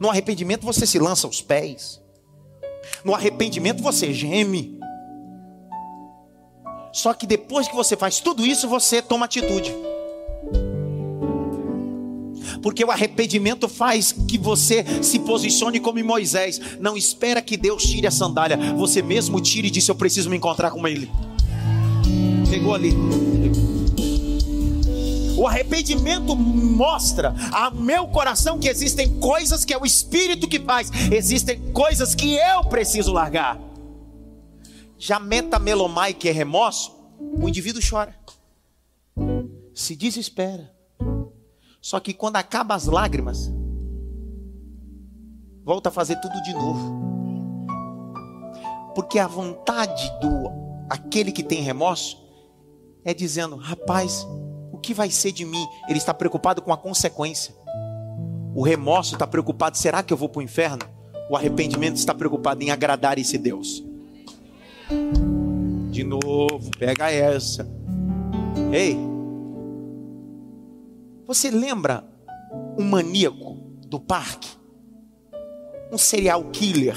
No 0.00 0.08
arrependimento 0.10 0.64
você 0.64 0.86
se 0.86 0.98
lança 0.98 1.26
aos 1.26 1.40
pés. 1.40 2.02
No 3.04 3.14
arrependimento 3.14 3.82
você 3.82 4.12
geme. 4.12 4.78
Só 6.92 7.14
que 7.14 7.26
depois 7.26 7.66
que 7.66 7.74
você 7.74 7.96
faz 7.96 8.20
tudo 8.20 8.44
isso, 8.44 8.68
você 8.68 9.00
toma 9.00 9.24
atitude. 9.24 9.74
Porque 12.62 12.84
o 12.84 12.90
arrependimento 12.90 13.68
faz 13.68 14.12
que 14.12 14.38
você 14.38 14.84
se 15.02 15.18
posicione 15.18 15.80
como 15.80 16.02
Moisés. 16.04 16.60
Não 16.78 16.96
espera 16.96 17.42
que 17.42 17.56
Deus 17.56 17.82
tire 17.82 18.06
a 18.06 18.10
sandália. 18.10 18.56
Você 18.74 19.02
mesmo 19.02 19.40
tire 19.40 19.68
e 19.68 19.70
disse: 19.70 19.90
Eu 19.90 19.96
preciso 19.96 20.30
me 20.30 20.36
encontrar 20.36 20.70
com 20.70 20.86
Ele. 20.86 21.10
Pegou 22.48 22.74
ali. 22.74 22.92
O 25.36 25.46
arrependimento 25.48 26.36
mostra 26.36 27.34
a 27.50 27.68
meu 27.70 28.06
coração 28.06 28.60
que 28.60 28.68
existem 28.68 29.08
coisas 29.18 29.64
que 29.64 29.74
é 29.74 29.78
o 29.78 29.84
Espírito 29.84 30.46
que 30.46 30.60
faz, 30.60 30.88
existem 31.10 31.58
coisas 31.72 32.14
que 32.14 32.34
eu 32.34 32.62
preciso 32.64 33.12
largar. 33.12 33.71
Já 35.02 35.18
metamelomai, 35.18 36.14
que 36.14 36.28
é 36.28 36.32
remorso, 36.32 36.96
o 37.18 37.48
indivíduo 37.48 37.82
chora, 37.82 38.14
se 39.74 39.96
desespera. 39.96 40.72
Só 41.80 41.98
que 41.98 42.14
quando 42.14 42.36
acaba 42.36 42.76
as 42.76 42.84
lágrimas, 42.84 43.52
volta 45.64 45.88
a 45.88 45.92
fazer 45.92 46.20
tudo 46.20 46.40
de 46.42 46.52
novo. 46.52 47.02
Porque 48.94 49.18
a 49.18 49.26
vontade 49.26 50.08
do 50.20 50.48
aquele 50.88 51.32
que 51.32 51.42
tem 51.42 51.62
remorso 51.62 52.16
é 53.04 53.12
dizendo: 53.12 53.56
rapaz, 53.56 54.24
que 54.82 54.92
vai 54.92 55.10
ser 55.10 55.32
de 55.32 55.44
mim? 55.44 55.66
Ele 55.88 55.98
está 55.98 56.14
preocupado 56.14 56.62
com 56.62 56.72
a 56.72 56.76
consequência. 56.76 57.52
O 58.54 58.62
remorso 58.62 59.14
está 59.14 59.26
preocupado: 59.26 59.76
será 59.76 60.00
que 60.00 60.12
eu 60.12 60.16
vou 60.16 60.28
para 60.28 60.38
o 60.38 60.42
inferno? 60.42 60.84
O 61.28 61.36
arrependimento 61.36 61.96
está 61.96 62.14
preocupado 62.14 62.62
em 62.62 62.70
agradar 62.70 63.18
esse 63.18 63.36
Deus. 63.36 63.82
De 65.90 66.04
novo, 66.04 66.70
pega 66.78 67.10
essa. 67.10 67.68
Ei, 68.72 68.96
você 71.26 71.50
lembra 71.50 72.04
um 72.78 72.84
maníaco 72.84 73.54
do 73.86 74.00
parque? 74.00 74.50
Um 75.92 75.98
serial 75.98 76.44
killer 76.50 76.96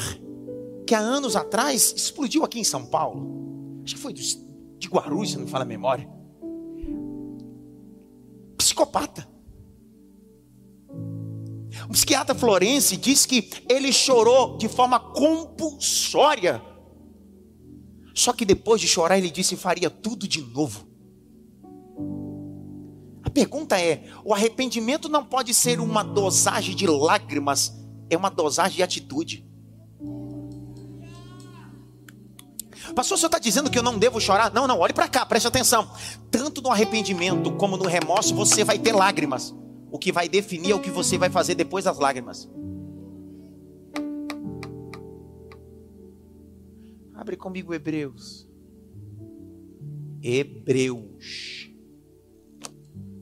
que 0.87 0.95
há 0.95 0.99
anos 0.99 1.35
atrás 1.35 1.93
explodiu 1.95 2.43
aqui 2.43 2.59
em 2.59 2.63
São 2.63 2.85
Paulo. 2.85 3.81
Acho 3.83 3.95
que 3.95 4.01
foi 4.01 4.13
de 4.13 4.87
Guarulhos, 4.87 5.31
se 5.31 5.37
não 5.37 5.45
me 5.45 5.51
fala 5.51 5.63
a 5.63 5.67
memória 5.67 6.15
psicopata. 8.65 9.27
O 11.87 11.91
psiquiatra 11.91 12.33
Florense 12.33 12.97
diz 12.97 13.25
que 13.25 13.49
ele 13.69 13.91
chorou 13.93 14.57
de 14.57 14.67
forma 14.67 14.99
compulsória. 14.99 16.61
Só 18.15 18.31
que 18.31 18.45
depois 18.45 18.79
de 18.79 18.87
chorar, 18.87 19.17
ele 19.17 19.29
disse 19.29 19.57
faria 19.57 19.89
tudo 19.89 20.25
de 20.25 20.41
novo. 20.41 20.87
A 23.21 23.29
pergunta 23.29 23.79
é: 23.79 24.05
o 24.23 24.33
arrependimento 24.33 25.09
não 25.09 25.25
pode 25.25 25.53
ser 25.53 25.81
uma 25.81 26.01
dosagem 26.01 26.73
de 26.73 26.87
lágrimas, 26.87 27.73
é 28.09 28.15
uma 28.15 28.29
dosagem 28.29 28.77
de 28.77 28.83
atitude. 28.83 29.45
Pastor, 32.95 33.15
o 33.15 33.19
senhor 33.19 33.27
está 33.27 33.39
dizendo 33.39 33.69
que 33.69 33.77
eu 33.77 33.83
não 33.83 33.97
devo 33.97 34.21
chorar? 34.21 34.53
Não, 34.53 34.67
não, 34.67 34.79
olhe 34.79 34.93
para 34.93 35.09
cá, 35.09 35.25
preste 35.25 35.47
atenção. 35.47 35.91
Tanto 36.31 36.61
no 36.61 36.71
arrependimento 36.71 37.51
como 37.53 37.75
no 37.75 37.85
remorso, 37.87 38.33
você 38.33 38.63
vai 38.63 38.79
ter 38.79 38.93
lágrimas. 38.93 39.53
O 39.91 39.99
que 39.99 40.11
vai 40.11 40.29
definir 40.29 40.71
é 40.71 40.75
o 40.75 40.79
que 40.79 40.91
você 40.91 41.17
vai 41.17 41.29
fazer 41.29 41.55
depois 41.55 41.83
das 41.83 41.97
lágrimas. 41.97 42.47
Abre 47.25 47.37
comigo 47.37 47.73
Hebreus. 47.73 48.47
Hebreus. 50.21 51.71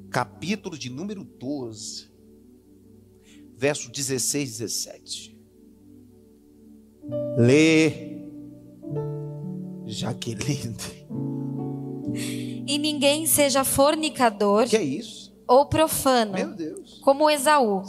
Capítulo 0.09 0.77
de 0.77 0.89
número 0.89 1.23
12. 1.23 2.11
Verso 3.55 3.89
16 3.89 4.49
e 4.49 4.63
17. 4.65 5.39
Lê 7.37 8.17
Jaqueline. 9.85 10.75
E 12.67 12.77
ninguém 12.77 13.25
seja 13.25 13.63
fornicador. 13.63 14.67
Que 14.67 14.75
é 14.75 14.83
isso? 14.83 15.22
Ou 15.47 15.65
profano. 15.65 16.55
Como 17.01 17.29
Esaú. 17.29 17.83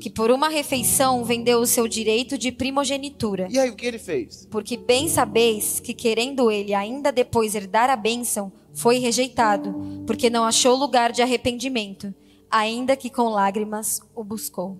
Que 0.00 0.08
por 0.08 0.30
uma 0.30 0.48
refeição 0.48 1.24
vendeu 1.24 1.60
o 1.60 1.66
seu 1.66 1.86
direito 1.86 2.38
de 2.38 2.50
primogenitura. 2.50 3.48
E 3.50 3.58
aí 3.58 3.70
o 3.70 3.76
que 3.76 3.86
ele 3.86 3.98
fez? 3.98 4.46
Porque 4.50 4.76
bem 4.76 5.08
sabeis 5.08 5.78
que 5.78 5.92
querendo 5.92 6.50
ele 6.50 6.72
ainda 6.72 7.12
depois 7.12 7.54
herdar 7.54 7.90
a 7.90 7.96
bênção, 7.96 8.50
foi 8.72 8.98
rejeitado, 8.98 10.04
porque 10.06 10.28
não 10.28 10.44
achou 10.44 10.76
lugar 10.76 11.10
de 11.10 11.22
arrependimento, 11.22 12.14
ainda 12.50 12.94
que 12.94 13.08
com 13.08 13.28
lágrimas 13.30 14.00
o 14.14 14.22
buscou. 14.22 14.78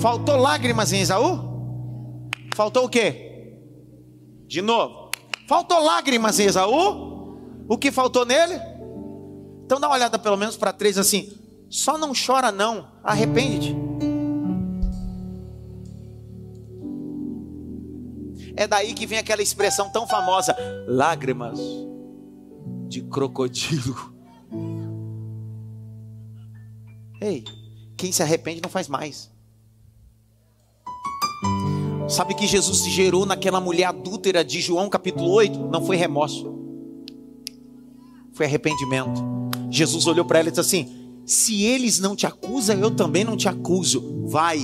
Faltou 0.00 0.36
lágrimas 0.36 0.92
em 0.92 1.00
Esaú? 1.00 2.28
Faltou 2.54 2.84
o 2.84 2.88
quê? 2.88 3.54
De 4.46 4.60
novo. 4.60 5.10
Faltou 5.48 5.80
lágrimas 5.80 6.40
em 6.40 6.44
Esaú? 6.44 7.15
O 7.68 7.76
que 7.76 7.90
faltou 7.90 8.24
nele? 8.24 8.54
Então 9.64 9.80
dá 9.80 9.88
uma 9.88 9.96
olhada 9.96 10.18
pelo 10.18 10.36
menos 10.36 10.56
para 10.56 10.72
três 10.72 10.96
assim. 10.96 11.32
Só 11.68 11.98
não 11.98 12.12
chora 12.14 12.52
não, 12.52 12.88
arrepende-te. 13.02 13.74
É 18.56 18.66
daí 18.66 18.94
que 18.94 19.06
vem 19.06 19.18
aquela 19.18 19.42
expressão 19.42 19.90
tão 19.90 20.06
famosa: 20.06 20.56
lágrimas 20.86 21.58
de 22.88 23.02
crocodilo. 23.02 24.14
Ei, 27.20 27.44
quem 27.96 28.12
se 28.12 28.22
arrepende 28.22 28.62
não 28.62 28.70
faz 28.70 28.88
mais. 28.88 29.30
Sabe 32.08 32.34
que 32.34 32.46
Jesus 32.46 32.82
se 32.82 32.90
gerou 32.90 33.26
naquela 33.26 33.60
mulher 33.60 33.86
adúltera 33.86 34.44
de 34.44 34.60
João 34.60 34.88
capítulo 34.88 35.30
8? 35.32 35.58
Não 35.58 35.84
foi 35.84 35.96
remorso, 35.96 36.55
foi 38.36 38.44
arrependimento. 38.44 39.24
Jesus 39.70 40.06
olhou 40.06 40.24
para 40.24 40.38
ela 40.38 40.48
e 40.48 40.52
disse 40.52 40.60
assim: 40.60 40.88
Se 41.24 41.64
eles 41.64 41.98
não 41.98 42.14
te 42.14 42.26
acusam, 42.26 42.78
eu 42.78 42.90
também 42.90 43.24
não 43.24 43.36
te 43.36 43.48
acuso. 43.48 44.26
Vai 44.26 44.60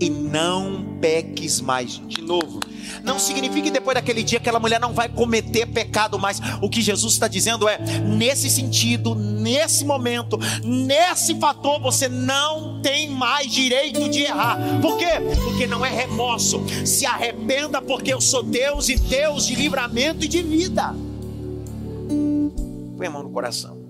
e 0.00 0.08
não 0.08 0.98
peques 1.00 1.60
mais. 1.60 2.00
De 2.06 2.22
novo, 2.22 2.60
não 3.02 3.18
significa 3.18 3.62
que 3.62 3.70
depois 3.70 3.94
daquele 3.96 4.22
dia 4.22 4.38
aquela 4.38 4.60
mulher 4.60 4.78
não 4.78 4.92
vai 4.92 5.08
cometer 5.08 5.66
pecado 5.66 6.18
mais. 6.18 6.40
O 6.62 6.70
que 6.70 6.80
Jesus 6.80 7.14
está 7.14 7.26
dizendo 7.26 7.68
é: 7.68 7.78
nesse 8.00 8.48
sentido, 8.48 9.14
nesse 9.16 9.84
momento, 9.84 10.38
nesse 10.62 11.34
fator, 11.40 11.80
você 11.80 12.08
não 12.08 12.80
tem 12.82 13.10
mais 13.10 13.50
direito 13.50 14.08
de 14.08 14.20
errar. 14.20 14.58
Por 14.80 14.96
quê? 14.96 15.20
Porque 15.44 15.66
não 15.66 15.84
é 15.84 15.90
remorso. 15.90 16.62
Se 16.84 17.04
arrependa, 17.04 17.82
porque 17.82 18.14
eu 18.14 18.20
sou 18.20 18.44
Deus 18.44 18.88
e 18.88 18.94
Deus 18.94 19.46
de 19.46 19.56
livramento 19.56 20.24
e 20.24 20.28
de 20.28 20.40
vida. 20.40 20.94
Põe 22.96 23.06
a 23.06 23.10
mão 23.10 23.22
no 23.22 23.30
coração. 23.30 23.84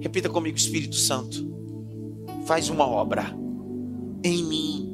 Repita 0.00 0.28
comigo, 0.28 0.56
Espírito 0.56 0.96
Santo. 0.96 1.48
Faz 2.46 2.68
uma 2.68 2.86
obra 2.86 3.36
em 4.24 4.44
mim 4.44 4.90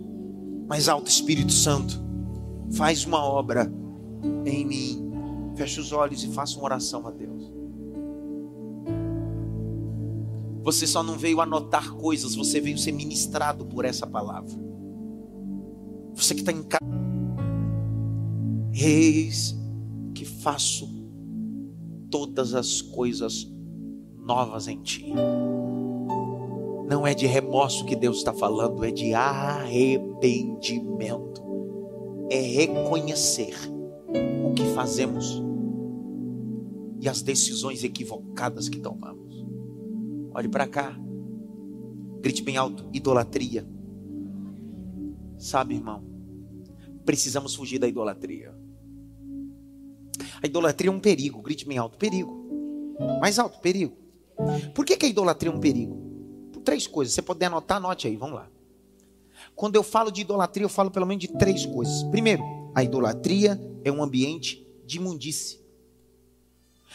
mais 0.67 0.89
alto, 0.89 1.09
Espírito 1.09 1.53
Santo, 1.53 2.03
faz 2.73 3.05
uma 3.05 3.25
obra 3.25 3.73
em 4.45 4.67
mim. 4.67 5.13
Feche 5.55 5.81
os 5.81 5.93
olhos 5.93 6.23
e 6.23 6.29
faça 6.29 6.57
uma 6.57 6.65
oração 6.65 7.07
a 7.07 7.11
Deus. 7.11 7.51
Você 10.63 10.87
só 10.87 11.03
não 11.03 11.17
veio 11.17 11.41
anotar 11.41 11.93
coisas, 11.95 12.35
você 12.35 12.61
veio 12.61 12.77
ser 12.77 12.93
ministrado 12.93 13.65
por 13.65 13.85
essa 13.85 14.07
palavra. 14.07 14.53
Você 16.15 16.35
que 16.35 16.41
está 16.41 16.53
em 16.53 16.63
casa. 16.65 16.85
Eis 18.75 19.57
que 20.17 20.25
faço 20.25 20.89
todas 22.11 22.55
as 22.55 22.81
coisas 22.81 23.47
novas 24.19 24.67
em 24.67 24.81
ti. 24.81 25.13
Não 26.89 27.07
é 27.07 27.13
de 27.13 27.27
remorso 27.27 27.85
que 27.85 27.95
Deus 27.95 28.17
está 28.17 28.33
falando, 28.33 28.83
é 28.83 28.91
de 28.91 29.13
arrependimento. 29.13 31.45
É 32.31 32.41
reconhecer 32.41 33.55
o 34.49 34.55
que 34.55 34.65
fazemos 34.75 35.43
e 36.99 37.07
as 37.09 37.21
decisões 37.21 37.85
equivocadas 37.85 38.71
que 38.71 38.81
tomamos. 38.81 39.45
Olhe 40.33 40.49
para 40.49 40.67
cá, 40.67 40.99
grite 42.23 42.43
bem 42.43 42.57
alto: 42.57 42.89
idolatria. 42.93 43.69
Sabe, 45.37 45.75
irmão, 45.75 46.03
precisamos 47.05 47.55
fugir 47.55 47.79
da 47.79 47.87
idolatria. 47.87 48.57
A 50.43 50.47
idolatria 50.47 50.91
é 50.91 50.93
um 50.93 51.01
perigo, 51.01 51.41
grite 51.43 51.67
bem 51.67 51.79
alto: 51.79 51.97
perigo. 51.97 52.47
Mais 53.21 53.39
alto, 53.39 53.59
perigo. 53.61 53.97
Por 54.75 54.85
que, 54.85 54.97
que 54.97 55.07
a 55.07 55.09
idolatria 55.09 55.51
é 55.51 55.55
um 55.55 55.61
perigo? 55.61 56.07
três 56.67 56.87
coisas. 56.87 57.15
Você 57.15 57.23
puder 57.23 57.47
anotar, 57.47 57.79
anote 57.79 58.09
aí, 58.09 58.17
vamos 58.17 58.35
lá. 58.35 58.51
Quando 59.55 59.77
eu 59.77 59.83
falo 59.83 60.11
de 60.11 60.21
idolatria, 60.21 60.65
eu 60.65 60.69
falo 60.69 60.91
pelo 60.91 61.07
menos 61.07 61.23
de 61.23 61.29
três 61.29 61.65
coisas. 61.65 62.03
Primeiro, 62.11 62.43
a 62.75 62.83
idolatria 62.83 63.59
é 63.85 63.91
um 63.91 64.03
ambiente 64.03 64.67
de 64.85 64.99
imundície. 64.99 65.65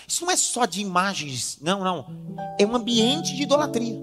Isso 0.08 0.26
não 0.26 0.32
é 0.32 0.36
só 0.36 0.66
de 0.66 0.82
imagens, 0.82 1.58
não, 1.62 1.84
não. 1.84 2.06
É 2.60 2.66
um 2.66 2.76
ambiente 2.76 3.36
de 3.36 3.44
idolatria. 3.44 4.00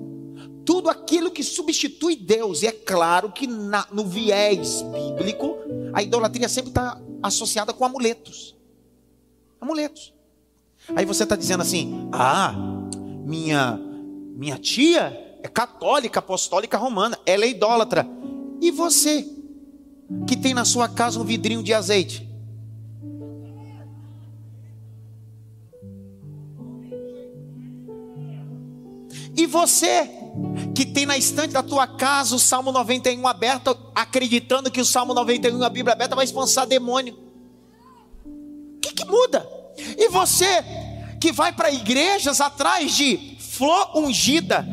Tudo 0.64 0.88
aquilo 0.88 1.30
que 1.30 1.42
substitui 1.42 2.16
Deus. 2.16 2.62
E 2.62 2.66
é 2.66 2.72
claro 2.72 3.30
que 3.30 3.46
na, 3.46 3.86
no 3.92 4.04
viés 4.04 4.82
bíblico, 4.82 5.56
a 5.92 6.02
idolatria 6.02 6.48
sempre 6.48 6.70
está 6.70 7.00
associada 7.22 7.72
com 7.72 7.84
amuletos. 7.84 8.56
Amuletos. 9.60 10.14
Aí 10.94 11.04
você 11.04 11.24
está 11.24 11.36
dizendo 11.36 11.62
assim: 11.62 12.08
ah, 12.12 12.54
minha, 13.24 13.78
minha 14.36 14.58
tia 14.58 15.38
é 15.42 15.48
católica, 15.48 16.18
apostólica 16.20 16.78
romana, 16.78 17.18
ela 17.26 17.44
é 17.44 17.48
idólatra. 17.48 18.06
E 18.60 18.70
você, 18.70 19.26
que 20.26 20.36
tem 20.36 20.54
na 20.54 20.64
sua 20.64 20.88
casa 20.88 21.20
um 21.20 21.24
vidrinho 21.24 21.62
de 21.62 21.72
azeite? 21.72 22.28
E 29.36 29.46
você, 29.46 30.10
que 30.74 30.84
tem 30.84 31.06
na 31.06 31.16
estante 31.16 31.52
da 31.52 31.62
tua 31.62 31.86
casa 31.86 32.34
o 32.34 32.40
Salmo 32.40 32.72
91 32.72 33.24
aberto, 33.24 33.76
acreditando 33.94 34.68
que 34.68 34.80
o 34.80 34.84
Salmo 34.84 35.14
91, 35.14 35.62
a 35.62 35.68
Bíblia 35.68 35.94
aberta, 35.94 36.16
vai 36.16 36.24
expulsar 36.24 36.66
demônio. 36.66 37.16
O 38.24 38.80
que, 38.80 38.92
que 38.92 39.04
muda? 39.04 39.47
E 40.08 40.10
você, 40.10 40.64
que 41.20 41.30
vai 41.30 41.52
para 41.52 41.70
igrejas 41.70 42.40
atrás 42.40 42.96
de 42.96 43.36
flor 43.38 43.94
ungida, 43.94 44.66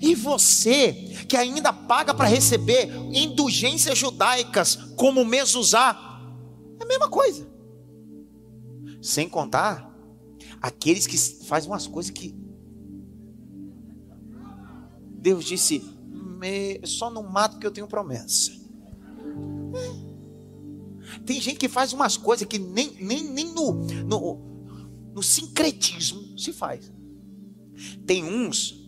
e 0.00 0.14
você 0.14 0.92
que 1.28 1.36
ainda 1.36 1.72
paga 1.72 2.14
para 2.14 2.28
receber 2.28 2.88
indulgências 3.12 3.98
judaicas 3.98 4.76
como 4.96 5.24
mezuzá, 5.24 6.20
é 6.78 6.84
a 6.84 6.86
mesma 6.86 7.08
coisa. 7.08 7.50
Sem 9.00 9.28
contar 9.28 9.92
aqueles 10.60 11.08
que 11.08 11.18
fazem 11.44 11.68
umas 11.68 11.88
coisas 11.88 12.12
que 12.12 12.32
Deus 15.18 15.44
disse: 15.44 15.82
só 16.84 17.10
não 17.10 17.24
mato 17.24 17.58
que 17.58 17.66
eu 17.66 17.72
tenho 17.72 17.88
promessa. 17.88 18.52
Tem 21.24 21.40
gente 21.40 21.58
que 21.58 21.68
faz 21.68 21.92
umas 21.92 22.16
coisas 22.16 22.46
que 22.46 22.58
nem, 22.58 22.92
nem, 23.00 23.24
nem 23.24 23.52
no, 23.52 23.72
no, 23.72 24.52
no 25.14 25.22
sincretismo 25.22 26.38
se 26.38 26.52
faz. 26.52 26.92
Tem 28.06 28.24
uns 28.24 28.82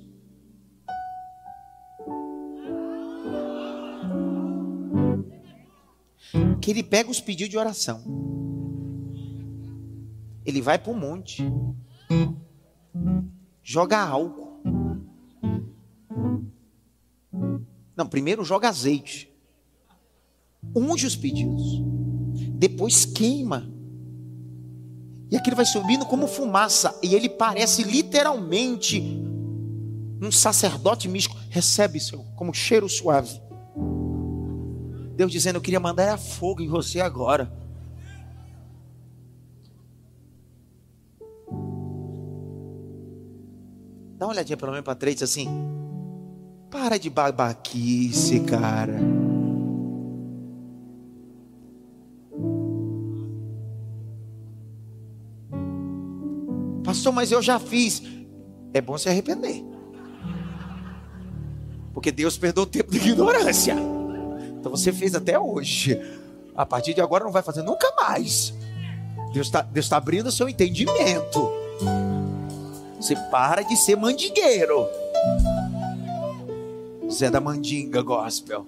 que 6.60 6.70
ele 6.70 6.82
pega 6.82 7.10
os 7.10 7.20
pedidos 7.20 7.50
de 7.50 7.58
oração. 7.58 8.02
Ele 10.44 10.60
vai 10.60 10.78
para 10.78 10.92
o 10.92 10.96
monte, 10.96 11.42
joga 13.62 13.98
álcool. 13.98 14.62
Não, 17.96 18.06
primeiro 18.06 18.44
joga 18.44 18.68
azeite, 18.68 19.32
unge 20.74 21.06
os 21.06 21.14
pedidos, 21.14 21.82
depois 22.68 23.04
queima. 23.04 23.70
E 25.30 25.36
aquilo 25.36 25.56
vai 25.56 25.66
subindo 25.66 26.06
como 26.06 26.26
fumaça, 26.26 26.98
e 27.02 27.14
ele 27.14 27.28
parece 27.28 27.82
literalmente 27.82 29.02
um 30.22 30.32
sacerdote 30.32 31.06
místico. 31.06 31.36
Recebe, 31.50 32.00
Senhor, 32.00 32.24
como 32.36 32.54
cheiro 32.54 32.88
suave. 32.88 33.38
Deus 35.14 35.30
dizendo: 35.30 35.56
Eu 35.56 35.60
queria 35.60 35.78
mandar 35.78 36.14
a 36.14 36.16
fogo 36.16 36.62
em 36.62 36.68
você 36.68 37.00
agora. 37.00 37.52
Dá 44.16 44.26
uma 44.26 44.32
olhadinha 44.32 44.56
pelo 44.56 44.72
menos 44.72 44.84
para 44.84 44.94
três 44.94 45.22
assim. 45.22 45.48
Para 46.70 46.98
de 46.98 47.10
babaquice, 47.10 48.40
cara. 48.40 49.13
Pastor, 56.94 57.12
mas 57.12 57.32
eu 57.32 57.42
já 57.42 57.58
fiz. 57.58 58.00
É 58.72 58.80
bom 58.80 58.96
se 58.96 59.08
arrepender. 59.08 59.64
Porque 61.92 62.12
Deus 62.12 62.38
perdoou 62.38 62.66
o 62.66 62.70
tempo 62.70 62.92
de 62.92 62.98
ignorância. 63.10 63.74
Então 64.60 64.70
você 64.70 64.92
fez 64.92 65.12
até 65.12 65.36
hoje. 65.36 66.00
A 66.54 66.64
partir 66.64 66.94
de 66.94 67.00
agora 67.00 67.24
não 67.24 67.32
vai 67.32 67.42
fazer 67.42 67.62
nunca 67.62 67.92
mais. 67.96 68.54
Deus 69.32 69.48
está 69.48 69.62
Deus 69.62 69.88
tá 69.88 69.96
abrindo 69.96 70.28
o 70.28 70.32
seu 70.32 70.48
entendimento. 70.48 71.50
Você 73.00 73.16
para 73.28 73.62
de 73.62 73.76
ser 73.76 73.96
mandingueiro. 73.96 74.86
Zé 77.10 77.28
da 77.28 77.40
Mandinga 77.40 78.02
Gospel. 78.02 78.66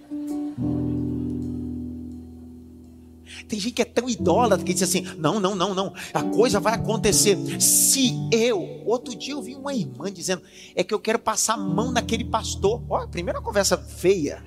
Tem 3.48 3.60
gente 3.60 3.74
que 3.74 3.82
é 3.82 3.84
tão 3.84 4.08
idólatra 4.08 4.64
que 4.64 4.72
diz 4.72 4.82
assim: 4.82 5.02
não, 5.18 5.38
não, 5.38 5.54
não, 5.54 5.74
não, 5.74 5.94
a 6.12 6.22
coisa 6.22 6.58
vai 6.58 6.74
acontecer. 6.74 7.38
Se 7.60 8.12
eu. 8.32 8.82
Outro 8.84 9.14
dia 9.14 9.34
eu 9.34 9.42
vi 9.42 9.54
uma 9.54 9.74
irmã 9.74 10.12
dizendo: 10.12 10.42
é 10.74 10.82
que 10.82 10.92
eu 10.92 10.98
quero 10.98 11.18
passar 11.18 11.54
a 11.54 11.56
mão 11.56 11.92
naquele 11.92 12.24
pastor. 12.24 12.82
Ó, 12.88 13.06
primeira 13.06 13.40
conversa 13.40 13.78
feia. 13.78 14.42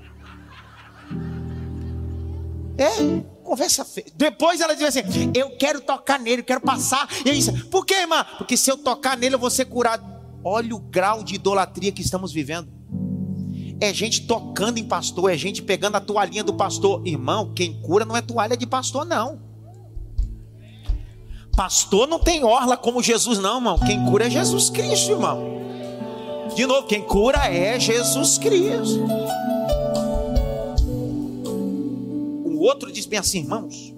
É, 2.78 3.22
conversa 3.44 3.84
feia. 3.86 4.08
Depois 4.16 4.60
ela 4.60 4.74
diz 4.74 4.84
assim: 4.84 5.32
Eu 5.34 5.58
quero 5.58 5.82
tocar 5.82 6.20
nele, 6.20 6.42
eu 6.42 6.46
quero 6.46 6.62
passar. 6.62 7.08
E 7.26 7.32
disse: 7.32 7.52
Por 7.66 7.86
que, 7.86 7.94
irmã? 7.94 8.26
Porque 8.38 8.58
se 8.58 8.70
eu 8.70 8.78
tocar 8.78 9.18
nele, 9.18 9.36
eu 9.36 9.40
vou 9.40 9.50
ser 9.50 9.66
curado. 9.66 10.20
Olha 10.44 10.76
o 10.76 10.80
grau 10.80 11.24
de 11.24 11.36
idolatria 11.36 11.92
que 11.92 12.02
estamos 12.02 12.32
vivendo. 12.32 12.79
É 13.82 13.94
gente 13.94 14.28
tocando 14.28 14.78
em 14.78 14.84
pastor, 14.84 15.32
é 15.32 15.38
gente 15.38 15.62
pegando 15.62 15.96
a 15.96 16.02
toalhinha 16.02 16.44
do 16.44 16.54
pastor. 16.54 17.06
Irmão, 17.08 17.54
quem 17.54 17.82
cura 17.82 18.04
não 18.04 18.16
é 18.16 18.22
toalha 18.22 18.58
de 18.58 18.68
pastor, 18.68 19.06
não. 19.06 19.40
Pastor 21.56 22.08
não 22.08 22.20
tem 22.20 22.44
orla 22.44 22.78
como 22.78 23.02
Jesus, 23.04 23.40
não, 23.40 23.58
irmão. 23.58 23.80
Quem 23.80 24.06
cura 24.06 24.28
é 24.28 24.30
Jesus 24.30 24.70
Cristo, 24.70 25.12
irmão. 25.12 25.60
De 26.56 26.66
novo, 26.66 26.88
quem 26.88 27.02
cura 27.02 27.48
é 27.48 27.80
Jesus 27.80 28.38
Cristo. 28.38 29.06
O 32.46 32.62
outro 32.62 32.92
diz 32.92 33.06
bem 33.06 33.20
assim, 33.20 33.40
irmãos, 33.40 33.94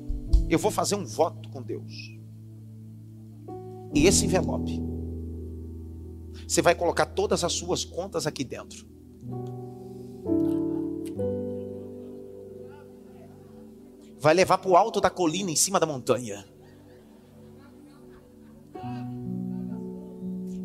eu 0.49 0.59
vou 0.59 0.69
fazer 0.69 0.95
um 0.95 1.05
voto 1.05 1.49
com 1.49 1.61
Deus. 1.61 2.11
E 3.93 4.05
esse 4.05 4.25
envelope, 4.25 4.81
você 6.47 6.61
vai 6.61 6.75
colocar 6.75 7.05
todas 7.05 7.43
as 7.43 7.53
suas 7.53 7.83
contas 7.83 8.27
aqui 8.27 8.43
dentro. 8.43 8.85
Vai 14.21 14.35
levar 14.35 14.59
para 14.59 14.69
o 14.69 14.77
alto 14.77 15.01
da 15.01 15.09
colina, 15.09 15.49
em 15.49 15.55
cima 15.55 15.79
da 15.79 15.87
montanha. 15.87 16.45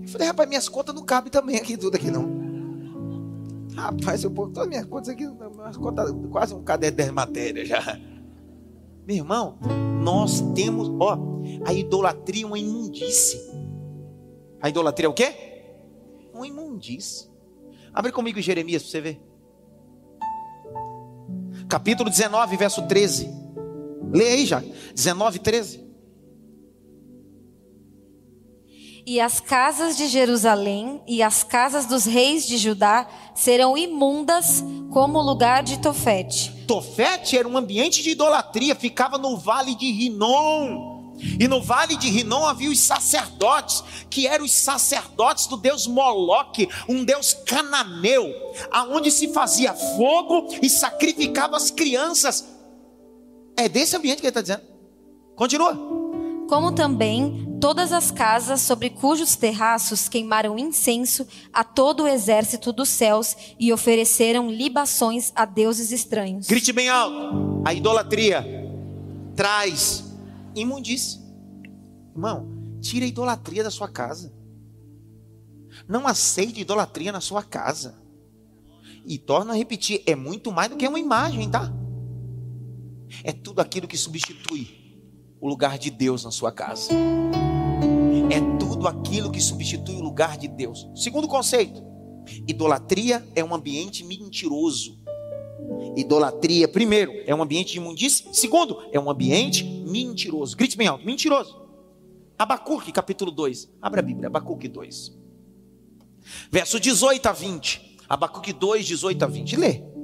Eu 0.03 0.09
falei, 0.09 0.27
rapaz, 0.29 0.47
minhas 0.47 0.69
contas 0.69 0.95
não 0.95 1.03
cabem 1.03 1.31
também 1.31 1.57
aqui, 1.57 1.75
tudo 1.75 1.97
aqui 1.97 2.11
não. 2.11 2.45
Rapaz, 3.75 4.23
eu 4.23 4.31
ponho 4.31 4.49
todas 4.49 4.65
as 4.65 4.69
minhas 4.69 4.85
contas 4.85 5.09
aqui, 5.09 5.27
minhas 5.27 5.77
contas, 5.79 6.15
quase 6.31 6.53
um 6.53 6.63
caderno 6.63 6.99
de 6.99 7.11
matéria 7.11 7.65
já. 7.65 7.99
Meu 9.07 9.17
irmão, 9.17 9.59
nós 10.03 10.43
temos, 10.55 10.91
ó, 11.01 11.19
a 11.65 11.73
idolatria 11.73 12.45
é 12.45 12.47
uma 12.47 12.59
imundície. 12.59 13.41
A 14.61 14.69
idolatria 14.69 15.07
é 15.07 15.09
o 15.09 15.15
quê? 15.15 15.35
Uma 16.35 16.47
imundície. 16.47 17.31
Abre 17.95 18.13
comigo 18.13 18.39
Jeremias 18.39 18.83
para 18.83 18.91
você 18.91 19.01
ver. 19.01 19.23
Capítulo 21.71 22.11
19, 22.11 22.55
verso 22.59 22.87
13. 22.87 23.46
Lê 24.13 24.29
aí 24.29 24.47
já, 24.47 24.63
19, 24.95 25.39
13. 25.39 25.87
E 29.09 29.21
as 29.21 29.39
casas 29.39 29.97
de 29.97 30.09
Jerusalém 30.09 31.01
e 31.07 31.23
as 31.23 31.45
casas 31.45 31.87
dos 31.87 32.05
reis 32.05 32.45
de 32.45 32.59
Judá 32.59 33.07
serão 33.37 33.79
imundas 33.79 34.65
como 34.93 35.19
o 35.19 35.23
lugar 35.23 35.63
de 35.63 35.79
Tofete. 35.79 36.51
Tofete 36.67 37.39
era 37.39 37.47
um 37.47 37.57
ambiente 37.57 38.03
de 38.03 38.11
idolatria, 38.11 38.75
ficava 38.75 39.17
no 39.17 39.37
vale 39.37 39.77
de 39.77 39.93
Rinom. 39.93 41.15
E 41.39 41.47
no 41.47 41.63
vale 41.63 41.97
de 41.97 42.11
Rinom 42.11 42.45
havia 42.45 42.69
os 42.69 42.81
sacerdotes, 42.81 43.85
que 44.11 44.27
eram 44.27 44.45
os 44.45 44.53
sacerdotes 44.53 45.47
do 45.47 45.57
deus 45.57 45.87
Moloque, 45.87 46.69
um 46.89 47.05
deus 47.05 47.33
cananeu, 47.33 48.29
aonde 48.73 49.13
se 49.13 49.33
fazia 49.33 49.73
fogo 49.73 50.49
e 50.61 50.69
sacrificava 50.69 51.57
as 51.57 51.71
crianças. 51.71 52.56
É 53.57 53.69
desse 53.69 53.97
ambiente 53.97 54.21
que 54.21 54.27
ele 54.27 54.31
está 54.31 54.43
dizendo. 54.43 54.63
Continua 55.35 55.97
como 56.49 56.73
também 56.73 57.57
todas 57.61 57.93
as 57.93 58.11
casas 58.11 58.61
sobre 58.61 58.91
cujos 58.91 59.37
terraços 59.37 60.09
queimaram 60.09 60.59
incenso 60.59 61.27
a 61.53 61.65
todo 61.65 62.05
o 62.05 62.09
exército 62.09 62.73
dos 62.73 62.89
céus 62.89 63.37
e 63.59 63.73
ofereceram 63.73 64.51
libações 64.51 65.33
a 65.35 65.45
deuses 65.45 65.91
estranhos. 65.91 66.47
Grite 66.47 66.73
bem 66.73 66.89
alto: 66.89 67.63
a 67.65 67.75
idolatria 67.75 68.45
traz 69.35 70.05
imundície. 70.55 71.21
Irmão, 72.15 72.79
tira 72.81 73.05
a 73.05 73.09
idolatria 73.09 73.65
da 73.65 73.71
sua 73.71 73.89
casa. 73.89 74.33
Não 75.89 76.07
aceite 76.07 76.61
idolatria 76.61 77.13
na 77.13 77.21
sua 77.21 77.43
casa. 77.43 77.99
E 79.05 79.19
torna 79.19 79.53
a 79.53 79.57
repetir: 79.57 80.03
é 80.07 80.15
muito 80.15 80.53
mais 80.53 80.71
do 80.71 80.77
que 80.77 80.87
uma 80.87 80.99
imagem, 80.99 81.51
tá? 81.51 81.73
É 83.23 83.33
tudo 83.33 83.61
aquilo 83.61 83.89
que 83.89 83.97
substitui 83.97 84.87
o 85.41 85.49
lugar 85.49 85.79
de 85.79 85.91
Deus 85.91 86.25
na 86.25 86.31
sua 86.31 86.53
casa. 86.53 86.93
É 88.31 88.59
tudo 88.59 88.89
aquilo 88.89 89.31
que 89.31 89.41
substitui 89.41 89.97
o 89.97 90.01
lugar 90.01 90.37
de 90.37 90.49
Deus. 90.49 90.89
Segundo 90.95 91.29
conceito: 91.29 91.83
idolatria 92.47 93.27
é 93.35 93.45
um 93.45 93.55
ambiente 93.55 94.05
mentiroso. 94.05 94.99
Idolatria, 95.97 96.69
primeiro, 96.69 97.13
é 97.27 97.35
um 97.35 97.43
ambiente 97.43 97.73
de 97.73 97.79
imundície. 97.79 98.27
Segundo, 98.33 98.79
é 98.93 99.01
um 99.01 99.11
ambiente 99.11 99.65
mentiroso. 99.65 100.57
Grite 100.57 100.77
bem 100.77 100.87
alto: 100.87 101.05
mentiroso. 101.05 101.67
Abacuque, 102.39 102.93
capítulo 102.93 103.31
2. 103.31 103.71
Abra 103.81 104.01
a 104.01 104.03
Bíblia, 104.03 104.29
Abacuque 104.29 104.69
2. 104.69 105.17
Verso 106.51 106.79
18 106.79 107.27
a 107.27 107.33
20. 107.33 107.97
Abacuque 108.09 108.53
2, 108.53 108.87
18 108.87 109.23
a 109.25 109.27
20. 109.27 109.57
Lê. 109.57 109.96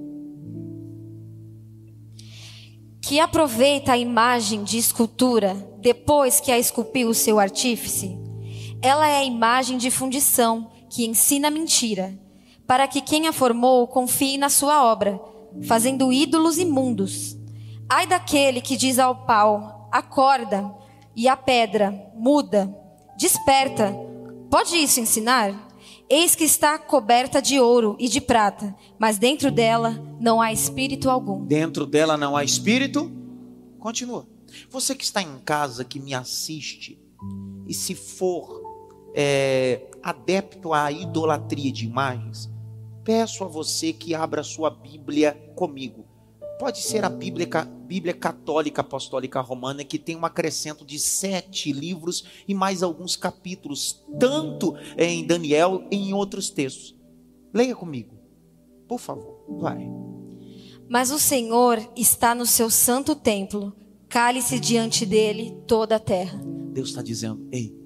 Que 3.03 3.19
aproveita 3.19 3.93
a 3.93 3.99
imagem 3.99 4.63
de 4.63 4.79
escultura 4.79 5.55
depois 5.81 6.39
que 6.39 6.53
a 6.53 6.59
esculpiu 6.59 7.09
o 7.09 7.15
seu 7.15 7.41
artífice? 7.41 8.17
Ela 8.81 9.09
é 9.09 9.19
a 9.19 9.25
imagem 9.25 9.77
de 9.77 9.91
fundição 9.91 10.71
que 10.89 11.05
ensina 11.05 11.51
mentira, 11.51 12.17
para 12.65 12.87
que 12.87 13.01
quem 13.01 13.27
a 13.27 13.33
formou 13.33 13.89
confie 13.89 14.39
na 14.39 14.49
sua 14.49 14.85
obra, 14.85 15.21
fazendo 15.65 16.13
ídolos 16.13 16.59
imundos. 16.59 17.37
Ai 17.89 18.07
daquele 18.07 18.61
que 18.61 18.77
diz 18.77 19.01
ao 19.01 19.27
pau: 19.27 19.89
acorda, 19.91 20.73
e 21.15 21.27
à 21.27 21.37
pedra: 21.37 22.13
muda, 22.15 22.73
desperta. 23.19 23.93
Pode 24.49 24.77
isso 24.77 25.01
ensinar? 25.01 25.72
Eis 26.09 26.35
que 26.35 26.45
está 26.45 26.79
coberta 26.79 27.41
de 27.41 27.59
ouro 27.59 27.97
e 27.99 28.09
de 28.09 28.21
prata, 28.21 28.75
mas 28.99 29.19
dentro 29.19 29.51
dela 29.51 30.03
não 30.21 30.41
há 30.41 30.53
espírito 30.53 31.09
algum. 31.09 31.45
Dentro 31.45 31.87
dela 31.87 32.17
não 32.17 32.37
há 32.37 32.45
espírito. 32.45 33.11
Continua. 33.79 34.27
Você 34.71 34.95
que 34.95 35.05
está 35.05 35.23
em 35.23 35.39
casa, 35.39 35.85
que 35.85 35.99
me 35.99 36.13
assiste, 36.13 36.99
e 37.67 37.73
se 37.73 37.95
for 37.95 38.61
é, 39.15 39.91
adepto 40.03 40.75
à 40.75 40.93
idolatria 40.93 41.73
de 41.73 41.87
imagens, 41.87 42.51
peço 43.03 43.45
a 43.45 43.49
você 43.49 43.93
que 43.93 44.15
abra 44.15 44.43
sua 44.43 44.71
Bíblia 44.71 45.33
comigo 45.57 46.12
pode 46.63 46.81
ser 46.81 47.05
a 47.05 47.09
Bíblia, 47.09 47.49
Bíblia 47.89 48.15
Católica 48.15 48.83
Apostólica 48.83 49.41
Romana, 49.41 49.83
que 49.83 49.99
tem 49.99 50.15
um 50.15 50.25
acrescento 50.25 50.85
de 50.85 50.97
sete 50.97 51.73
livros 51.73 52.25
e 52.47 52.55
mais 52.55 52.85
alguns 52.85 53.17
capítulos, 53.17 54.01
tanto 54.21 54.77
em 54.97 55.27
Daniel 55.27 55.85
e 55.91 55.97
em 55.97 56.15
outros 56.15 56.51
textos. 56.51 56.95
Leia 57.53 57.75
comigo, 57.75 58.15
por 58.87 59.01
favor, 59.01 59.45
vai. 59.59 59.91
Mas 60.89 61.11
o 61.11 61.19
Senhor 61.19 61.81
está 61.97 62.33
no 62.33 62.47
seu 62.47 62.71
santo 62.71 63.17
templo, 63.17 63.73
cale-se 64.09 64.61
diante 64.61 65.05
dele 65.05 65.61
toda 65.67 65.97
a 65.97 65.99
terra. 65.99 66.41
Deus 66.73 66.91
está 66.91 67.03
dizendo: 67.03 67.45
ei, 67.51 67.77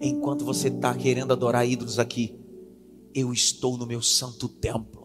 enquanto 0.00 0.44
você 0.44 0.66
está 0.66 0.92
querendo 0.96 1.32
adorar 1.32 1.64
ídolos 1.64 2.00
aqui, 2.00 2.36
eu 3.14 3.32
estou 3.32 3.78
no 3.78 3.86
meu 3.86 4.02
santo 4.02 4.48
templo 4.48 5.03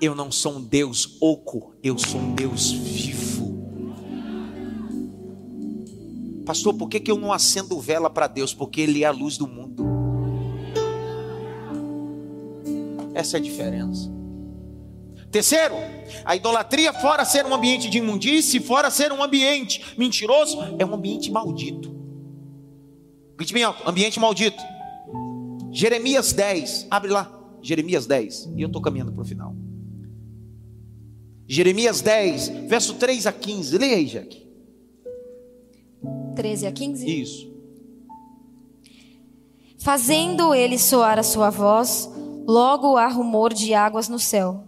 eu 0.00 0.14
não 0.14 0.32
sou 0.32 0.54
um 0.56 0.62
Deus 0.62 1.18
oco, 1.20 1.74
eu 1.82 1.98
sou 1.98 2.20
um 2.20 2.34
Deus 2.34 2.70
vivo. 2.70 3.20
Pastor, 6.46 6.74
por 6.74 6.88
que, 6.88 6.98
que 6.98 7.10
eu 7.10 7.18
não 7.18 7.32
acendo 7.32 7.78
vela 7.78 8.08
para 8.08 8.26
Deus? 8.26 8.54
Porque 8.54 8.80
Ele 8.80 9.04
é 9.04 9.06
a 9.06 9.10
luz 9.10 9.36
do 9.36 9.46
mundo. 9.46 9.84
Essa 13.14 13.36
é 13.36 13.40
a 13.40 13.42
diferença. 13.42 14.10
Terceiro, 15.30 15.74
a 16.24 16.34
idolatria, 16.34 16.92
fora 16.92 17.24
ser 17.24 17.46
um 17.46 17.54
ambiente 17.54 17.88
de 17.88 17.98
imundície, 17.98 18.58
fora 18.58 18.90
ser 18.90 19.12
um 19.12 19.22
ambiente 19.22 19.94
mentiroso, 19.96 20.58
é 20.78 20.84
um 20.84 20.94
ambiente 20.94 21.30
maldito. 21.30 21.94
Grite 23.36 23.52
bem 23.52 23.62
alto, 23.62 23.88
ambiente 23.88 24.18
maldito. 24.18 24.60
Jeremias 25.70 26.32
10, 26.32 26.88
abre 26.90 27.12
lá, 27.12 27.30
Jeremias 27.62 28.06
10, 28.06 28.50
e 28.56 28.62
eu 28.62 28.66
estou 28.66 28.82
caminhando 28.82 29.12
para 29.12 29.22
o 29.22 29.24
final. 29.24 29.54
Jeremias 31.52 32.00
10, 32.00 32.48
verso 32.68 32.94
3 32.94 33.26
a 33.26 33.32
15. 33.32 33.76
Leia 33.76 33.96
aí, 33.96 34.06
Jack. 34.06 34.46
13 36.36 36.66
a 36.68 36.70
15? 36.70 37.20
Isso. 37.22 37.52
Fazendo 39.80 40.54
ele 40.54 40.78
soar 40.78 41.18
a 41.18 41.24
sua 41.24 41.50
voz, 41.50 42.08
logo 42.46 42.96
há 42.96 43.08
rumor 43.08 43.52
de 43.52 43.74
águas 43.74 44.08
no 44.08 44.20
céu, 44.20 44.62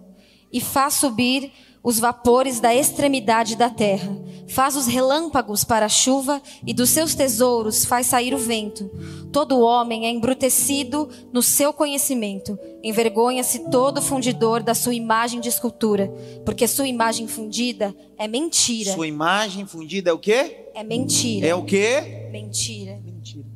e 0.52 0.60
faz 0.60 0.94
subir 0.94 1.52
os 1.82 1.98
vapores 1.98 2.60
da 2.60 2.74
extremidade 2.74 3.56
da 3.56 3.68
terra, 3.68 4.16
faz 4.46 4.76
os 4.76 4.86
relâmpagos 4.86 5.64
para 5.64 5.86
a 5.86 5.88
chuva 5.88 6.40
e 6.64 6.72
dos 6.72 6.90
seus 6.90 7.14
tesouros 7.14 7.84
faz 7.84 8.06
sair 8.06 8.34
o 8.34 8.38
vento. 8.38 8.88
Todo 9.32 9.60
homem 9.60 10.06
é 10.06 10.10
embrutecido 10.10 11.08
no 11.32 11.42
seu 11.42 11.72
conhecimento, 11.72 12.56
envergonha-se 12.82 13.70
todo 13.70 14.00
fundidor 14.00 14.62
da 14.62 14.74
sua 14.74 14.94
imagem 14.94 15.40
de 15.40 15.48
escultura, 15.48 16.08
porque 16.44 16.68
sua 16.68 16.86
imagem 16.86 17.26
fundida 17.26 17.94
é 18.16 18.28
mentira. 18.28 18.92
Sua 18.92 19.08
imagem 19.08 19.66
fundida 19.66 20.10
é 20.10 20.12
o 20.12 20.18
quê? 20.18 20.68
É 20.74 20.84
mentira. 20.84 21.46
É 21.46 21.54
o 21.54 21.64
quê? 21.64 22.28
Mentira. 22.30 23.00
Mentira. 23.04 23.46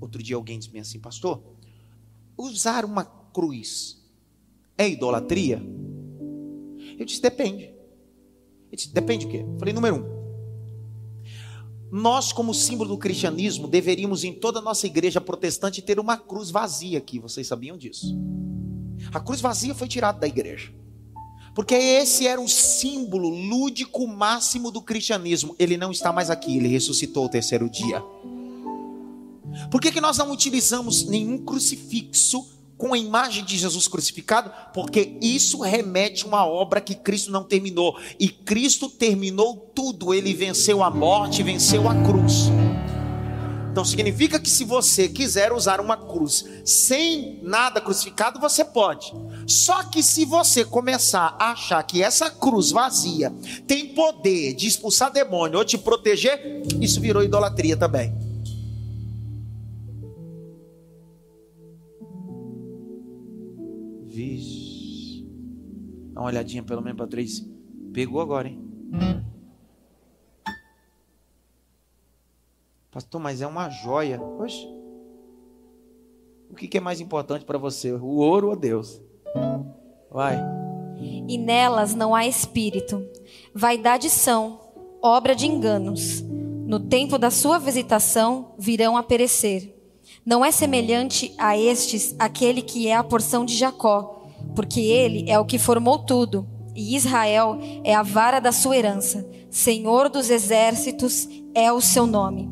Outro 0.00 0.22
dia 0.22 0.36
alguém 0.36 0.58
disse 0.58 0.78
assim, 0.78 0.98
pastor, 0.98 1.42
usar 2.36 2.86
uma 2.86 3.04
cruz 3.04 4.00
é 4.78 4.88
idolatria? 4.88 5.62
Eu 7.00 7.06
disse, 7.06 7.22
depende. 7.22 7.62
Ele 7.64 8.76
disse, 8.76 8.92
depende 8.92 9.24
de 9.24 9.32
quê? 9.32 9.38
Eu 9.38 9.58
falei, 9.58 9.72
número 9.72 9.96
um. 9.96 10.20
Nós, 11.90 12.30
como 12.30 12.52
símbolo 12.52 12.90
do 12.90 12.98
cristianismo, 12.98 13.66
deveríamos 13.66 14.22
em 14.22 14.34
toda 14.34 14.58
a 14.58 14.62
nossa 14.62 14.86
igreja 14.86 15.18
protestante 15.18 15.80
ter 15.80 15.98
uma 15.98 16.18
cruz 16.18 16.50
vazia 16.50 16.98
aqui. 16.98 17.18
Vocês 17.18 17.46
sabiam 17.46 17.78
disso? 17.78 18.14
A 19.14 19.18
cruz 19.18 19.40
vazia 19.40 19.74
foi 19.74 19.88
tirada 19.88 20.20
da 20.20 20.28
igreja. 20.28 20.74
Porque 21.54 21.74
esse 21.74 22.26
era 22.26 22.38
o 22.38 22.46
símbolo 22.46 23.30
lúdico 23.30 24.06
máximo 24.06 24.70
do 24.70 24.82
cristianismo. 24.82 25.56
Ele 25.58 25.78
não 25.78 25.90
está 25.90 26.12
mais 26.12 26.28
aqui, 26.28 26.58
ele 26.58 26.68
ressuscitou 26.68 27.24
o 27.24 27.30
terceiro 27.30 27.68
dia. 27.70 28.04
Por 29.70 29.80
que, 29.80 29.90
que 29.90 30.02
nós 30.02 30.18
não 30.18 30.30
utilizamos 30.30 31.06
nenhum 31.06 31.38
crucifixo 31.38 32.59
com 32.80 32.94
a 32.94 32.98
imagem 32.98 33.44
de 33.44 33.58
Jesus 33.58 33.86
crucificado, 33.86 34.50
porque 34.72 35.18
isso 35.20 35.60
remete 35.60 36.24
a 36.24 36.28
uma 36.28 36.46
obra 36.46 36.80
que 36.80 36.94
Cristo 36.94 37.30
não 37.30 37.44
terminou. 37.44 37.94
E 38.18 38.26
Cristo 38.26 38.88
terminou 38.88 39.54
tudo, 39.74 40.14
ele 40.14 40.32
venceu 40.32 40.82
a 40.82 40.90
morte, 40.90 41.42
venceu 41.42 41.86
a 41.86 41.94
cruz. 42.02 42.48
Então 43.70 43.84
significa 43.84 44.40
que 44.40 44.48
se 44.48 44.64
você 44.64 45.08
quiser 45.08 45.52
usar 45.52 45.78
uma 45.78 45.96
cruz 45.96 46.44
sem 46.64 47.38
nada 47.42 47.82
crucificado, 47.82 48.40
você 48.40 48.64
pode. 48.64 49.12
Só 49.46 49.84
que 49.84 50.02
se 50.02 50.24
você 50.24 50.64
começar 50.64 51.36
a 51.38 51.52
achar 51.52 51.82
que 51.82 52.02
essa 52.02 52.30
cruz 52.30 52.70
vazia 52.70 53.30
tem 53.66 53.94
poder 53.94 54.54
de 54.54 54.66
expulsar 54.66 55.12
demônio 55.12 55.58
ou 55.58 55.64
te 55.66 55.76
proteger, 55.76 56.62
isso 56.80 56.98
virou 56.98 57.22
idolatria 57.22 57.76
também. 57.76 58.29
Vixe. 64.20 65.24
Dá 66.12 66.20
uma 66.20 66.26
olhadinha 66.26 66.62
pelo 66.62 66.82
menos 66.82 66.98
para 66.98 67.06
três. 67.06 67.42
Pegou 67.92 68.20
agora, 68.20 68.48
hein? 68.48 68.60
Pastor, 72.90 73.20
mas 73.20 73.40
é 73.40 73.46
uma 73.46 73.70
joia. 73.70 74.20
Oxe. 74.20 74.66
O 76.50 76.54
que, 76.54 76.68
que 76.68 76.76
é 76.76 76.80
mais 76.80 77.00
importante 77.00 77.44
para 77.44 77.56
você? 77.56 77.92
O 77.92 78.16
ouro 78.16 78.50
ou 78.50 78.56
Deus? 78.56 79.00
Vai. 80.10 80.38
E 80.98 81.38
nelas 81.38 81.94
não 81.94 82.14
há 82.14 82.26
espírito. 82.26 83.08
Vaidade 83.54 84.10
são, 84.10 84.60
obra 85.00 85.34
de 85.34 85.46
enganos. 85.46 86.20
No 86.20 86.78
tempo 86.78 87.16
da 87.16 87.30
sua 87.30 87.58
visitação 87.58 88.54
virão 88.58 88.96
a 88.96 89.02
perecer. 89.02 89.79
Não 90.24 90.44
é 90.44 90.50
semelhante 90.50 91.34
a 91.38 91.56
estes 91.56 92.14
aquele 92.18 92.60
que 92.62 92.86
é 92.86 92.94
a 92.94 93.02
porção 93.02 93.44
de 93.44 93.56
Jacó, 93.56 94.26
porque 94.54 94.80
ele 94.80 95.30
é 95.30 95.38
o 95.38 95.44
que 95.44 95.58
formou 95.58 95.98
tudo, 95.98 96.46
e 96.74 96.94
Israel 96.94 97.58
é 97.82 97.94
a 97.94 98.02
vara 98.02 98.38
da 98.38 98.52
sua 98.52 98.76
herança. 98.76 99.26
Senhor 99.50 100.08
dos 100.08 100.30
exércitos 100.30 101.28
é 101.54 101.72
o 101.72 101.80
seu 101.80 102.06
nome. 102.06 102.50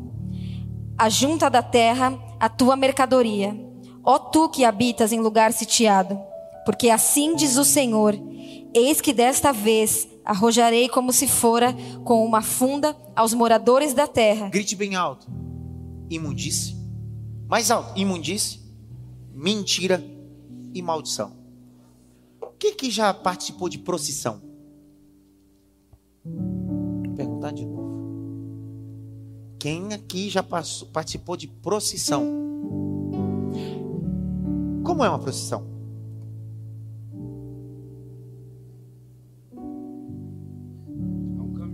A 0.97 1.09
junta 1.09 1.49
da 1.49 1.61
terra, 1.61 2.17
a 2.39 2.49
tua 2.49 2.75
mercadoria. 2.75 3.55
Ó 4.03 4.17
tu 4.17 4.49
que 4.49 4.65
habitas 4.65 5.11
em 5.11 5.19
lugar 5.19 5.53
sitiado, 5.53 6.19
porque 6.65 6.89
assim 6.89 7.35
diz 7.35 7.57
o 7.57 7.63
Senhor: 7.63 8.19
Eis 8.73 8.99
que 8.99 9.13
desta 9.13 9.53
vez 9.53 10.07
arrojarei 10.25 10.89
como 10.89 11.13
se 11.13 11.27
fora 11.27 11.75
com 12.03 12.25
uma 12.25 12.41
funda 12.41 12.95
aos 13.15 13.33
moradores 13.33 13.93
da 13.93 14.07
terra. 14.07 14.49
Grite 14.49 14.75
bem 14.75 14.95
alto. 14.95 15.27
Imundície. 16.09 16.78
Mais 17.49 17.71
alto. 17.71 17.99
Imundície, 17.99 18.59
mentira 19.33 20.03
e 20.71 20.81
maldição. 20.83 21.35
Quem 22.59 22.75
que 22.75 22.91
já 22.91 23.11
participou 23.11 23.67
de 23.67 23.79
procissão? 23.79 24.39
Vou 26.23 27.15
perguntar 27.15 27.51
de 27.51 27.65
novo. 27.65 27.89
Quem 29.57 29.93
aqui 29.93 30.29
já 30.29 30.43
passou, 30.43 30.89
participou 30.89 31.35
de 31.35 31.47
procissão? 31.47 32.23
Como 34.83 35.03
é 35.03 35.09
uma 35.09 35.19
procissão? 35.19 35.65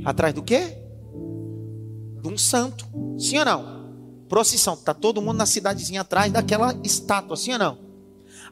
Atrás 0.06 0.34
do 0.34 0.42
quê? 0.42 0.78
De 2.22 2.30
um 2.30 2.38
santo. 2.38 2.86
Sim 3.18 3.40
ou 3.40 3.46
não? 3.46 3.75
Procissão. 4.28 4.76
Tá 4.76 4.94
todo 4.94 5.22
mundo 5.22 5.38
na 5.38 5.46
cidadezinha 5.46 6.02
atrás 6.02 6.32
daquela 6.32 6.76
estátua, 6.84 7.38
sim 7.38 7.54
ou 7.54 7.60
não? 7.60 7.78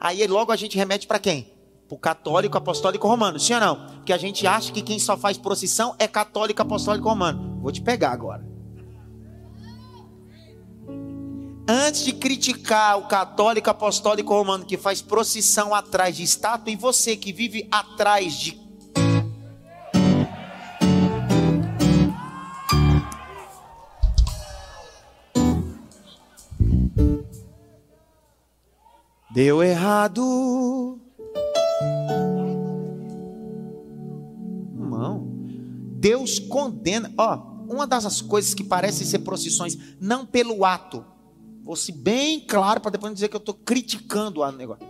Aí 0.00 0.26
logo 0.26 0.52
a 0.52 0.56
gente 0.56 0.76
remete 0.76 1.06
para 1.06 1.18
quem? 1.18 1.52
Para 1.88 1.94
o 1.94 1.98
católico, 1.98 2.56
apostólico 2.56 3.06
romano, 3.06 3.38
sim 3.38 3.54
ou 3.54 3.60
não? 3.60 3.86
Porque 3.96 4.12
a 4.12 4.18
gente 4.18 4.46
acha 4.46 4.72
que 4.72 4.82
quem 4.82 4.98
só 4.98 5.16
faz 5.16 5.36
procissão 5.36 5.94
é 5.98 6.06
católico, 6.06 6.62
apostólico 6.62 7.08
romano. 7.08 7.60
Vou 7.60 7.72
te 7.72 7.80
pegar 7.80 8.12
agora. 8.12 8.54
Antes 11.66 12.04
de 12.04 12.12
criticar 12.12 12.98
o 12.98 13.08
católico 13.08 13.70
apostólico 13.70 14.34
romano 14.34 14.66
que 14.66 14.76
faz 14.76 15.00
procissão 15.00 15.74
atrás 15.74 16.14
de 16.14 16.22
estátua, 16.22 16.70
e 16.70 16.76
você 16.76 17.16
que 17.16 17.32
vive 17.32 17.66
atrás 17.70 18.34
de 18.34 18.63
Deu 29.34 29.62
errado. 29.62 31.00
Não. 34.72 35.26
Deus 35.98 36.38
condena. 36.38 37.12
Ó, 37.18 37.54
uma 37.68 37.86
das 37.86 38.20
coisas 38.20 38.54
que 38.54 38.62
parecem 38.62 39.06
ser 39.06 39.20
procissões, 39.20 39.76
não 40.00 40.24
pelo 40.24 40.64
ato. 40.64 41.04
Vou 41.64 41.74
ser 41.74 41.92
bem 41.92 42.40
claro 42.40 42.80
para 42.80 42.92
depois 42.92 43.10
não 43.10 43.14
dizer 43.14 43.28
que 43.28 43.36
eu 43.36 43.38
estou 43.38 43.54
criticando 43.54 44.40
o 44.40 44.52
negócio. 44.52 44.86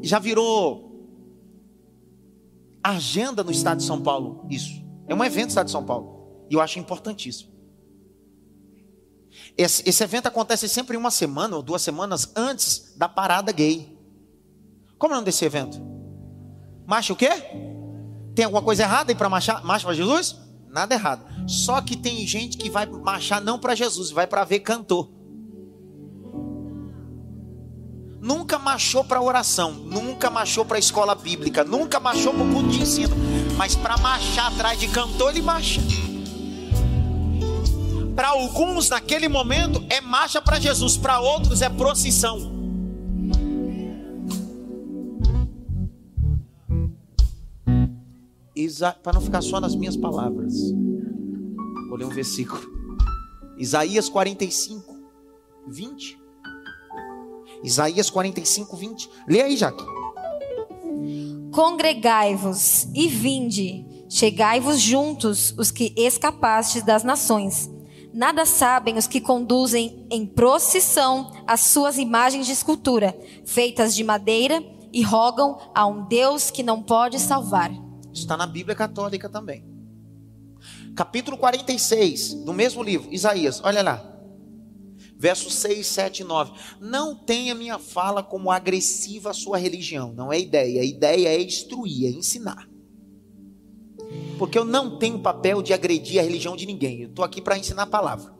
Já 0.00 0.18
virou 0.18 0.90
agenda 2.82 3.44
no 3.44 3.52
estado 3.52 3.78
de 3.78 3.84
São 3.84 4.00
Paulo 4.00 4.44
isso. 4.50 4.82
É 5.06 5.14
um 5.14 5.22
evento 5.22 5.44
no 5.44 5.48
estado 5.50 5.66
de 5.66 5.72
São 5.72 5.84
Paulo. 5.84 6.46
E 6.50 6.54
eu 6.54 6.60
acho 6.60 6.78
importantíssimo. 6.78 7.51
Esse, 9.56 9.82
esse 9.88 10.02
evento 10.02 10.26
acontece 10.26 10.68
sempre 10.68 10.96
uma 10.96 11.10
semana 11.10 11.56
ou 11.56 11.62
duas 11.62 11.82
semanas 11.82 12.30
antes 12.36 12.94
da 12.96 13.08
parada 13.08 13.52
gay. 13.52 13.98
Como 14.98 15.12
é 15.12 15.16
o 15.16 15.18
nome 15.18 15.26
desse 15.26 15.44
evento? 15.44 15.80
Marcha 16.86 17.12
o 17.12 17.16
quê? 17.16 17.30
Tem 18.34 18.44
alguma 18.44 18.62
coisa 18.62 18.82
errada 18.82 19.10
aí 19.12 19.16
para 19.16 19.28
marchar? 19.28 19.64
Marcha 19.64 19.86
para 19.86 19.94
Jesus? 19.94 20.36
Nada 20.68 20.94
errado. 20.94 21.24
Só 21.46 21.80
que 21.80 21.96
tem 21.96 22.26
gente 22.26 22.56
que 22.56 22.70
vai 22.70 22.86
marchar 22.86 23.40
não 23.40 23.58
para 23.58 23.74
Jesus, 23.74 24.10
vai 24.10 24.26
para 24.26 24.44
ver 24.44 24.60
cantor. 24.60 25.10
Nunca 28.20 28.58
marchou 28.58 29.02
para 29.02 29.20
oração, 29.20 29.72
nunca 29.72 30.30
marchou 30.30 30.64
para 30.64 30.78
escola 30.78 31.14
bíblica, 31.14 31.64
nunca 31.64 31.98
marchou 31.98 32.32
para 32.32 32.44
o 32.44 32.52
culto 32.52 32.68
de 32.68 32.80
ensino, 32.80 33.16
mas 33.56 33.74
para 33.74 33.96
marchar 33.98 34.52
atrás 34.52 34.78
de 34.78 34.86
cantor 34.86 35.30
ele 35.30 35.42
marcha 35.42 35.80
para 38.14 38.28
alguns 38.28 38.90
naquele 38.90 39.28
momento 39.28 39.84
é 39.88 40.00
marcha 40.00 40.40
para 40.40 40.60
Jesus, 40.60 40.96
para 40.96 41.20
outros 41.20 41.62
é 41.62 41.68
procissão. 41.68 42.60
Para 49.02 49.14
não 49.14 49.20
ficar 49.20 49.42
só 49.42 49.60
nas 49.60 49.74
minhas 49.74 49.96
palavras, 49.96 50.54
vou 51.88 51.96
ler 51.96 52.04
um 52.04 52.10
versículo. 52.10 52.62
Isaías 53.58 54.08
45, 54.08 54.94
20. 55.68 56.18
Isaías 57.62 58.08
45, 58.08 58.76
20. 58.76 59.10
Lê 59.28 59.42
aí, 59.42 59.56
Jaque. 59.56 59.84
Congregai-vos 61.52 62.88
e 62.94 63.08
vinde, 63.08 63.84
chegai-vos 64.08 64.80
juntos, 64.80 65.54
os 65.58 65.70
que 65.70 65.92
escapastes 65.96 66.82
das 66.82 67.04
nações 67.04 67.71
Nada 68.12 68.44
sabem 68.44 68.98
os 68.98 69.06
que 69.06 69.20
conduzem 69.20 70.06
em 70.10 70.26
procissão 70.26 71.32
as 71.46 71.60
suas 71.60 71.96
imagens 71.96 72.46
de 72.46 72.52
escultura, 72.52 73.18
feitas 73.44 73.94
de 73.94 74.04
madeira, 74.04 74.62
e 74.92 75.02
rogam 75.02 75.58
a 75.74 75.86
um 75.86 76.04
Deus 76.06 76.50
que 76.50 76.62
não 76.62 76.82
pode 76.82 77.18
salvar. 77.18 77.72
Isso 78.12 78.22
está 78.22 78.36
na 78.36 78.46
Bíblia 78.46 78.76
Católica 78.76 79.28
também. 79.28 79.64
Capítulo 80.94 81.38
46, 81.38 82.34
do 82.44 82.52
mesmo 82.52 82.82
livro, 82.82 83.08
Isaías, 83.10 83.62
olha 83.64 83.82
lá. 83.82 84.08
Versos 85.16 85.54
6, 85.54 85.86
7 85.86 86.20
e 86.20 86.24
9. 86.24 86.52
Não 86.80 87.14
tenha 87.14 87.54
minha 87.54 87.78
fala 87.78 88.22
como 88.22 88.50
agressiva 88.50 89.30
a 89.30 89.34
sua 89.34 89.56
religião. 89.56 90.12
Não 90.12 90.32
é 90.32 90.38
ideia. 90.38 90.82
A 90.82 90.84
ideia 90.84 91.28
é 91.28 91.40
instruir, 91.40 92.08
é 92.08 92.10
ensinar. 92.10 92.68
Porque 94.42 94.58
eu 94.58 94.64
não 94.64 94.98
tenho 94.98 95.20
papel 95.20 95.62
de 95.62 95.72
agredir 95.72 96.18
a 96.18 96.24
religião 96.24 96.56
de 96.56 96.66
ninguém. 96.66 97.02
Eu 97.02 97.08
estou 97.10 97.24
aqui 97.24 97.40
para 97.40 97.56
ensinar 97.56 97.84
a 97.84 97.86
palavra. 97.86 98.34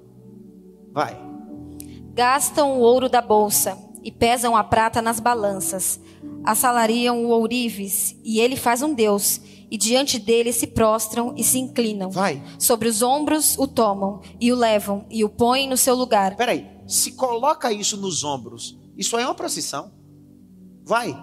Vai. 0.90 1.16
Gastam 2.12 2.72
o 2.72 2.80
ouro 2.80 3.08
da 3.08 3.22
bolsa 3.22 3.78
e 4.02 4.10
pesam 4.10 4.56
a 4.56 4.64
prata 4.64 5.00
nas 5.00 5.20
balanças. 5.20 6.00
Assalariam 6.42 7.24
o 7.24 7.28
ourives 7.28 8.16
e 8.24 8.40
ele 8.40 8.56
faz 8.56 8.82
um 8.82 8.92
Deus. 8.92 9.40
E 9.70 9.78
diante 9.78 10.18
dele 10.18 10.52
se 10.52 10.66
prostram 10.66 11.34
e 11.36 11.44
se 11.44 11.60
inclinam. 11.60 12.10
Vai. 12.10 12.42
Sobre 12.58 12.88
os 12.88 13.00
ombros 13.00 13.56
o 13.56 13.68
tomam 13.68 14.20
e 14.40 14.50
o 14.50 14.56
levam 14.56 15.06
e 15.08 15.22
o 15.22 15.28
põem 15.28 15.68
no 15.68 15.76
seu 15.76 15.94
lugar. 15.94 16.34
Peraí, 16.34 16.66
se 16.84 17.12
coloca 17.12 17.72
isso 17.72 17.96
nos 17.96 18.24
ombros, 18.24 18.76
isso 18.96 19.16
é 19.16 19.24
uma 19.24 19.36
procissão. 19.36 19.92
Vai. 20.84 21.16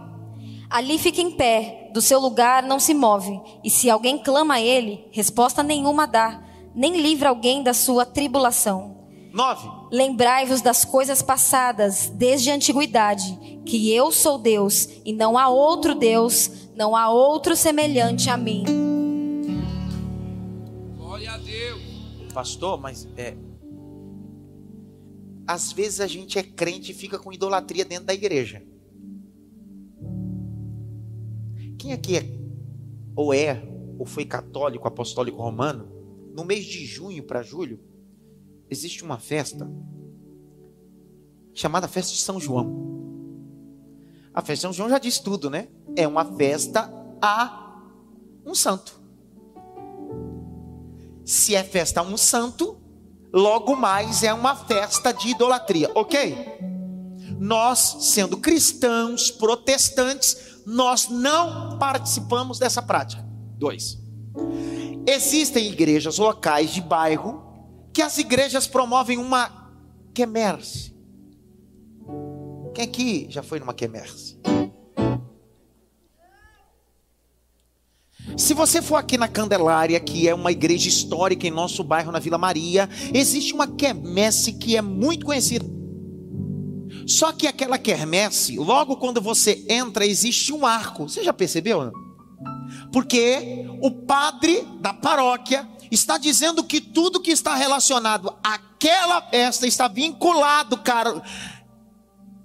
Ali 0.70 0.98
fica 0.98 1.20
em 1.20 1.32
pé, 1.32 1.79
do 1.94 2.02
seu 2.02 2.20
lugar 2.20 2.64
não 2.64 2.80
se 2.80 2.94
move, 2.94 3.40
e 3.64 3.70
se 3.70 3.90
alguém 3.90 4.18
clama 4.18 4.56
a 4.56 4.62
ele, 4.62 5.08
resposta 5.12 5.64
nenhuma 5.64 6.06
dá, 6.06 6.44
nem 6.74 7.02
livra 7.02 7.30
alguém 7.30 7.64
da 7.64 7.74
sua 7.74 8.06
tribulação. 8.06 8.98
9. 9.32 9.70
Lembrai-vos 9.92 10.62
das 10.62 10.84
coisas 10.84 11.22
passadas 11.22 12.10
desde 12.10 12.50
a 12.50 12.56
antiguidade, 12.56 13.38
que 13.66 13.92
eu 13.94 14.12
sou 14.12 14.38
Deus 14.38 14.90
e 15.06 15.14
não 15.14 15.38
há 15.38 15.50
outro 15.50 15.94
Deus, 15.94 16.70
não 16.76 16.96
há 16.96 17.10
outro 17.10 17.56
semelhante 17.56 18.30
a 18.30 18.38
mim. 18.38 18.64
Glória 20.98 21.32
a 21.32 21.38
Deus. 21.38 21.82
Pastor, 22.34 22.80
mas 22.80 23.08
é 23.18 23.36
às 25.50 25.72
vezes 25.72 26.00
a 26.00 26.06
gente 26.06 26.38
é 26.38 26.44
crente 26.44 26.92
e 26.92 26.94
fica 26.94 27.18
com 27.18 27.34
idolatria 27.34 27.84
dentro 27.84 28.06
da 28.06 28.14
igreja. 28.14 28.62
Quem 31.80 31.94
aqui 31.94 32.18
é, 32.18 32.26
ou 33.16 33.34
é, 33.34 33.64
ou 33.98 34.06
foi 34.06 34.26
católico, 34.26 34.86
apostólico 34.86 35.42
romano, 35.42 35.90
no 36.36 36.44
mês 36.44 36.66
de 36.66 36.86
junho 36.86 37.24
para 37.24 37.42
julho, 37.42 37.80
existe 38.70 39.02
uma 39.02 39.18
festa 39.18 39.72
chamada 41.54 41.88
Festa 41.88 42.12
de 42.12 42.20
São 42.20 42.38
João. 42.38 42.90
A 44.34 44.42
festa 44.42 44.56
de 44.56 44.62
São 44.62 44.74
João 44.74 44.90
já 44.90 45.00
diz 45.00 45.20
tudo, 45.20 45.50
né? 45.50 45.70
É 45.96 46.06
uma 46.06 46.26
festa 46.36 46.94
a 47.22 47.82
um 48.46 48.54
santo. 48.54 49.00
Se 51.24 51.56
é 51.56 51.64
festa 51.64 52.02
a 52.02 52.04
um 52.04 52.18
santo, 52.18 52.78
logo 53.32 53.76
mais 53.76 54.22
é 54.22 54.34
uma 54.34 54.54
festa 54.54 55.14
de 55.14 55.30
idolatria, 55.30 55.90
ok? 55.96 56.36
Nós, 57.40 57.98
sendo 58.02 58.38
cristãos, 58.38 59.32
protestantes, 59.32 60.49
nós 60.70 61.10
não 61.10 61.80
participamos 61.80 62.60
dessa 62.60 62.82
prática. 62.82 63.26
Dois. 63.58 63.98
Existem 65.08 65.68
igrejas 65.68 66.20
locais 66.20 66.72
de 66.72 66.80
bairro 66.80 67.44
que 67.92 68.04
as 68.04 68.20
igrejas 68.20 68.68
promovem 68.68 69.18
uma 69.18 69.74
quermesse. 70.14 70.96
Quem 72.76 72.84
aqui 72.84 73.28
já 73.30 73.42
foi 73.42 73.60
numa 73.60 73.74
quermesse? 73.74 74.40
Se 78.38 78.54
você 78.54 78.80
for 78.80 78.98
aqui 78.98 79.18
na 79.18 79.28
Candelária, 79.28 80.00
que 80.00 80.30
é 80.30 80.36
uma 80.36 80.52
igreja 80.52 80.88
histórica 80.88 81.48
em 81.48 81.52
nosso 81.52 81.84
bairro, 81.84 82.12
na 82.12 82.20
Vila 82.20 82.38
Maria, 82.38 82.88
existe 83.12 83.54
uma 83.54 83.68
quermesse 83.68 84.54
que 84.54 84.78
é 84.78 84.82
muito 84.84 85.26
conhecida. 85.26 85.79
Só 87.10 87.32
que 87.32 87.48
aquela 87.48 87.78
quermesse, 87.78 88.58
logo 88.58 88.98
quando 88.98 89.22
você 89.22 89.66
entra, 89.68 90.06
existe 90.06 90.54
um 90.54 90.66
arco. 90.66 91.10
Você 91.10 91.24
já 91.24 91.34
percebeu? 91.34 91.92
Porque 92.92 93.66
o 93.82 93.92
padre 93.92 94.62
da 94.80 94.94
paróquia 94.94 95.68
está 95.90 96.18
dizendo 96.18 96.64
que 96.64 96.80
tudo 96.80 97.20
que 97.20 97.32
está 97.32 97.56
relacionado 97.56 98.36
àquela 98.44 99.22
festa 99.22 99.66
está 99.66 99.88
vinculado, 99.88 100.78
cara, 100.78 101.22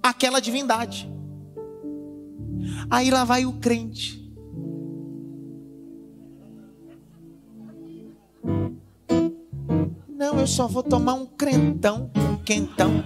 àquela 0.01 0.39
divindade. 0.39 1.07
Aí 2.89 3.11
lá 3.11 3.23
vai 3.23 3.45
o 3.45 3.53
crente 3.53 4.25
Não, 10.17 10.39
eu 10.39 10.47
só 10.47 10.65
vou 10.65 10.81
tomar 10.81 11.13
um 11.13 11.25
crentão, 11.25 12.09
um 12.15 12.37
quentão. 12.37 13.03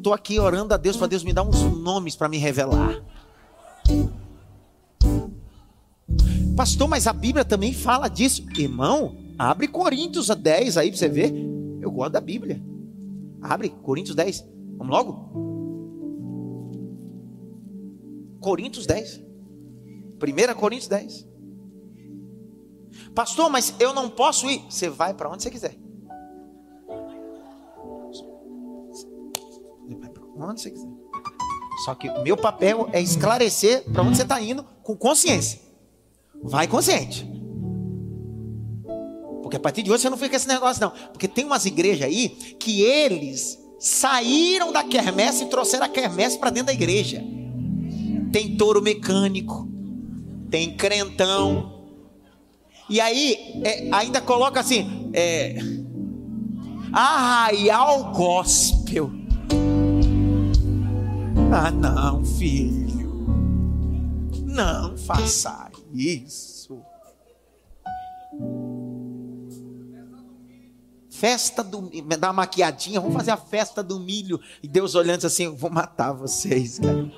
Estou 0.00 0.14
aqui 0.14 0.40
orando 0.40 0.72
a 0.72 0.78
Deus 0.78 0.96
para 0.96 1.08
Deus 1.08 1.22
me 1.22 1.30
dar 1.30 1.42
uns 1.42 1.60
nomes 1.60 2.16
para 2.16 2.26
me 2.26 2.38
revelar. 2.38 3.04
Pastor, 6.56 6.88
mas 6.88 7.06
a 7.06 7.12
Bíblia 7.12 7.44
também 7.44 7.74
fala 7.74 8.08
disso. 8.08 8.42
Irmão, 8.56 9.14
abre 9.38 9.68
Coríntios 9.68 10.28
10 10.28 10.78
aí 10.78 10.88
para 10.88 10.98
você 10.98 11.06
ver. 11.06 11.34
Eu 11.82 11.90
gosto 11.90 12.12
da 12.12 12.20
Bíblia. 12.20 12.62
Abre, 13.42 13.68
Coríntios 13.68 14.16
10. 14.16 14.48
Vamos 14.78 14.90
logo? 14.90 15.30
Coríntios 18.40 18.86
10. 18.86 19.22
1 20.16 20.54
Coríntios 20.58 20.88
10. 20.88 21.28
Pastor, 23.14 23.50
mas 23.50 23.74
eu 23.78 23.92
não 23.92 24.08
posso 24.08 24.48
ir. 24.48 24.64
Você 24.70 24.88
vai 24.88 25.12
para 25.12 25.28
onde 25.28 25.42
você 25.42 25.50
quiser. 25.50 25.76
Onde 30.46 30.60
você 30.60 30.70
quiser. 30.70 30.88
Só 31.84 31.94
que 31.94 32.08
o 32.08 32.22
meu 32.22 32.36
papel 32.36 32.88
é 32.92 33.00
esclarecer 33.00 33.84
para 33.90 34.02
onde 34.02 34.16
você 34.16 34.22
está 34.22 34.40
indo 34.40 34.64
com 34.82 34.96
consciência. 34.96 35.60
Vai 36.42 36.66
consciente. 36.66 37.28
Porque 39.42 39.56
a 39.56 39.60
partir 39.60 39.82
de 39.82 39.90
hoje 39.90 40.02
você 40.02 40.10
não 40.10 40.16
fica 40.16 40.30
com 40.30 40.36
esse 40.36 40.48
negócio, 40.48 40.80
não. 40.80 40.90
Porque 40.90 41.26
tem 41.26 41.44
umas 41.44 41.64
igrejas 41.66 42.06
aí 42.06 42.28
que 42.28 42.82
eles 42.82 43.58
saíram 43.78 44.70
da 44.70 44.84
quermesse 44.84 45.44
e 45.44 45.46
trouxeram 45.46 45.86
a 45.86 45.88
quermesse 45.88 46.38
para 46.38 46.50
dentro 46.50 46.66
da 46.66 46.72
igreja. 46.72 47.24
Tem 48.30 48.56
touro 48.56 48.82
mecânico, 48.82 49.66
tem 50.50 50.76
crentão. 50.76 51.80
E 52.88 53.00
aí, 53.00 53.60
é, 53.64 53.88
ainda 53.90 54.20
coloca 54.20 54.60
assim: 54.60 55.10
é, 55.12 55.56
arraial 56.92 58.12
gospel. 58.12 59.19
Ah, 61.52 61.70
não, 61.70 62.24
filho. 62.24 63.10
Não 64.44 64.96
faça 64.96 65.70
isso. 65.92 66.80
festa 71.20 71.62
do 71.62 71.90
dar 72.18 72.28
uma 72.28 72.32
maquiadinha, 72.32 72.98
vamos 72.98 73.14
fazer 73.14 73.30
a 73.30 73.36
festa 73.36 73.82
do 73.82 74.00
milho. 74.00 74.40
E 74.62 74.68
Deus 74.68 74.94
olhando 74.94 75.26
assim, 75.26 75.44
eu 75.44 75.54
vou 75.54 75.70
matar 75.70 76.12
vocês, 76.12 76.78
cara. 76.78 77.12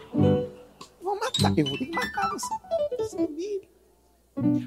Vou 1.00 1.20
matar, 1.20 1.56
eu 1.56 1.66
vou 1.66 1.78
ter 1.78 1.86
que 1.86 1.94
matar 1.94 2.28
vocês. 2.30 3.62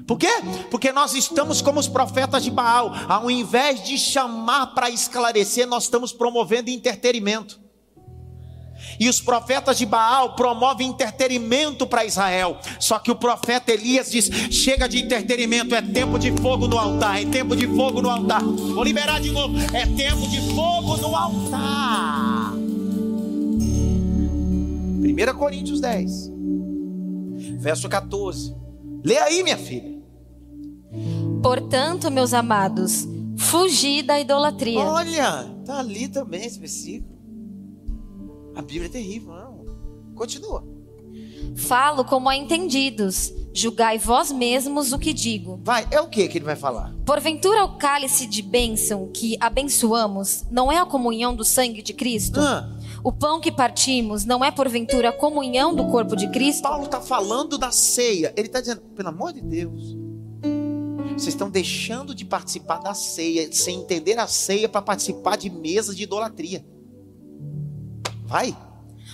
Por 0.06 0.16
quê? 0.16 0.30
Porque 0.70 0.90
nós 0.90 1.12
estamos 1.12 1.60
como 1.60 1.78
os 1.78 1.86
profetas 1.86 2.42
de 2.44 2.50
Baal. 2.50 2.92
Ao 3.06 3.30
invés 3.30 3.84
de 3.84 3.98
chamar 3.98 4.68
para 4.68 4.88
esclarecer, 4.88 5.66
nós 5.66 5.82
estamos 5.84 6.14
promovendo 6.14 6.70
entretenimento. 6.70 7.60
E 8.98 9.08
os 9.08 9.20
profetas 9.20 9.78
de 9.78 9.86
Baal 9.86 10.34
promovem 10.34 10.88
entretenimento 10.88 11.86
para 11.86 12.04
Israel. 12.04 12.58
Só 12.78 12.98
que 12.98 13.10
o 13.10 13.16
profeta 13.16 13.72
Elias 13.72 14.10
diz: 14.10 14.30
chega 14.50 14.88
de 14.88 14.98
entretenimento, 15.02 15.74
é 15.74 15.82
tempo 15.82 16.18
de 16.18 16.32
fogo 16.40 16.66
no 16.66 16.78
altar, 16.78 17.22
é 17.22 17.26
tempo 17.26 17.54
de 17.56 17.66
fogo 17.66 18.00
no 18.00 18.10
altar. 18.10 18.42
Vou 18.42 18.84
liberar 18.84 19.20
de 19.20 19.30
novo, 19.30 19.56
é 19.74 19.86
tempo 19.86 20.26
de 20.28 20.40
fogo 20.54 20.96
no 20.96 21.14
altar. 21.16 22.52
1 25.06 25.38
Coríntios 25.38 25.80
10, 25.80 26.30
verso 27.58 27.88
14. 27.88 28.54
Lê 29.04 29.18
aí, 29.18 29.42
minha 29.42 29.56
filha. 29.56 29.96
Portanto, 31.42 32.10
meus 32.10 32.34
amados, 32.34 33.06
fugi 33.38 34.02
da 34.02 34.20
idolatria. 34.20 34.80
Olha, 34.80 35.44
tá 35.64 35.78
ali 35.78 36.08
também 36.08 36.44
esse 36.44 36.58
versículo. 36.58 37.15
A 38.56 38.62
Bíblia 38.62 38.86
é 38.86 38.88
terrível, 38.88 39.34
não. 39.34 40.14
Continua. 40.14 40.64
Falo 41.54 42.04
como 42.04 42.28
a 42.28 42.36
entendidos. 42.36 43.32
Julgai 43.52 43.98
vós 43.98 44.32
mesmos 44.32 44.92
o 44.92 44.98
que 44.98 45.12
digo. 45.12 45.60
Vai, 45.62 45.86
é 45.90 46.00
o 46.00 46.08
que 46.08 46.26
que 46.26 46.38
ele 46.38 46.44
vai 46.44 46.56
falar? 46.56 46.94
Porventura 47.04 47.64
o 47.64 47.76
cálice 47.76 48.26
de 48.26 48.42
bênção 48.42 49.10
que 49.12 49.36
abençoamos 49.40 50.44
não 50.50 50.72
é 50.72 50.78
a 50.78 50.86
comunhão 50.86 51.34
do 51.34 51.44
sangue 51.44 51.82
de 51.82 51.92
Cristo? 51.92 52.40
Ah. 52.40 52.70
O 53.04 53.12
pão 53.12 53.40
que 53.40 53.52
partimos 53.52 54.24
não 54.24 54.44
é 54.44 54.50
porventura 54.50 55.10
a 55.10 55.12
comunhão 55.12 55.74
do 55.74 55.86
corpo 55.86 56.16
de 56.16 56.28
Cristo? 56.30 56.62
Paulo 56.62 56.84
está 56.84 57.00
falando 57.00 57.56
da 57.56 57.70
ceia. 57.70 58.32
Ele 58.36 58.48
está 58.48 58.60
dizendo, 58.60 58.80
pelo 58.94 59.08
amor 59.10 59.32
de 59.32 59.40
Deus, 59.40 59.96
vocês 61.12 61.28
estão 61.28 61.48
deixando 61.48 62.14
de 62.14 62.24
participar 62.24 62.78
da 62.78 62.94
ceia, 62.94 63.50
sem 63.52 63.80
entender 63.80 64.18
a 64.18 64.26
ceia 64.26 64.68
para 64.68 64.82
participar 64.82 65.36
de 65.36 65.48
mesas 65.48 65.96
de 65.96 66.02
idolatria. 66.02 66.64
Vai. 68.26 68.56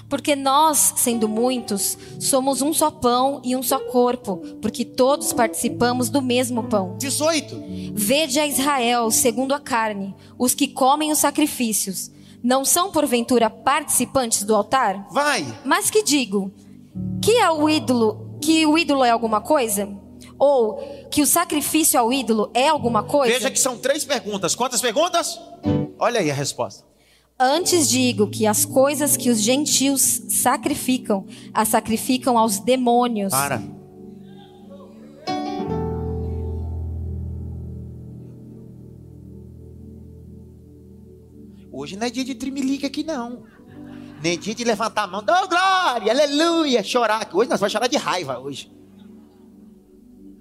Porque 0.09 0.35
nós, 0.35 0.95
sendo 0.97 1.29
muitos, 1.29 1.97
somos 2.19 2.61
um 2.61 2.73
só 2.73 2.91
pão 2.91 3.41
e 3.45 3.57
um 3.57 3.63
só 3.63 3.79
corpo, 3.79 4.39
porque 4.61 4.85
todos 4.85 5.33
participamos 5.33 6.11
do 6.11 6.21
mesmo 6.21 6.65
pão. 6.65 6.97
18. 6.99 7.93
Vede 7.95 8.39
a 8.39 8.47
Israel 8.47 9.11
segundo 9.11 9.55
a 9.55 9.61
carne, 9.61 10.15
os 10.39 10.55
que 10.55 10.69
comem 10.69 11.13
os 11.13 11.19
sacrifícios, 11.19 12.11
não 12.43 12.65
são 12.65 12.91
porventura 12.91 13.49
participantes 13.49 14.43
do 14.43 14.55
altar? 14.55 15.07
Vai. 15.11 15.47
Mas 15.65 15.91
que 15.91 16.03
digo, 16.03 16.53
que 17.23 17.39
é 17.39 17.51
o 17.51 17.69
ídolo, 17.69 18.37
que 18.41 18.67
o 18.67 18.77
ídolo 18.77 19.05
é 19.05 19.11
alguma 19.11 19.41
coisa? 19.41 19.89
Ou 20.39 20.77
que 21.11 21.23
o 21.23 21.27
sacrifício 21.27 21.99
ao 21.99 22.13
ídolo 22.13 22.51
é 22.53 22.69
alguma 22.69 23.05
coisa? 23.05 23.33
Veja 23.33 23.51
que 23.51 23.61
são 23.61 23.79
três 23.79 24.05
perguntas. 24.05 24.55
Quantas 24.55 24.81
perguntas? 24.81 25.41
Olha 25.99 26.21
aí 26.21 26.31
a 26.31 26.35
resposta. 26.35 26.92
Antes 27.39 27.89
digo 27.89 28.29
que 28.29 28.47
as 28.47 28.65
coisas 28.65 29.17
que 29.17 29.31
os 29.31 29.41
gentios 29.41 30.23
sacrificam, 30.29 31.27
as 31.53 31.69
sacrificam 31.69 32.39
aos 32.39 32.59
demônios. 32.59 33.31
Para. 33.33 33.61
Hoje 41.73 41.97
não 41.97 42.07
é 42.07 42.11
dia 42.11 42.25
de 42.25 42.35
trimelique 42.35 42.87
aqui, 42.87 43.03
não. 43.03 43.45
Nem 44.23 44.39
dia 44.39 44.55
de 44.55 44.63
levantar 44.63 45.03
a 45.03 45.07
mão, 45.09 45.21
oh 45.21 45.49
glória, 45.49 46.13
aleluia, 46.13 46.85
chorar. 46.85 47.29
Hoje 47.33 47.51
nós 47.51 47.59
vamos 47.59 47.73
chorar 47.73 47.89
de 47.89 47.97
raiva 47.97 48.39
hoje. 48.39 48.71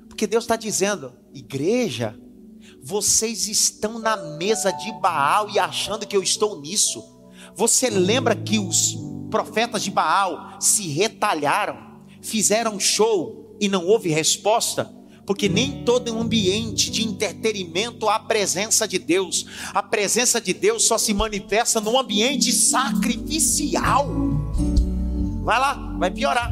Porque 0.07 0.27
Deus 0.27 0.43
está 0.43 0.55
dizendo, 0.55 1.13
igreja, 1.33 2.20
vocês 2.83 3.47
estão 3.47 3.99
na 3.99 4.17
mesa 4.17 4.71
de 4.71 4.91
Baal 4.99 5.49
e 5.49 5.59
achando 5.59 6.07
que 6.07 6.15
eu 6.15 6.23
estou 6.23 6.59
nisso. 6.59 7.03
Você 7.55 7.89
lembra 7.89 8.35
que 8.35 8.57
os 8.57 8.97
profetas 9.29 9.83
de 9.83 9.91
Baal 9.91 10.57
se 10.59 10.87
retalharam, 10.87 11.77
fizeram 12.21 12.79
show 12.79 13.55
e 13.59 13.67
não 13.67 13.85
houve 13.85 14.09
resposta? 14.09 14.91
Porque 15.25 15.47
nem 15.47 15.83
todo 15.85 16.17
ambiente 16.17 16.89
de 16.89 17.03
entretenimento 17.03 18.09
há 18.09 18.19
presença 18.19 18.87
de 18.87 18.97
Deus. 18.97 19.45
A 19.73 19.83
presença 19.83 20.41
de 20.41 20.53
Deus 20.53 20.85
só 20.85 20.97
se 20.97 21.13
manifesta 21.13 21.79
num 21.79 21.97
ambiente 21.99 22.51
sacrificial. 22.51 24.07
Vai 25.43 25.59
lá, 25.59 25.95
vai 25.99 26.09
piorar. 26.09 26.51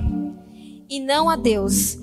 E 0.88 1.00
não 1.00 1.30
a 1.30 1.36
Deus. 1.36 1.98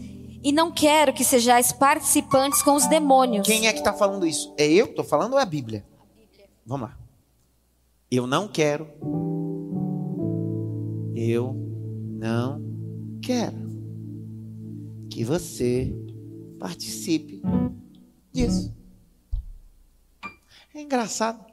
E 0.47 0.53
não 0.53 0.71
quero 0.71 1.13
que 1.13 1.25
sejais 1.25 1.73
participantes 1.73 2.63
com 2.63 2.77
os 2.77 2.87
demônios. 2.87 3.45
Quem 3.45 3.67
é 3.67 3.73
que 3.73 3.81
está 3.81 3.93
falando 3.93 4.25
isso? 4.25 4.55
É 4.57 4.65
eu 4.65 4.85
que 4.85 4.93
estou 4.93 5.05
falando 5.05 5.33
ou 5.33 5.41
é 5.41 5.43
a 5.43 5.45
Bíblia? 5.45 5.85
Vamos 6.65 6.89
lá. 6.89 6.97
Eu 8.09 8.29
não 8.29 8.47
quero. 8.47 8.87
Eu 11.17 11.53
não 11.53 12.63
quero 13.21 13.59
que 15.11 15.25
você 15.25 15.93
participe 16.61 17.43
disso. 18.33 18.73
É 20.73 20.81
engraçado. 20.81 21.45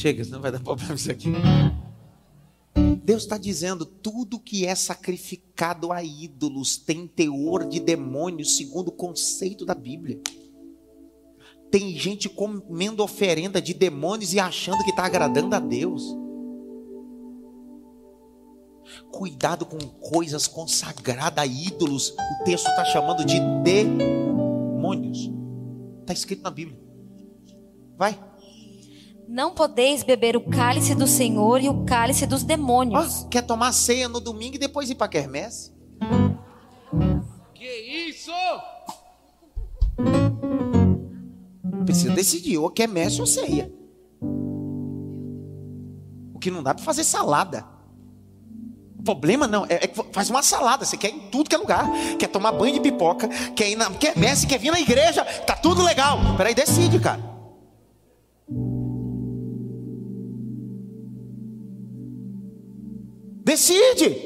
Chega, 0.00 0.24
senão 0.24 0.40
vai 0.40 0.50
dar 0.50 0.60
problema 0.60 0.94
isso 0.94 1.10
aqui. 1.10 1.28
Deus 3.04 3.24
está 3.24 3.36
dizendo: 3.36 3.84
tudo 3.84 4.40
que 4.40 4.64
é 4.64 4.74
sacrificado 4.74 5.92
a 5.92 6.02
ídolos 6.02 6.78
tem 6.78 7.06
teor 7.06 7.68
de 7.68 7.78
demônios, 7.78 8.56
segundo 8.56 8.88
o 8.88 8.92
conceito 8.92 9.66
da 9.66 9.74
Bíblia. 9.74 10.18
Tem 11.70 11.94
gente 11.98 12.30
comendo 12.30 13.02
oferenda 13.02 13.60
de 13.60 13.74
demônios 13.74 14.32
e 14.32 14.40
achando 14.40 14.82
que 14.84 14.90
está 14.90 15.04
agradando 15.04 15.54
a 15.54 15.60
Deus. 15.60 16.16
Cuidado 19.12 19.66
com 19.66 19.78
coisas 19.78 20.46
consagradas 20.46 21.44
a 21.44 21.46
ídolos. 21.46 22.08
O 22.08 22.44
texto 22.44 22.66
está 22.68 22.86
chamando 22.86 23.22
de 23.22 23.38
demônios. 23.62 25.30
Está 26.00 26.14
escrito 26.14 26.42
na 26.42 26.50
Bíblia. 26.50 26.80
Vai. 27.98 28.29
Não 29.30 29.54
podeis 29.54 30.02
beber 30.02 30.36
o 30.36 30.40
cálice 30.40 30.92
do 30.92 31.06
Senhor 31.06 31.60
e 31.62 31.68
o 31.68 31.84
cálice 31.84 32.26
dos 32.26 32.42
demônios. 32.42 33.22
Oh, 33.22 33.28
quer 33.28 33.42
tomar 33.42 33.70
ceia 33.70 34.08
no 34.08 34.18
domingo 34.18 34.56
e 34.56 34.58
depois 34.58 34.90
ir 34.90 34.96
para 34.96 35.06
quermesse? 35.06 35.72
Que 37.54 38.08
isso? 38.08 38.32
Precisa 41.86 42.12
decidir, 42.12 42.58
ou 42.58 42.68
quermesse 42.70 43.20
ou 43.20 43.26
ceia. 43.26 43.72
O 46.34 46.40
que 46.40 46.50
não 46.50 46.60
dá 46.60 46.74
para 46.74 46.82
fazer 46.82 47.04
salada. 47.04 47.64
O 48.98 49.02
problema 49.04 49.46
não, 49.46 49.64
é, 49.66 49.84
é 49.84 49.92
faz 50.10 50.28
uma 50.28 50.42
salada. 50.42 50.84
Você 50.84 50.96
quer 50.96 51.10
ir 51.10 51.14
em 51.14 51.30
tudo 51.30 51.48
que 51.48 51.54
é 51.54 51.58
lugar. 51.58 51.86
Quer 52.18 52.26
tomar 52.26 52.50
banho 52.50 52.74
de 52.74 52.80
pipoca, 52.80 53.28
quer 53.54 53.70
ir 53.70 53.76
na 53.76 53.88
quermesse, 53.92 54.44
quer 54.44 54.58
vir 54.58 54.72
na 54.72 54.80
igreja. 54.80 55.24
Tá 55.46 55.54
tudo 55.54 55.84
legal. 55.84 56.18
Peraí, 56.36 56.52
decide, 56.52 56.98
cara. 56.98 57.39
Decide. 63.50 64.16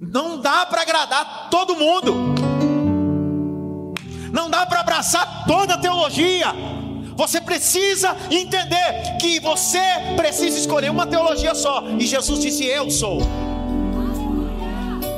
Não 0.00 0.40
dá 0.40 0.66
para 0.66 0.82
agradar 0.82 1.48
todo 1.52 1.76
mundo. 1.76 2.34
Não 4.32 4.50
dá 4.50 4.66
para 4.66 4.80
abraçar 4.80 5.44
toda 5.46 5.74
a 5.74 5.78
teologia. 5.78 6.52
Você 7.14 7.40
precisa 7.40 8.16
entender 8.32 9.18
que 9.20 9.38
você 9.38 9.78
precisa 10.16 10.58
escolher 10.58 10.90
uma 10.90 11.06
teologia 11.06 11.54
só. 11.54 11.84
E 11.96 12.04
Jesus 12.04 12.40
disse: 12.40 12.64
Eu 12.64 12.90
sou 12.90 13.20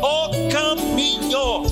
o 0.03 0.51
caminho. 0.53 1.63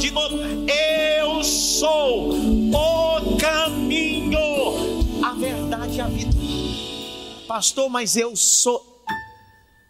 De 0.00 0.10
novo, 0.12 0.38
eu 0.66 1.44
sou 1.44 2.30
o 2.32 3.36
caminho, 3.36 4.40
a 5.22 5.34
verdade 5.34 5.98
e 5.98 6.00
a 6.00 6.06
vida. 6.06 6.34
Pastor, 7.46 7.90
mas 7.90 8.16
eu 8.16 8.34
sou 8.34 8.93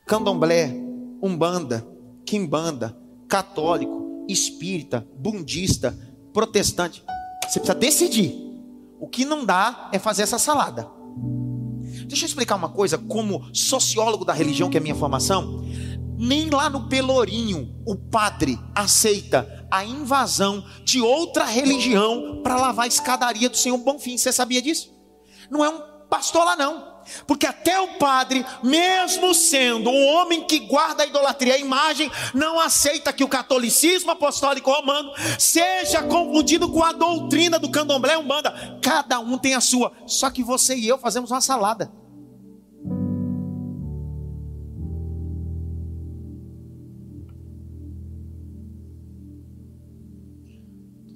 candomblé, 0.07 0.75
umbanda, 1.23 1.87
quimbanda, 2.27 2.97
católico, 3.29 4.25
espírita, 4.29 5.07
bundista, 5.17 5.97
protestante. 6.33 7.03
Você 7.43 7.61
precisa 7.61 7.75
decidir. 7.75 8.45
O 9.01 9.09
que 9.09 9.25
não 9.25 9.45
dá 9.45 9.91
é 9.93 9.99
fazer 9.99 10.23
essa 10.23 10.39
salada. 10.39 10.89
Deixa 12.07 12.25
eu 12.25 12.29
explicar 12.29 12.57
uma 12.57 12.69
coisa, 12.69 12.99
como 12.99 13.49
sociólogo 13.55 14.25
da 14.25 14.33
religião, 14.33 14.71
que 14.71 14.77
é 14.77 14.81
a 14.81 14.83
minha 14.83 14.95
formação, 14.95 15.63
nem 16.17 16.49
lá 16.49 16.71
no 16.71 16.89
Pelourinho 16.89 17.75
o 17.87 17.97
padre 17.97 18.59
aceita 18.75 19.67
a 19.71 19.85
invasão 19.85 20.65
de 20.85 21.01
outra 21.01 21.45
religião 21.45 22.41
para 22.43 22.57
lavar 22.57 22.85
a 22.85 22.89
escadaria 22.89 23.49
do 23.49 23.57
Senhor 23.57 23.77
Bonfim. 23.79 24.17
Você 24.17 24.33
sabia 24.33 24.63
disso? 24.63 24.95
Não 25.51 25.65
é 25.65 25.69
um 25.69 25.81
pastor 26.09 26.45
lá 26.45 26.57
não. 26.57 26.94
Porque 27.27 27.47
até 27.47 27.81
o 27.81 27.99
padre, 27.99 28.45
mesmo 28.63 29.35
sendo 29.35 29.91
um 29.91 30.07
homem 30.15 30.47
que 30.47 30.61
guarda 30.61 31.03
a 31.03 31.07
idolatria, 31.07 31.55
a 31.55 31.59
imagem, 31.59 32.11
não 32.33 32.61
aceita 32.61 33.13
que 33.13 33.25
o 33.25 33.29
catolicismo 33.29 34.11
apostólico 34.11 34.71
romano 34.71 35.13
seja 35.39 36.03
confundido 36.03 36.71
com 36.71 36.83
a 36.83 36.93
doutrina 36.93 37.59
do 37.59 37.71
candomblé 37.71 38.17
umbanda. 38.17 38.79
Cada 38.83 39.19
um 39.21 39.39
tem 39.39 39.55
a 39.55 39.61
sua. 39.61 39.93
Só 40.07 40.31
que 40.31 40.43
você 40.43 40.77
e 40.77 40.89
eu 40.89 40.99
fazemos 40.99 41.31
uma 41.31 41.41
salada. 41.41 41.93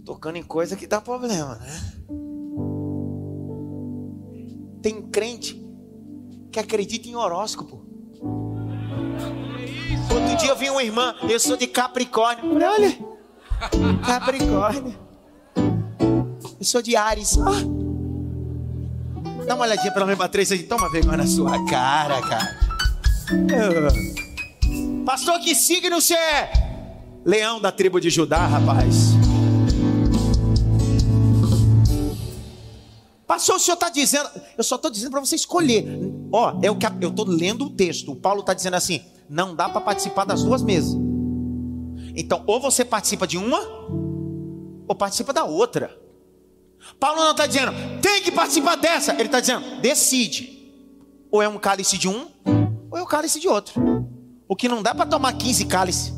Tô 0.04 0.14
tocando 0.14 0.36
em 0.36 0.42
coisa 0.42 0.74
que 0.74 0.86
dá 0.86 1.00
problema, 1.00 1.56
né? 1.56 1.98
Tem 4.80 5.02
crente 5.02 5.67
que 6.58 6.60
acredita 6.60 7.08
em 7.08 7.14
horóscopo. 7.14 7.80
Outro 10.10 10.36
dia 10.38 10.48
eu 10.48 10.56
vi 10.56 10.70
uma 10.70 10.82
irmã, 10.82 11.14
eu 11.28 11.38
sou 11.38 11.56
de 11.56 11.66
Capricórnio. 11.66 12.52
Falei, 12.52 12.68
olha, 12.68 12.98
Capricórnio. 14.04 14.98
Eu 16.58 16.64
sou 16.64 16.82
de 16.82 16.96
Ares. 16.96 17.38
Ah. 17.38 17.62
Dá 19.46 19.54
uma 19.54 19.64
olhadinha 19.64 19.92
pela 19.92 20.04
minha 20.04 20.16
matriz 20.16 20.50
e 20.50 20.58
toma 20.64 20.90
vergonha 20.90 21.18
na 21.18 21.26
sua 21.26 21.64
cara, 21.66 22.20
cara. 22.22 22.58
Pastor, 25.06 25.38
que 25.40 25.54
signo 25.54 26.00
você 26.00 26.14
é? 26.14 26.50
Leão 27.24 27.60
da 27.60 27.70
tribo 27.70 28.00
de 28.00 28.10
Judá, 28.10 28.46
rapaz. 28.46 29.17
Pastor, 33.28 33.56
o 33.56 33.58
senhor 33.58 33.74
está 33.74 33.90
dizendo, 33.90 34.30
eu 34.56 34.64
só 34.64 34.76
estou 34.76 34.90
dizendo 34.90 35.10
para 35.10 35.20
você 35.20 35.36
escolher. 35.36 35.84
Ó, 36.32 36.58
é 36.62 36.70
o 36.70 36.76
que 36.76 36.86
eu 37.02 37.10
estou 37.10 37.26
lendo 37.26 37.66
o 37.66 37.70
texto. 37.70 38.10
O 38.10 38.16
Paulo 38.16 38.40
está 38.40 38.54
dizendo 38.54 38.74
assim: 38.74 39.02
não 39.28 39.54
dá 39.54 39.68
para 39.68 39.82
participar 39.82 40.24
das 40.24 40.42
duas 40.42 40.62
mesas. 40.62 40.96
Então, 42.16 42.42
ou 42.46 42.58
você 42.58 42.86
participa 42.86 43.26
de 43.26 43.36
uma, 43.36 43.60
ou 44.88 44.94
participa 44.94 45.30
da 45.30 45.44
outra. 45.44 45.94
Paulo 46.98 47.20
não 47.20 47.32
está 47.32 47.46
dizendo, 47.46 47.72
tem 48.00 48.22
que 48.22 48.32
participar 48.32 48.76
dessa. 48.76 49.12
Ele 49.12 49.24
está 49.24 49.40
dizendo, 49.40 49.78
decide. 49.82 50.72
Ou 51.30 51.42
é 51.42 51.48
um 51.48 51.58
cálice 51.58 51.98
de 51.98 52.08
um, 52.08 52.28
ou 52.90 52.96
é 52.96 53.02
um 53.02 53.06
cálice 53.06 53.38
de 53.38 53.46
outro. 53.46 54.08
O 54.48 54.56
que 54.56 54.68
não 54.68 54.82
dá 54.82 54.94
para 54.94 55.04
tomar 55.04 55.34
15 55.34 55.66
cálices. 55.66 56.17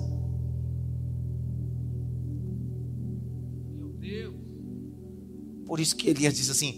Por 5.70 5.78
isso 5.78 5.94
que 5.94 6.10
Elias 6.10 6.34
diz 6.34 6.50
assim: 6.50 6.74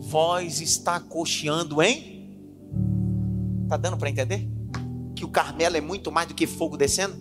Voz 0.00 0.60
está 0.60 0.98
cocheando 0.98 1.80
em. 1.80 2.36
Está 3.62 3.76
dando 3.76 3.96
para 3.96 4.10
entender? 4.10 4.44
Que 5.14 5.24
o 5.24 5.28
Carmelo 5.28 5.76
é 5.76 5.80
muito 5.80 6.10
mais 6.10 6.26
do 6.26 6.34
que 6.34 6.44
fogo 6.44 6.76
descendo? 6.76 7.14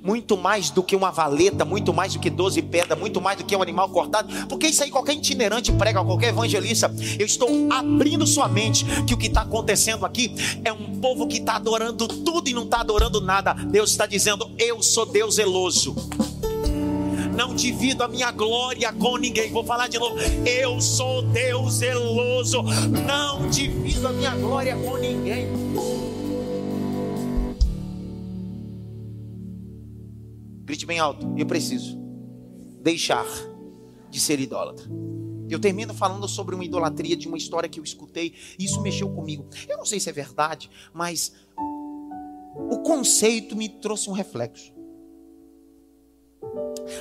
Muito 0.00 0.36
mais 0.36 0.70
do 0.70 0.84
que 0.84 0.94
uma 0.94 1.10
valeta, 1.10 1.64
muito 1.64 1.92
mais 1.92 2.12
do 2.12 2.20
que 2.20 2.30
12 2.30 2.62
pedras, 2.62 2.96
muito 2.96 3.20
mais 3.20 3.36
do 3.36 3.44
que 3.44 3.56
um 3.56 3.60
animal 3.60 3.88
cortado, 3.88 4.32
porque 4.46 4.68
isso 4.68 4.84
aí 4.84 4.90
qualquer 4.90 5.14
itinerante 5.14 5.72
prega, 5.72 6.04
qualquer 6.04 6.28
evangelista. 6.28 6.94
Eu 7.18 7.26
estou 7.26 7.48
abrindo 7.72 8.24
sua 8.28 8.46
mente 8.46 8.84
que 9.04 9.14
o 9.14 9.18
que 9.18 9.26
está 9.26 9.40
acontecendo 9.42 10.06
aqui 10.06 10.32
é 10.64 10.72
um 10.72 11.00
povo 11.00 11.26
que 11.26 11.38
está 11.38 11.56
adorando 11.56 12.06
tudo 12.06 12.48
e 12.48 12.54
não 12.54 12.62
está 12.62 12.82
adorando 12.82 13.20
nada. 13.20 13.52
Deus 13.52 13.90
está 13.90 14.06
dizendo: 14.06 14.48
Eu 14.58 14.80
sou 14.80 15.04
Deus 15.04 15.34
zeloso 15.34 15.96
não 17.34 17.54
divido 17.54 18.02
a 18.02 18.08
minha 18.08 18.30
glória 18.30 18.92
com 18.92 19.16
ninguém. 19.16 19.50
Vou 19.50 19.64
falar 19.64 19.88
de 19.88 19.98
novo. 19.98 20.16
Eu 20.46 20.80
sou 20.80 21.22
Deus 21.22 21.74
zeloso, 21.74 22.62
não 23.06 23.48
divido 23.50 24.08
a 24.08 24.12
minha 24.12 24.34
glória 24.36 24.76
com 24.76 24.96
ninguém. 24.96 25.48
Grite 30.64 30.86
bem 30.86 30.98
alto. 30.98 31.34
Eu 31.36 31.46
preciso 31.46 31.98
deixar 32.80 33.26
de 34.10 34.20
ser 34.20 34.38
idólatra. 34.40 34.86
Eu 35.48 35.58
termino 35.60 35.92
falando 35.92 36.26
sobre 36.26 36.54
uma 36.54 36.64
idolatria 36.64 37.16
de 37.16 37.28
uma 37.28 37.36
história 37.36 37.68
que 37.68 37.78
eu 37.78 37.84
escutei, 37.84 38.34
e 38.58 38.64
isso 38.64 38.80
mexeu 38.80 39.10
comigo. 39.10 39.46
Eu 39.68 39.76
não 39.76 39.84
sei 39.84 40.00
se 40.00 40.08
é 40.08 40.12
verdade, 40.12 40.70
mas 40.92 41.34
o 42.56 42.78
conceito 42.78 43.54
me 43.54 43.68
trouxe 43.68 44.08
um 44.08 44.12
reflexo. 44.12 44.72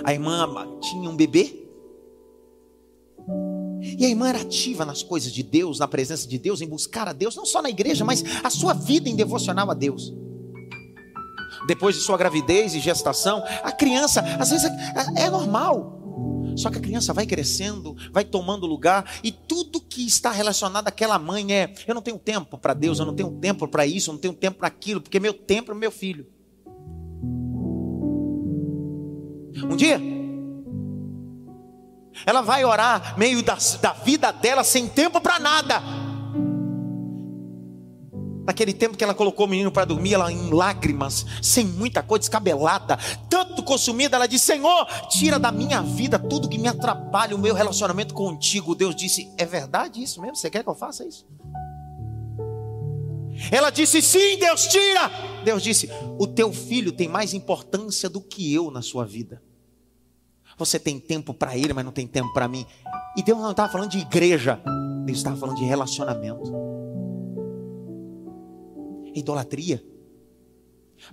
A 0.04 0.14
irmã 0.14 0.48
tinha 0.82 1.10
um 1.10 1.16
bebê, 1.16 1.64
e 3.98 4.06
a 4.06 4.10
irmã 4.10 4.30
era 4.30 4.42
ativa 4.42 4.86
nas 4.86 5.04
coisas 5.04 5.32
de 5.32 5.44
Deus, 5.44 5.80
na 5.80 5.88
presença 5.88 6.28
de 6.28 6.38
Deus, 6.38 6.62
em 6.62 6.68
buscar 6.68 7.08
a 7.08 7.14
Deus, 7.14 7.36
não 7.36 7.46
só 7.46 7.62
na 7.62 7.70
igreja, 7.70 8.06
mas 8.06 8.24
a 8.44 8.50
sua 8.50 8.74
vida 8.74 9.10
em 9.10 9.16
devocional 9.16 9.70
a 9.70 9.74
Deus. 9.74 10.14
Depois 11.68 11.96
de 11.96 12.02
sua 12.02 12.18
gravidez 12.18 12.74
e 12.74 12.80
gestação, 12.80 13.44
a 13.62 13.72
criança, 13.72 14.22
às 14.40 14.50
vezes 14.50 14.66
é, 14.66 15.24
é 15.24 15.30
normal. 15.30 16.02
Só 16.56 16.70
que 16.70 16.78
a 16.78 16.82
criança 16.82 17.14
vai 17.14 17.26
crescendo, 17.26 17.96
vai 18.12 18.24
tomando 18.24 18.66
lugar, 18.68 19.20
e 19.24 19.32
tudo 19.32 19.82
que 19.82 20.06
está 20.06 20.32
relacionado 20.32 20.88
àquela 20.88 21.18
mãe 21.18 21.54
é: 21.54 21.74
eu 21.88 21.96
não 21.96 22.02
tenho 22.02 22.20
tempo 22.20 22.58
para 22.58 22.74
Deus, 22.74 23.00
eu 23.00 23.06
não 23.06 23.16
tenho 23.16 23.32
tempo 23.40 23.68
para 23.68 23.86
isso, 23.86 24.10
eu 24.10 24.14
não 24.14 24.22
tenho 24.22 24.34
tempo 24.34 24.60
para 24.60 24.68
aquilo, 24.68 25.02
porque 25.02 25.20
meu 25.20 25.34
tempo 25.34 25.72
é 25.72 25.76
meu 25.76 25.92
filho. 25.92 26.28
Um 29.70 29.76
dia, 29.76 30.00
ela 32.26 32.42
vai 32.42 32.64
orar 32.64 33.18
meio 33.18 33.42
da, 33.42 33.58
da 33.82 33.94
vida 33.94 34.32
dela 34.32 34.64
sem 34.64 34.88
tempo 34.88 35.20
para 35.20 35.40
nada. 35.40 35.82
Naquele 38.46 38.74
tempo 38.74 38.98
que 38.98 39.04
ela 39.04 39.14
colocou 39.14 39.46
o 39.46 39.50
menino 39.50 39.72
para 39.72 39.86
dormir, 39.86 40.16
ela 40.16 40.30
em 40.30 40.50
lágrimas, 40.50 41.26
sem 41.42 41.66
muita 41.66 42.04
coisa, 42.04 42.20
descabelada, 42.20 42.98
tanto 43.30 43.64
consumida, 43.64 44.18
ela 44.18 44.28
disse: 44.28 44.46
Senhor, 44.48 44.86
tira 45.10 45.40
da 45.40 45.50
minha 45.50 45.82
vida 45.82 46.20
tudo 46.20 46.50
que 46.50 46.58
me 46.58 46.68
atrapalha 46.68 47.36
o 47.36 47.40
meu 47.40 47.56
relacionamento 47.56 48.14
contigo. 48.14 48.76
Deus 48.76 48.96
disse: 48.96 49.34
É 49.38 49.46
verdade 49.46 50.04
isso 50.04 50.22
mesmo? 50.22 50.36
Você 50.36 50.50
quer 50.50 50.62
que 50.62 50.70
eu 50.70 50.76
faça 50.76 51.06
isso? 51.06 51.26
Ela 53.50 53.70
disse: 53.70 54.02
Sim, 54.02 54.38
Deus, 54.38 54.68
tira. 54.68 55.10
Deus 55.46 55.64
disse: 55.64 55.90
O 56.20 56.28
teu 56.28 56.52
filho 56.52 56.92
tem 56.92 57.08
mais 57.08 57.34
importância 57.34 58.10
do 58.10 58.20
que 58.20 58.54
eu 58.54 58.70
na 58.70 58.82
sua 58.82 59.06
vida. 59.06 59.42
Você 60.58 60.80
tem 60.80 61.00
tempo 61.00 61.34
para 61.34 61.58
ele, 61.58 61.74
mas 61.74 61.86
não 61.86 61.92
tem 61.92 62.08
tempo 62.08 62.32
para 62.34 62.48
mim. 62.48 62.66
E 63.18 63.24
Deus 63.24 63.40
não 63.40 63.52
estava 63.52 63.72
falando 63.72 63.90
de 63.90 64.00
igreja, 64.00 64.62
Deus 65.06 65.18
estava 65.20 65.36
falando 65.36 65.58
de 65.58 65.64
relacionamento. 65.64 66.52
Idolatria. 69.14 69.84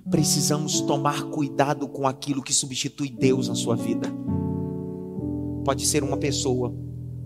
Precisamos 0.09 0.81
tomar 0.83 1.25
cuidado 1.25 1.89
com 1.89 2.07
aquilo 2.07 2.43
que 2.43 2.53
substitui 2.53 3.11
Deus 3.11 3.49
na 3.49 3.55
sua 3.55 3.75
vida. 3.75 4.09
Pode 5.65 5.87
ser 5.87 6.03
uma 6.03 6.17
pessoa, 6.17 6.73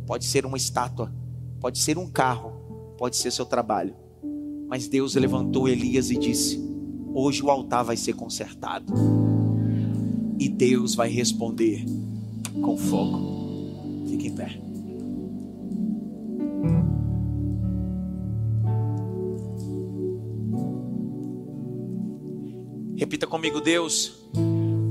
pode 0.07 0.25
ser 0.25 0.47
uma 0.47 0.57
estátua, 0.57 1.13
pode 1.61 1.79
ser 1.79 1.99
um 1.99 2.09
carro, 2.09 2.53
pode 2.97 3.17
ser 3.17 3.31
seu 3.31 3.45
trabalho. 3.45 3.95
Mas 4.69 4.89
Deus 4.89 5.15
levantou 5.15 5.69
Elias 5.69 6.11
e 6.11 6.17
disse: 6.17 6.59
Hoje 7.13 7.43
o 7.43 7.51
altar 7.51 7.85
vai 7.85 7.97
ser 7.97 8.15
consertado. 8.15 8.93
E 10.39 10.49
Deus 10.49 10.95
vai 10.95 11.09
responder 11.09 11.85
com 12.65 12.77
fogo. 12.77 14.07
Fique 14.09 14.29
em 14.29 14.35
pé. 14.35 14.61
Repita 22.97 23.27
comigo, 23.27 23.61
Deus, 23.61 24.27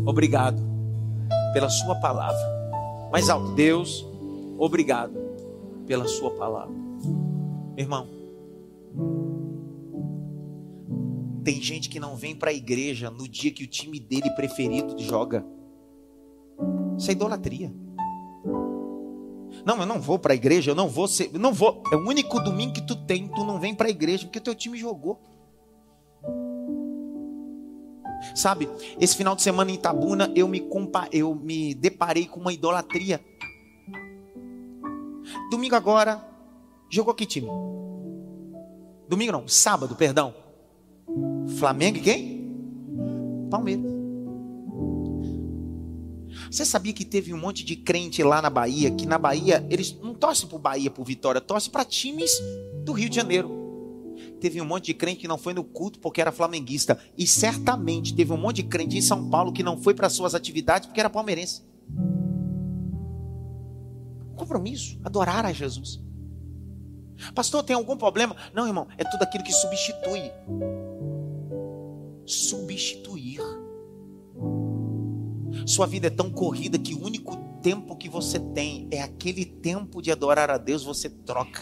obrigado 0.05 0.61
pela 1.53 1.69
Sua 1.69 1.95
palavra. 1.95 2.39
Mais 3.11 3.30
alto, 3.30 3.53
Deus, 3.55 4.05
obrigado 4.57 5.13
pela 5.88 6.07
Sua 6.07 6.30
palavra. 6.32 6.76
Irmão, 7.76 8.07
tem 11.43 11.61
gente 11.61 11.89
que 11.89 11.99
não 11.99 12.15
vem 12.15 12.36
para 12.36 12.51
a 12.51 12.53
igreja 12.53 13.09
no 13.09 13.28
dia 13.28 13.51
que 13.51 13.63
o 13.63 13.67
time 13.67 13.99
dele 13.99 14.30
preferido 14.32 14.95
joga. 14.99 15.43
Isso 16.98 17.10
é 17.10 17.14
idolatria. 17.14 17.74
Não, 19.66 19.78
eu 19.80 19.86
não 19.86 20.02
vou 20.02 20.20
para 20.20 20.34
a 20.34 20.36
igreja, 20.36 20.72
eu 20.72 20.76
não 20.76 20.88
vou 20.88 21.08
ser, 21.08 21.30
eu 21.34 21.39
não 21.39 21.54
vou. 21.54 21.84
É 21.91 21.96
o 21.96 22.08
único 22.08 22.39
domingo 22.39 22.74
que 22.74 22.82
tu 22.82 22.96
tem, 22.96 23.28
tu 23.28 23.44
não 23.44 23.60
vem 23.60 23.74
para 23.74 23.88
a 23.88 23.91
igreja 23.91 24.26
porque 24.26 24.39
teu 24.39 24.56
time 24.56 24.78
jogou. 24.78 25.20
Sabe, 28.36 28.70
esse 29.00 29.16
final 29.16 29.36
de 29.36 29.41
semana 29.41 29.70
em 29.70 29.76
Itabuna 29.76 30.32
eu 30.34 30.48
me 30.48 30.62
compa 30.62 31.10
eu 31.12 31.36
me 31.36 31.74
deparei 31.74 32.26
com 32.26 32.39
uma 32.39 32.54
idolatria. 32.54 33.22
Domingo 35.52 35.76
agora 35.76 36.26
jogou 36.89 37.14
que 37.14 37.26
time? 37.26 37.50
Domingo 39.08 39.32
não, 39.32 39.48
sábado, 39.48 39.96
perdão. 39.96 40.34
Flamengo 41.58 41.98
e 41.98 42.02
quem? 42.02 43.48
Palmeiras. 43.50 43.93
Você 46.50 46.66
sabia 46.66 46.94
que 46.94 47.06
teve 47.06 47.34
um 47.34 47.38
monte 47.38 47.64
de 47.64 47.76
crente 47.76 48.24
lá 48.24 48.41
na 48.41 48.50
Bahia, 48.50 48.91
que 48.91 49.06
na 49.06 49.18
Bahia 49.18 49.66
eles 49.70 49.98
não 50.02 50.14
torcem 50.14 50.48
por 50.48 50.60
Bahia, 50.60 50.91
por 50.91 51.06
Vitória, 51.06 51.41
torcem 51.41 51.72
para 51.72 51.86
times 51.86 52.32
do 52.84 52.91
Rio 52.91 53.10
de 53.10 53.16
Janeiro. 53.16 53.64
Teve 54.39 54.62
um 54.62 54.66
monte 54.66 54.88
de 54.88 54.94
crente 54.94 55.22
que 55.22 55.28
não 55.28 55.38
foi 55.38 55.54
no 55.54 55.64
culto 55.64 56.00
porque 56.00 56.20
era 56.20 56.32
flamenguista. 56.32 57.00
E 57.18 57.26
certamente 57.26 58.14
teve 58.14 58.32
um 58.32 58.38
monte 58.38 58.58
de 58.58 58.64
crente 58.64 58.98
em 58.98 59.02
São 59.02 59.30
Paulo 59.30 59.54
que 59.54 59.64
não 59.64 59.78
foi 59.78 59.94
para 59.94 60.10
suas 60.10 60.36
atividades 60.36 60.88
porque 60.88 61.00
era 61.00 61.10
palmeirense. 61.10 61.62
Compromisso, 64.36 65.00
adorar 65.04 65.46
a 65.46 65.54
Jesus. 65.54 66.02
Pastor, 67.34 67.64
tem 67.64 67.76
algum 67.76 67.96
problema? 67.96 68.36
Não, 68.54 68.68
irmão, 68.68 68.88
é 68.98 69.04
tudo 69.04 69.24
aquilo 69.24 69.44
que 69.44 69.54
substitui. 69.54 70.32
Substituir. 72.26 73.39
Sua 75.66 75.86
vida 75.86 76.07
é 76.07 76.09
tão 76.09 76.30
corrida 76.30 76.78
que 76.78 76.93
o 76.93 77.03
único 77.03 77.38
tempo 77.61 77.95
que 77.95 78.09
você 78.09 78.39
tem 78.39 78.88
é 78.91 79.01
aquele 79.01 79.45
tempo 79.45 80.01
de 80.01 80.11
adorar 80.11 80.49
a 80.49 80.57
Deus, 80.57 80.84
você 80.84 81.09
troca. 81.09 81.61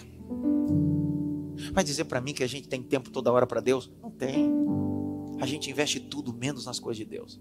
Vai 1.73 1.83
dizer 1.83 2.05
para 2.05 2.19
mim 2.19 2.33
que 2.33 2.43
a 2.43 2.47
gente 2.47 2.67
tem 2.67 2.81
tempo 2.81 3.11
toda 3.11 3.31
hora 3.31 3.45
para 3.45 3.61
Deus? 3.61 3.91
Não 4.01 4.09
tem. 4.09 4.51
A 5.39 5.45
gente 5.45 5.69
investe 5.69 5.99
tudo 5.99 6.33
menos 6.33 6.65
nas 6.65 6.79
coisas 6.79 6.97
de 6.97 7.05
Deus. 7.05 7.39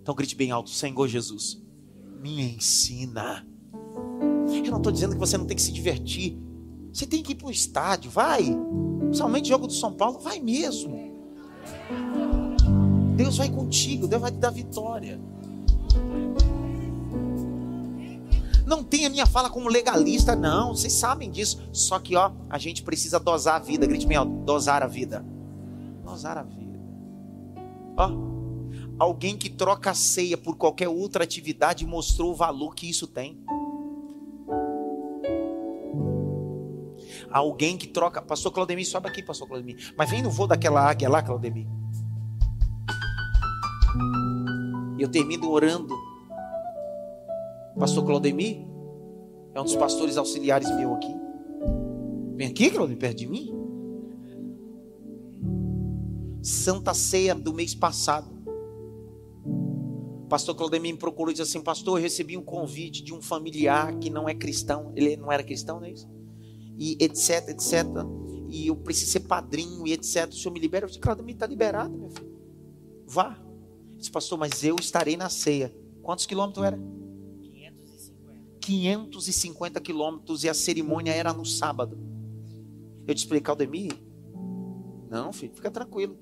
Então 0.00 0.14
grite 0.14 0.34
bem 0.34 0.50
alto: 0.50 0.70
Senhor 0.70 1.06
Jesus, 1.06 1.62
me 2.20 2.54
ensina. 2.54 3.46
Eu 4.64 4.70
não 4.70 4.78
estou 4.78 4.92
dizendo 4.92 5.12
que 5.12 5.20
você 5.20 5.36
não 5.36 5.46
tem 5.46 5.56
que 5.56 5.62
se 5.62 5.72
divertir. 5.72 6.38
Você 6.92 7.06
tem 7.06 7.22
que 7.22 7.32
ir 7.32 7.34
para 7.34 7.48
o 7.48 7.50
estádio, 7.50 8.10
vai. 8.10 8.44
Principalmente 9.00 9.48
jogo 9.48 9.66
do 9.66 9.72
São 9.72 9.92
Paulo, 9.92 10.18
vai 10.18 10.40
mesmo. 10.40 11.08
Deus 13.16 13.36
vai 13.36 13.50
contigo, 13.50 14.06
Deus 14.06 14.22
vai 14.22 14.30
te 14.30 14.38
dar 14.38 14.50
vitória. 14.50 15.20
Não 18.68 18.84
tem 18.84 19.06
a 19.06 19.08
minha 19.08 19.24
fala 19.24 19.48
como 19.48 19.66
legalista, 19.66 20.36
não. 20.36 20.76
Vocês 20.76 20.92
sabem 20.92 21.30
disso. 21.30 21.66
Só 21.72 21.98
que, 21.98 22.14
ó, 22.14 22.30
a 22.50 22.58
gente 22.58 22.82
precisa 22.82 23.18
dosar 23.18 23.56
a 23.56 23.58
vida. 23.58 23.86
Grite 23.86 24.06
bem, 24.06 24.18
dosar 24.44 24.82
a 24.82 24.86
vida. 24.86 25.24
Dosar 26.04 26.36
a 26.36 26.42
vida. 26.42 26.78
Ó, 27.96 28.10
alguém 28.98 29.38
que 29.38 29.48
troca 29.48 29.92
a 29.92 29.94
ceia 29.94 30.36
por 30.36 30.56
qualquer 30.56 30.86
outra 30.86 31.24
atividade 31.24 31.86
mostrou 31.86 32.32
o 32.32 32.34
valor 32.34 32.74
que 32.74 32.90
isso 32.90 33.06
tem. 33.06 33.42
Alguém 37.30 37.78
que 37.78 37.86
troca. 37.86 38.20
Pastor 38.20 38.52
Claudemir, 38.52 38.86
sobe 38.86 39.08
aqui, 39.08 39.22
Pastor 39.22 39.48
Claudemir. 39.48 39.94
Mas 39.96 40.10
vem 40.10 40.22
no 40.22 40.30
voo 40.30 40.46
daquela 40.46 40.86
águia 40.86 41.08
lá, 41.08 41.22
Claudemir. 41.22 41.66
Eu 44.98 45.08
termino 45.08 45.50
orando 45.50 45.96
Pastor 47.78 48.04
Claudemir 48.04 48.66
é 49.54 49.60
um 49.60 49.64
dos 49.64 49.76
pastores 49.76 50.16
auxiliares 50.16 50.68
meu 50.74 50.94
aqui. 50.94 51.14
Vem 52.34 52.48
aqui, 52.48 52.70
Claudemir, 52.70 52.98
perto 52.98 53.18
de 53.18 53.26
mim. 53.28 53.54
Santa 56.42 56.92
Ceia 56.92 57.34
do 57.34 57.54
mês 57.54 57.74
passado. 57.74 58.36
Pastor 60.28 60.54
Claudemir 60.54 60.92
me 60.92 60.98
procurou 60.98 61.30
e 61.30 61.34
disse 61.34 61.42
assim: 61.42 61.62
Pastor, 61.62 61.98
eu 61.98 62.02
recebi 62.02 62.36
um 62.36 62.42
convite 62.42 63.02
de 63.02 63.14
um 63.14 63.22
familiar 63.22 63.96
que 63.98 64.10
não 64.10 64.28
é 64.28 64.34
cristão. 64.34 64.92
Ele 64.96 65.16
não 65.16 65.30
era 65.30 65.42
cristão, 65.42 65.78
não 65.78 65.86
é 65.86 65.92
isso? 65.92 66.08
E 66.76 66.96
etc, 67.00 67.48
etc. 67.48 67.86
E 68.48 68.66
eu 68.66 68.76
preciso 68.76 69.12
ser 69.12 69.20
padrinho 69.20 69.86
e 69.86 69.92
etc. 69.92 70.28
O 70.28 70.32
senhor 70.32 70.52
me 70.52 70.60
libera? 70.60 70.84
Eu 70.84 70.88
disse: 70.88 71.00
Claudemir, 71.00 71.34
está 71.34 71.46
liberado, 71.46 71.96
meu 71.96 72.10
filho. 72.10 72.38
Vá. 73.06 73.38
Eu 73.92 73.98
disse, 73.98 74.10
Pastor, 74.10 74.38
mas 74.38 74.62
eu 74.62 74.76
estarei 74.78 75.16
na 75.16 75.28
ceia. 75.28 75.74
Quantos 76.02 76.26
quilômetros 76.26 76.64
era? 76.64 76.78
550 78.68 79.80
quilômetros 79.80 80.44
e 80.44 80.48
a 80.48 80.52
cerimônia 80.52 81.10
era 81.10 81.32
no 81.32 81.42
sábado. 81.42 81.98
Eu 83.06 83.14
te 83.14 83.18
expliquei, 83.18 83.40
Claudemir? 83.40 83.92
Não, 85.08 85.32
filho, 85.32 85.54
fica 85.54 85.70
tranquilo. 85.70 86.18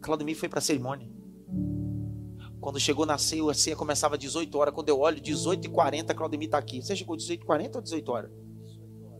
Claudemir 0.00 0.36
foi 0.36 0.48
para 0.48 0.58
a 0.58 0.62
cerimônia. 0.62 1.08
Quando 2.60 2.80
chegou 2.80 3.06
na 3.06 3.16
ceia, 3.18 3.48
a 3.48 3.54
ceia 3.54 3.76
começava 3.76 4.16
às 4.16 4.20
18 4.20 4.58
horas. 4.58 4.74
Quando 4.74 4.88
eu 4.88 4.98
olho, 4.98 5.22
18h40, 5.22 6.12
Claudemir 6.12 6.48
está 6.48 6.58
aqui. 6.58 6.82
Você 6.82 6.96
chegou 6.96 7.14
às 7.14 7.22
18h40 7.22 7.76
ou 7.76 7.82
18 7.82 8.08
horas? 8.10 8.30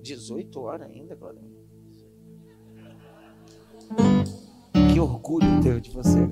18 0.03 0.61
horas 0.61 0.91
ainda, 0.91 1.15
Claudemir. 1.15 1.53
Que 4.93 4.99
orgulho 4.99 5.63
teu 5.63 5.79
de 5.79 5.91
você. 5.93 6.29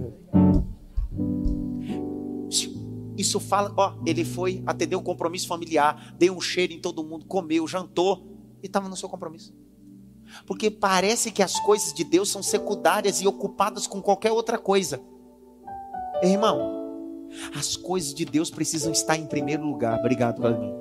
Isso 3.18 3.40
fala, 3.40 3.74
ó, 3.76 3.94
ele 4.06 4.24
foi 4.24 4.62
atender 4.64 4.94
um 4.94 5.02
compromisso 5.02 5.48
familiar, 5.48 6.14
deu 6.16 6.36
um 6.36 6.40
cheiro 6.40 6.72
em 6.72 6.80
todo 6.80 7.02
mundo, 7.02 7.26
comeu, 7.26 7.66
jantou 7.66 8.24
e 8.62 8.66
estava 8.66 8.88
no 8.88 8.96
seu 8.96 9.08
compromisso. 9.08 9.52
Porque 10.46 10.70
parece 10.70 11.32
que 11.32 11.42
as 11.42 11.58
coisas 11.58 11.92
de 11.92 12.04
Deus 12.04 12.30
são 12.30 12.44
secundárias 12.44 13.20
e 13.20 13.26
ocupadas 13.26 13.88
com 13.88 14.00
qualquer 14.00 14.30
outra 14.30 14.56
coisa. 14.56 15.02
Irmão, 16.22 17.26
as 17.56 17.76
coisas 17.76 18.14
de 18.14 18.24
Deus 18.24 18.50
precisam 18.50 18.92
estar 18.92 19.16
em 19.16 19.26
primeiro 19.26 19.66
lugar. 19.66 19.98
Obrigado, 19.98 20.40
mim. 20.40 20.72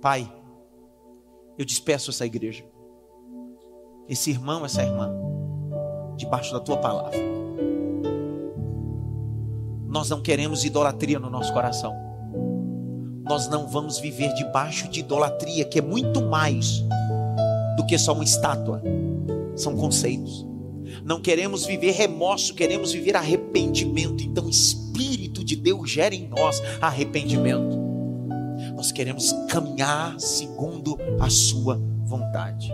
Pai, 0.00 0.32
eu 1.56 1.64
despeço 1.64 2.10
essa 2.10 2.26
igreja, 2.26 2.64
esse 4.08 4.30
irmão, 4.30 4.64
essa 4.64 4.82
irmã, 4.82 5.12
debaixo 6.16 6.52
da 6.52 6.60
tua 6.60 6.78
palavra. 6.78 7.37
Nós 9.88 10.10
não 10.10 10.20
queremos 10.20 10.64
idolatria 10.64 11.18
no 11.18 11.30
nosso 11.30 11.52
coração. 11.52 11.94
Nós 13.24 13.48
não 13.48 13.66
vamos 13.66 13.98
viver 13.98 14.32
debaixo 14.34 14.88
de 14.88 15.00
idolatria, 15.00 15.64
que 15.64 15.78
é 15.78 15.82
muito 15.82 16.22
mais 16.22 16.84
do 17.76 17.86
que 17.86 17.98
só 17.98 18.12
uma 18.12 18.24
estátua. 18.24 18.82
São 19.56 19.74
conceitos. 19.76 20.46
Não 21.04 21.20
queremos 21.20 21.64
viver 21.64 21.92
remorso, 21.92 22.54
queremos 22.54 22.92
viver 22.92 23.16
arrependimento. 23.16 24.22
Então, 24.22 24.44
o 24.44 24.50
Espírito 24.50 25.42
de 25.42 25.56
Deus 25.56 25.90
gera 25.90 26.14
em 26.14 26.28
nós 26.28 26.62
arrependimento. 26.80 27.78
Nós 28.74 28.92
queremos 28.92 29.32
caminhar 29.48 30.18
segundo 30.20 30.98
a 31.18 31.30
Sua 31.30 31.80
vontade. 32.04 32.70